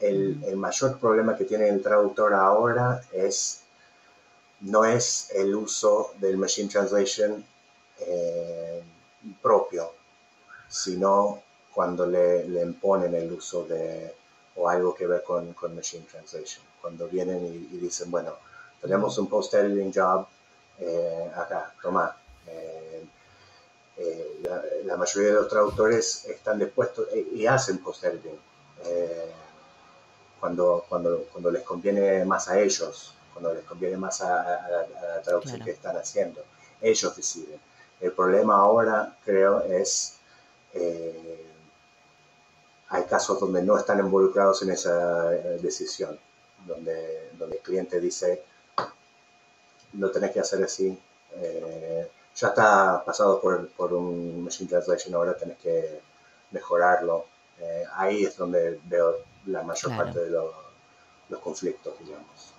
el, 0.01 0.43
el, 0.45 0.57
mayor 0.57 0.99
problema 0.99 1.37
que 1.37 1.45
tiene 1.45 1.69
el 1.69 1.83
traductor 1.83 2.35
ahora 2.35 3.03
es 3.13 3.63
no 4.61 4.85
es 4.85 5.31
el 5.35 5.55
uso 5.55 6.13
del 6.19 6.37
machine 6.39 6.69
translation 6.69 7.45
eh, 7.99 8.83
propio, 9.43 9.93
sino 10.69 11.43
cuando 11.73 12.07
le, 12.07 12.49
le, 12.49 12.63
imponen 12.63 13.15
el 13.15 13.33
uso 13.33 13.65
de 13.65 14.15
o 14.57 14.69
algo 14.69 14.95
que 14.95 15.07
ver 15.07 15.23
con, 15.23 15.53
con 15.53 15.75
machine 15.75 16.07
translation. 16.11 16.65
Cuando 16.81 17.07
vienen 17.09 17.45
y, 17.45 17.77
dicen, 17.77 18.11
bueno, 18.11 18.33
tenemos 18.81 19.19
un 19.19 19.29
post-editing 19.29 19.93
job 19.93 20.27
eh, 20.79 21.31
acá, 21.35 21.75
toma, 21.83 22.17
eh, 22.47 22.76
eh, 23.99 24.43
la, 24.85 24.97
mayoría 24.97 25.31
de 25.31 25.35
los 25.37 25.49
traductores 25.49 26.25
están 26.27 26.59
dispuestos 26.59 27.09
y 27.33 27.47
hacen 27.47 27.79
post-editing 27.79 28.39
cuando, 30.39 30.85
cuando, 30.89 31.25
cuando 31.33 31.51
les 31.51 31.63
conviene 31.63 32.25
más 32.25 32.49
a 32.49 32.61
ellos, 32.61 33.15
cuando 33.33 33.53
les 33.55 33.65
conviene 33.65 33.97
más 33.97 34.21
a, 34.21 34.87
la 35.01 35.23
traducción 35.23 35.61
que 35.65 35.73
están 35.73 35.97
haciendo. 35.97 36.45
Ellos 36.81 37.17
deciden. 37.17 37.59
El 38.01 38.13
problema 38.13 38.57
ahora, 38.57 39.17
creo, 39.25 39.63
es 39.63 40.19
hay 42.89 43.05
casos 43.05 43.41
donde 43.41 43.63
no 43.63 43.77
están 43.77 43.99
involucrados 43.99 44.63
en 44.63 44.71
esa 44.71 45.31
decisión, 45.61 46.19
donde, 46.67 47.31
donde 47.39 47.57
el 47.57 47.63
cliente 47.63 48.01
dice, 48.01 48.43
lo 49.95 50.11
tenés 50.11 50.31
que 50.31 50.41
hacer 50.41 50.63
así. 50.63 50.97
Eh, 51.35 52.09
ya 52.37 52.49
está 52.49 53.03
pasado 53.05 53.41
por, 53.41 53.69
por, 53.71 53.95
un 53.95 54.45
Machine 54.45 54.69
Translation, 54.69 55.15
ahora 55.15 55.37
tenés 55.37 55.57
que 55.59 56.01
mejorarlo. 56.51 57.27
Eh, 57.59 57.85
ahí 57.95 58.25
es 58.25 58.37
donde 58.37 58.79
veo 58.85 59.17
la 59.47 59.63
mayor 59.63 59.97
parte 59.97 60.21
de 60.21 60.31
los 60.31 61.41
conflictos, 61.41 61.95
digamos. 61.99 62.53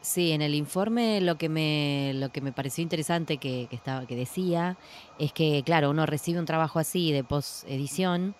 Sí, 0.00 0.32
en 0.32 0.40
el 0.40 0.54
informe 0.54 1.20
lo 1.20 1.36
que 1.36 1.50
me, 1.50 2.12
lo 2.14 2.30
que 2.30 2.40
me 2.40 2.50
pareció 2.50 2.82
interesante 2.82 3.36
que, 3.36 3.66
que, 3.68 3.76
estaba, 3.76 4.06
que 4.06 4.16
decía 4.16 4.78
es 5.18 5.34
que, 5.34 5.62
claro, 5.66 5.90
uno 5.90 6.06
recibe 6.06 6.38
un 6.38 6.46
trabajo 6.46 6.78
así 6.78 7.12
de 7.12 7.24
post 7.24 7.68
edición 7.68 8.34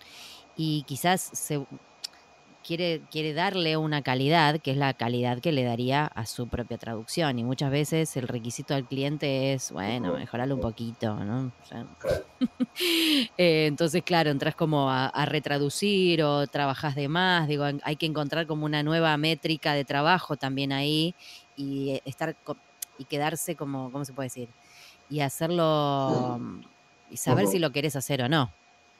y 0.55 0.83
quizás 0.87 1.21
se, 1.21 1.63
quiere, 2.63 3.01
quiere 3.11 3.33
darle 3.33 3.77
una 3.77 4.01
calidad, 4.01 4.59
que 4.59 4.71
es 4.71 4.77
la 4.77 4.93
calidad 4.93 5.39
que 5.39 5.51
le 5.51 5.63
daría 5.63 6.05
a 6.05 6.25
su 6.25 6.47
propia 6.47 6.77
traducción. 6.77 7.39
Y 7.39 7.43
muchas 7.43 7.71
veces 7.71 8.15
el 8.17 8.27
requisito 8.27 8.73
del 8.73 8.85
cliente 8.85 9.53
es, 9.53 9.71
bueno, 9.71 10.13
mejorarlo 10.13 10.55
un 10.55 10.61
poquito, 10.61 11.15
¿no? 11.23 11.51
Eh, 13.37 13.65
entonces, 13.67 14.01
claro, 14.03 14.29
entras 14.29 14.55
como 14.55 14.89
a, 14.89 15.25
retraducir 15.25 16.23
o 16.23 16.47
trabajas 16.47 16.95
de 16.95 17.09
más. 17.09 17.47
Digo, 17.49 17.65
hay 17.83 17.95
que 17.97 18.05
encontrar 18.05 18.47
como 18.47 18.65
una 18.65 18.81
nueva 18.81 19.15
métrica 19.17 19.73
de 19.73 19.83
trabajo 19.83 20.37
también 20.37 20.71
ahí 20.71 21.13
y 21.57 21.91
eh, 21.91 22.01
estar 22.05 22.37
y 22.97 23.05
quedarse 23.05 23.55
como, 23.55 23.91
¿cómo 23.91 24.05
se 24.05 24.13
puede 24.13 24.27
decir? 24.27 24.49
Y 25.09 25.19
hacerlo 25.19 26.39
y 27.09 27.17
saber 27.17 27.47
si 27.47 27.59
lo 27.59 27.71
querés 27.71 27.97
hacer 27.97 28.21
o 28.21 28.29
no. 28.29 28.51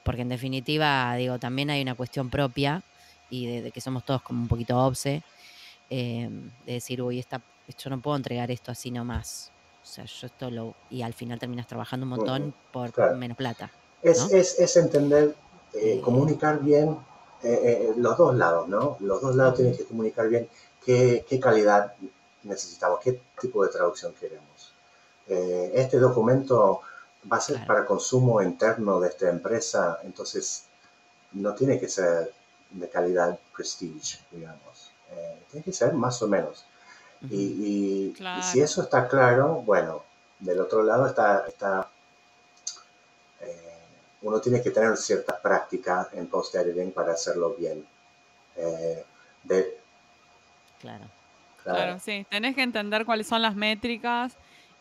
Porque 0.04 0.22
en 0.22 0.30
definitiva, 0.30 1.16
digo, 1.16 1.40
también 1.40 1.70
hay 1.70 1.82
una 1.82 1.96
cuestión 1.96 2.30
propia 2.30 2.84
y 3.30 3.62
de, 3.62 3.72
que 3.72 3.82
somos 3.82 4.04
todos 4.06 4.22
como 4.22 4.42
un 4.42 4.48
poquito 4.48 4.78
obse, 4.78 5.24
em, 5.90 6.50
de 6.66 6.74
decir, 6.74 7.02
uy, 7.02 7.20
esta, 7.20 7.42
yo 7.78 7.90
no 7.90 8.00
puedo 8.00 8.18
entregar 8.18 8.52
esto 8.52 8.72
así 8.72 8.92
nomás. 8.92 9.52
O 9.82 9.86
sea, 9.86 10.06
yo 10.06 10.28
esto 10.28 10.52
lo... 10.52 10.76
Y 10.90 11.02
al 11.02 11.14
final 11.14 11.40
terminas 11.40 11.68
trabajando 11.68 12.06
un 12.06 12.10
montón 12.12 12.54
por 12.72 13.16
menos 13.16 13.38
plata. 13.38 13.72
Es, 14.02 14.32
es, 14.32 14.60
es 14.60 14.78
entender, 14.78 15.36
eh, 15.74 15.94
eh, 15.94 16.02
comunicar 16.02 16.62
bien 16.62 16.98
eh, 17.44 17.94
los 17.98 18.18
dos 18.18 18.36
lados, 18.36 18.68
¿no? 18.68 18.98
Los 19.00 19.22
dos 19.22 19.36
lados 19.36 19.56
tienen 19.56 19.76
que 19.76 19.86
comunicar 19.86 20.30
bien 20.30 20.48
qué, 20.86 21.26
qué 21.28 21.40
calidad 21.40 21.94
necesitamos, 22.44 23.00
qué 23.02 23.22
tipo 23.40 23.64
de 23.64 23.72
traducción 23.72 24.14
queremos. 24.14 24.74
este 25.28 25.98
documento 26.00 26.82
va 27.32 27.38
a 27.38 27.42
ser 27.42 27.66
para 27.66 27.86
consumo 27.86 28.42
interno 28.42 29.00
de 29.00 29.10
esta 29.10 29.30
empresa, 29.30 30.00
entonces 30.04 30.64
no 31.34 31.54
tiene 31.54 31.80
que 31.80 31.88
ser 31.88 32.32
de 32.72 32.90
calidad 32.90 33.40
prestige, 33.56 34.20
digamos. 34.32 34.92
Eh, 35.12 35.44
tiene 35.52 35.64
que 35.64 35.74
ser 35.74 35.94
más 35.94 36.22
o 36.22 36.28
menos. 36.28 36.66
y, 37.30 38.14
si 38.44 38.62
eso 38.62 38.82
está 38.82 39.08
claro, 39.08 39.62
bueno, 39.66 40.04
del 40.40 40.60
otro 40.62 40.84
lado 40.84 41.08
está, 41.08 41.46
está 41.48 41.90
eh, 43.42 43.80
uno 44.22 44.40
tiene 44.40 44.62
que 44.62 44.72
tener 44.72 44.96
cierta 44.98 45.40
práctica 45.40 46.10
en 46.14 46.28
post-editing 46.28 46.92
para 46.92 47.14
hacerlo 47.14 47.56
bien. 47.58 47.86
Eh, 48.56 49.06
claro. 50.80 51.06
claro. 51.64 52.00
sí. 52.00 52.26
Tenés 52.30 52.56
que 52.56 52.64
entender 52.64 53.06
cuáles 53.06 53.28
son 53.28 53.42
las 53.42 53.56
métricas 53.56 54.34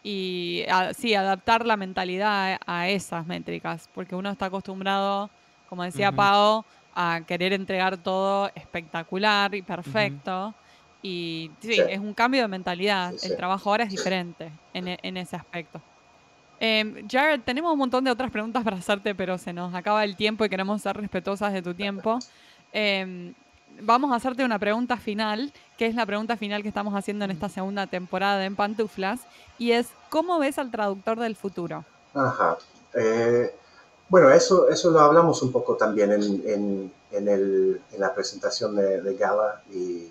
y 0.02 0.64
sí, 0.96 1.14
adaptar 1.14 1.66
la 1.66 1.76
mentalidad 1.76 2.58
a, 2.64 2.88
esas 2.88 3.26
métricas, 3.26 3.88
porque 3.94 4.14
uno 4.14 4.30
está 4.30 4.46
acostumbrado, 4.46 5.30
como 5.68 5.82
decía 5.82 6.12
Pau, 6.12 6.64
a 7.00 7.20
querer 7.20 7.52
entregar 7.52 7.96
todo 7.96 8.50
espectacular 8.56 9.54
y 9.54 9.62
perfecto. 9.62 10.52
Y 11.00 11.48
sí, 11.60 11.80
es 11.88 12.00
un 12.00 12.12
cambio 12.12 12.42
de 12.42 12.48
mentalidad. 12.48 13.14
El 13.22 13.36
trabajo 13.36 13.70
ahora 13.70 13.84
es 13.84 13.90
diferente 13.90 14.50
en, 14.74 14.88
e, 14.88 14.98
en 15.00 15.16
ese 15.16 15.36
aspecto. 15.36 15.80
Eh, 16.58 17.04
Jared, 17.08 17.40
tenemos 17.42 17.72
un 17.72 17.78
montón 17.78 18.02
de 18.02 18.10
otras 18.10 18.32
preguntas 18.32 18.64
para 18.64 18.78
hacerte, 18.78 19.14
pero 19.14 19.38
se 19.38 19.52
nos 19.52 19.72
acaba 19.76 20.02
el 20.02 20.16
tiempo 20.16 20.44
y 20.44 20.48
queremos 20.48 20.82
ser 20.82 20.96
respetuosas 20.96 21.52
de 21.52 21.62
tu 21.62 21.72
tiempo. 21.72 22.18
Em, 22.72 23.32
vamos 23.80 24.10
a 24.10 24.16
hacerte 24.16 24.44
una 24.44 24.58
pregunta 24.58 24.96
final, 24.96 25.52
que 25.76 25.86
es 25.86 25.94
la 25.94 26.04
pregunta 26.04 26.36
final 26.36 26.62
que 26.62 26.68
estamos 26.68 26.94
haciendo 26.94 27.24
en 27.26 27.30
esta 27.30 27.48
segunda 27.48 27.86
temporada 27.86 28.44
en 28.44 28.56
Pantuflas, 28.56 29.20
y 29.56 29.70
es, 29.70 29.88
¿cómo 30.10 30.40
ves 30.40 30.58
al 30.58 30.72
traductor 30.72 31.20
del 31.20 31.36
futuro? 31.36 31.84
Ajá. 32.12 32.58
Eh, 32.94 33.54
bueno, 34.08 34.30
eso, 34.30 34.68
eso 34.68 34.90
lo 34.90 35.00
hablamos 35.00 35.42
un 35.42 35.52
poco 35.52 35.76
también 35.76 36.12
en, 36.12 36.92
en, 37.12 37.28
el, 37.28 37.80
en 37.92 38.00
la 38.00 38.14
presentación 38.14 38.76
de, 38.76 39.02
de 39.02 39.14
Gala 39.16 39.62
y, 39.70 40.10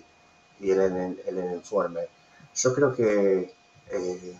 y 0.60 0.70
en, 0.70 0.80
el, 0.80 1.20
en, 1.26 1.38
el, 1.38 1.54
informe. 1.54 2.08
Yo 2.54 2.74
creo 2.74 2.94
que 2.94 3.52
eh, 3.90 4.36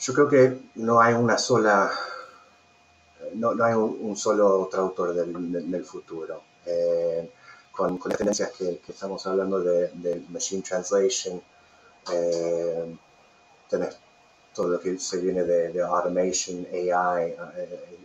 yo 0.00 0.14
creo 0.14 0.28
que 0.28 0.58
no 0.76 1.00
hay 1.00 1.14
una 1.14 1.38
sola 1.38 1.90
no, 3.34 3.54
no 3.54 3.64
hay 3.64 3.74
un, 3.74 4.16
solo 4.16 4.68
traductor 4.70 5.14
del, 5.14 5.70
del, 5.70 5.84
futuro. 5.84 6.42
Eh, 6.66 7.30
con, 7.72 7.98
con, 7.98 8.10
las 8.10 8.18
tendencias 8.18 8.52
que, 8.52 8.78
que 8.78 8.92
estamos 8.92 9.26
hablando 9.26 9.60
de, 9.60 9.88
de 9.94 10.22
machine 10.30 10.62
translation, 10.62 11.40
eh, 12.12 12.96
tenés 13.68 13.96
todo 14.58 14.68
lo 14.70 14.80
que 14.80 14.98
se 14.98 15.18
viene 15.18 15.44
de, 15.44 15.80
automation, 15.80 16.66
AI, 16.72 17.30
eh, 17.30 17.36
eh, 17.56 18.00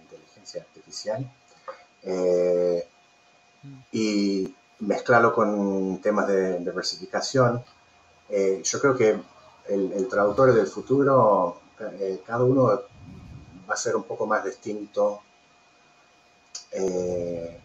inteligencia 0.00 0.62
artificial, 0.62 1.28
eh, 2.04 2.86
y 3.90 4.54
mezclarlo 4.78 5.34
con 5.34 6.00
temas 6.00 6.28
de 6.28 6.60
diversificación. 6.60 7.64
yo 8.62 8.80
creo 8.80 8.96
que 8.96 9.20
el, 9.68 10.08
traductor 10.08 10.54
del 10.54 10.68
futuro, 10.68 11.60
cada 12.24 12.44
uno 12.44 12.82
va 13.68 13.74
a 13.74 13.76
ser 13.76 13.96
un 13.96 14.04
poco 14.04 14.24
más 14.24 14.44
distinto 14.44 15.22
que, 16.70 17.60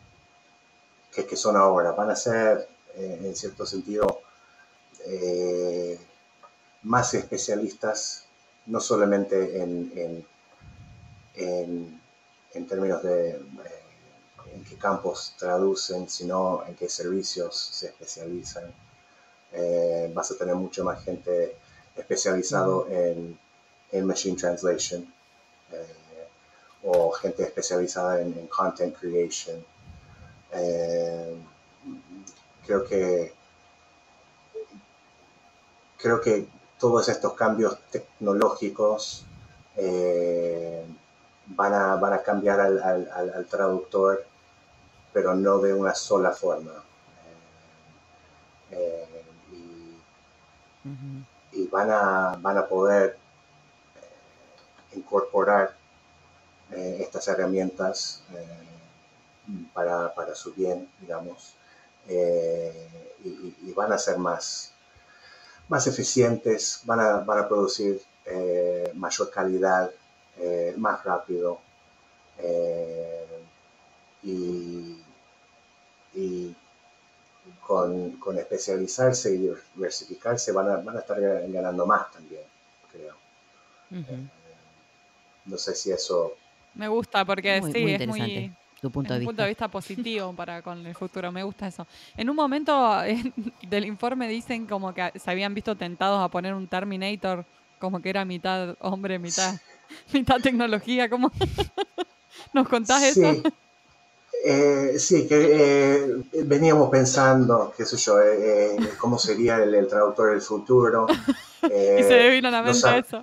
que 1.29 1.35
son 1.35 1.55
ahora. 1.55 1.91
Van 1.91 2.09
a 2.09 2.15
ser, 2.15 2.67
en 2.95 3.35
cierto 3.35 3.63
sentido, 3.67 4.21
más 6.83 7.13
especialistas, 7.13 8.25
no 8.65 8.79
solamente 8.79 9.61
en, 9.61 10.25
en, 11.35 12.67
términos 12.67 13.03
de 13.03 13.31
eh, 13.31 13.81
en 14.53 14.63
qué 14.63 14.75
campos 14.75 15.35
traducen, 15.37 16.09
sino 16.09 16.63
en 16.67 16.75
qué 16.75 16.89
servicios 16.89 17.55
se 17.55 17.87
especializan. 17.87 18.73
Eh, 19.53 20.11
vas 20.13 20.31
a 20.31 20.37
tener 20.37 20.55
mucha 20.55 20.83
más 20.83 21.03
gente 21.03 21.55
especializado 21.95 22.87
en, 22.89 23.37
en 23.91 24.05
machine 24.05 24.37
translation 24.37 25.01
eh, 25.71 26.27
o 26.83 27.11
gente 27.11 27.43
especializada 27.43 28.21
en, 28.21 28.37
en 28.37 28.47
content 28.47 28.95
creation. 28.97 29.63
Eh, 30.53 31.35
creo 32.65 32.85
que 32.85 33.33
creo 35.97 36.19
que 36.21 36.47
todos 36.81 37.07
estos 37.09 37.33
cambios 37.35 37.77
tecnológicos 37.91 39.23
eh, 39.77 40.83
van, 41.45 41.73
a, 41.75 41.95
van 41.97 42.13
a 42.13 42.23
cambiar 42.23 42.59
al, 42.59 43.45
traductor, 43.47 44.25
pero 45.13 45.35
no 45.35 45.59
de 45.59 45.75
una 45.75 45.93
sola 45.93 46.31
forma. 46.31 46.71
Eh, 48.71 49.07
eh, 49.53 49.95
y, 51.51 51.67
van, 51.67 51.91
a, 51.91 52.35
van 52.41 52.57
a 52.57 52.65
poder 52.65 53.15
incorporar 54.95 55.75
estas 56.71 57.27
herramientas 57.27 58.23
para, 59.73 60.15
para, 60.15 60.33
su 60.33 60.51
bien, 60.53 60.89
digamos, 60.99 61.53
y, 62.07 63.55
y, 63.67 63.73
van 63.75 63.91
a 63.91 63.97
ser 63.97 64.17
más, 64.17 64.73
más 65.71 65.87
eficientes, 65.87 66.81
van 66.83 66.99
a, 66.99 67.17
van 67.19 67.39
a 67.39 67.47
producir 67.47 68.01
eh, 68.25 68.91
mayor 68.93 69.31
calidad, 69.31 69.89
eh, 70.37 70.73
más 70.77 71.01
rápido 71.05 71.59
eh, 72.39 73.25
y, 74.23 74.97
y 76.13 76.55
con, 77.65 78.11
con, 78.17 78.37
especializarse 78.37 79.33
y 79.33 79.37
diversificarse 79.75 80.51
van 80.51 80.71
a, 80.71 80.75
van 80.77 80.97
a 80.97 80.99
estar 80.99 81.17
ganando 81.21 81.85
más 81.85 82.11
también, 82.11 82.43
creo. 82.91 83.15
Uh 83.91 83.95
-huh. 83.95 84.29
no 85.45 85.57
sé 85.57 85.73
si 85.73 85.89
eso... 85.91 86.35
Me 86.73 86.89
gusta 86.89 87.23
porque 87.23 87.61
muy, 87.61 87.71
sí, 87.71 87.81
muy 87.81 87.93
es 87.93 88.07
muy 88.07 88.53
tu 88.81 88.89
punto, 88.89 89.13
de, 89.13 89.19
un 89.19 89.19
vista. 89.19 89.29
punto 89.29 89.41
de 89.43 89.47
vista 89.47 89.67
positivo 89.67 90.33
para 90.33 90.61
con 90.61 90.85
el 90.85 90.95
futuro. 90.95 91.31
Me 91.31 91.43
gusta 91.43 91.67
eso. 91.67 91.85
En 92.17 92.29
un 92.29 92.35
momento 92.35 93.03
eh, 93.03 93.31
del 93.69 93.85
informe 93.85 94.27
dicen 94.27 94.65
como 94.65 94.93
que 94.93 95.11
se 95.17 95.31
habían 95.31 95.53
visto 95.53 95.75
tentados 95.75 96.19
a 96.19 96.29
poner 96.29 96.53
un 96.53 96.67
Terminator 96.67 97.45
como 97.79 98.01
que 98.01 98.09
era 98.09 98.25
mitad 98.25 98.75
hombre, 98.79 99.19
mitad, 99.19 99.55
mitad 100.13 100.39
tecnología. 100.41 101.09
¿Cómo? 101.09 101.31
¿Nos 102.53 102.67
contás 102.67 103.01
sí. 103.01 103.21
eso? 103.23 103.43
Eh, 104.43 104.95
sí, 104.97 105.27
que 105.27 105.35
eh, 105.51 106.43
veníamos 106.45 106.89
pensando, 106.89 107.71
qué 107.77 107.85
sé 107.85 107.97
yo, 107.97 108.19
eh, 108.19 108.75
cómo 108.97 109.19
sería 109.19 109.61
el, 109.61 109.75
el, 109.75 109.87
traductor 109.87 110.31
del 110.31 110.41
futuro. 110.41 111.05
y 111.63 112.03
se 112.03 112.29
vino 112.29 112.47
a 112.47 112.51
la 112.51 112.63
mente 112.63 112.79
no 112.81 112.97
eso. 112.97 113.21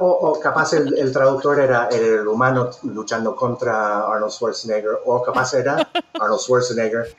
O, 0.00 0.06
o, 0.06 0.40
capaz 0.40 0.72
el, 0.74 0.98
el 0.98 1.12
traductor 1.12 1.58
era, 1.58 1.88
era, 1.88 2.06
el 2.20 2.28
humano 2.28 2.70
luchando 2.82 3.34
contra 3.34 4.00
Arnold 4.06 4.32
Schwarzenegger, 4.32 4.98
o 5.04 5.22
capaz 5.22 5.54
era 5.54 5.88
Arnold 6.20 6.40
Schwarzenegger 6.40 7.16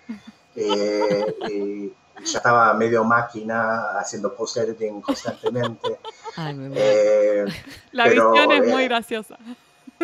eh, 0.56 1.36
y 1.50 1.88
ya 2.26 2.38
estaba 2.38 2.74
medio 2.74 3.04
máquina 3.04 3.98
haciendo 4.00 4.34
post-editing 4.34 5.02
constantemente. 5.02 6.00
Ay, 6.36 6.72
eh, 6.76 7.46
La 7.92 8.06
pero, 8.06 8.32
visión 8.32 8.52
es 8.52 8.72
muy 8.72 8.86
graciosa. 8.86 9.38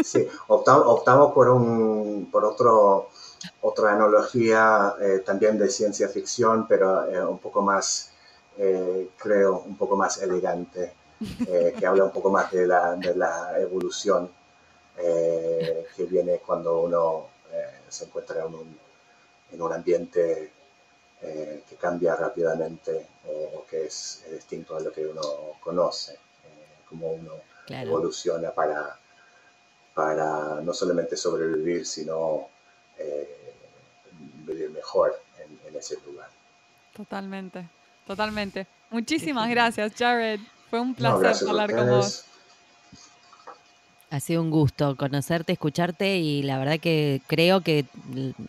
Sí, 0.04 0.28
optamos, 0.48 0.84
optamos 0.88 1.34
por, 1.34 1.50
un, 1.50 2.30
por 2.32 2.46
otro, 2.46 3.10
otra 3.62 3.94
analogía 3.94 4.96
eh, 5.02 5.20
también 5.26 5.58
de 5.58 5.70
ciencia 5.70 6.08
ficción, 6.08 6.68
pero 6.68 7.06
un 7.30 7.40
poco 7.40 7.62
más, 7.62 8.12
creo, 9.18 9.64
un 9.66 9.76
poco 9.78 9.96
más 9.96 10.22
elegante. 10.22 10.94
Eh, 11.22 11.76
que 11.78 11.86
habla 11.86 12.06
un 12.06 12.12
poco 12.12 12.30
más 12.30 12.50
de 12.52 12.66
la, 12.66 12.96
de 12.96 13.14
la 13.14 13.60
evolución 13.60 14.30
eh, 14.98 15.86
que 15.96 16.06
viene 16.06 16.38
cuando 16.38 16.82
uno 16.82 17.28
eh, 17.52 17.82
se 17.90 18.06
encuentra 18.06 18.46
en 18.46 18.54
un, 18.54 18.80
en 19.52 19.62
un 19.62 19.74
ambiente 19.74 20.54
que 21.22 21.76
cambia 21.76 22.16
rápidamente 22.16 23.08
o, 23.54 23.66
que 23.70 23.88
es, 23.88 24.24
distinto 24.32 24.78
a 24.78 24.80
lo 24.80 24.94
que 24.94 25.06
uno 25.06 25.22
conoce, 25.60 26.18
cómo 26.88 27.12
uno 27.12 27.34
claro. 27.68 27.90
evoluciona 27.90 28.52
para, 28.52 28.98
para 29.94 30.62
no 30.62 30.74
solamente 30.74 31.18
sobrevivir, 31.18 31.86
sino 31.86 32.48
vivir 34.46 34.70
mejor 34.70 35.20
en, 35.40 35.60
en 35.68 35.76
ese 35.76 35.98
lugar. 36.06 36.30
Totalmente, 36.96 37.68
totalmente. 38.08 38.66
Muchísimas 38.90 39.50
gracias, 39.50 39.92
Jared. 39.98 40.40
Fue 40.70 40.80
un 40.80 40.94
placer 40.94 41.44
no, 41.44 41.50
hablar 41.50 41.76
con 41.76 41.90
vos. 41.90 42.26
Ha 44.12 44.20
sido 44.20 44.42
un 44.42 44.50
gusto 44.50 44.96
conocerte, 44.98 45.54
escucharte 45.54 46.18
y 46.18 46.42
la 46.42 46.58
verdad 46.58 46.80
que 46.80 47.22
creo 47.28 47.62
que 47.62 47.86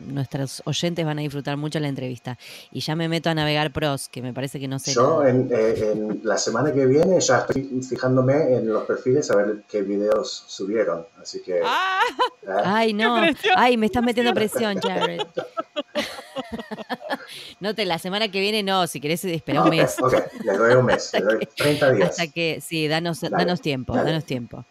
nuestros 0.07 0.63
oyentes 0.65 1.05
van 1.05 1.19
a 1.19 1.21
disfrutar 1.21 1.59
mucho 1.59 1.79
la 1.81 1.89
entrevista. 1.89 2.39
Y 2.73 2.81
ya 2.81 2.97
me 2.97 3.11
meto 3.11 3.29
a 3.29 3.35
navegar 3.35 3.71
pros, 3.71 4.09
que 4.09 4.23
me 4.23 4.33
parece 4.33 4.59
que 4.59 4.69
no 4.69 4.79
sé. 4.79 4.95
Yo 4.95 5.23
en, 5.23 5.51
eh, 5.53 5.93
en, 5.93 6.21
la 6.25 6.39
semana 6.39 6.73
que 6.73 6.87
viene 6.87 7.21
ya 7.21 7.41
estoy 7.41 7.65
fijándome 7.87 8.55
en 8.55 8.73
los 8.73 8.85
perfiles 8.85 9.31
a 9.31 9.37
ver 9.37 9.65
qué 9.69 9.83
videos 9.83 10.45
subieron. 10.47 11.05
Así 11.21 11.43
que. 11.43 11.61
¡Ah! 11.63 12.01
¿eh? 12.43 12.47
Ay, 12.65 12.93
no. 12.95 13.17
Ay, 13.55 13.77
me 13.77 13.85
estás 13.87 14.03
metiendo 14.03 14.33
presión, 14.35 14.81
Jared. 14.81 15.21
No 17.61 17.75
te, 17.75 17.85
la 17.85 17.99
semana 17.99 18.31
que 18.31 18.41
viene 18.41 18.63
no, 18.63 18.87
si 18.87 19.01
querés 19.01 19.25
esperar 19.25 19.67
okay, 19.67 19.79
un 19.79 19.85
mes. 19.85 19.97
Ok, 20.01 20.15
le 20.45 20.53
doy 20.57 20.75
un 20.75 20.85
mes, 20.87 21.11
le 21.15 21.21
doy 21.21 21.49
30 21.57 21.93
días. 21.93 22.11
Hasta 22.11 22.27
que, 22.29 22.61
sí, 22.61 22.89
danos, 22.89 23.21
Dale, 23.21 23.37
danos 23.37 23.61
tiempo, 23.61 23.95
dale. 23.95 24.11
danos 24.11 24.25
tiempo. 24.25 24.65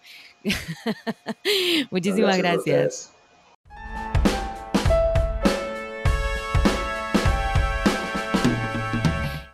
Muchísimas 1.91 2.38
gracias. 2.38 3.12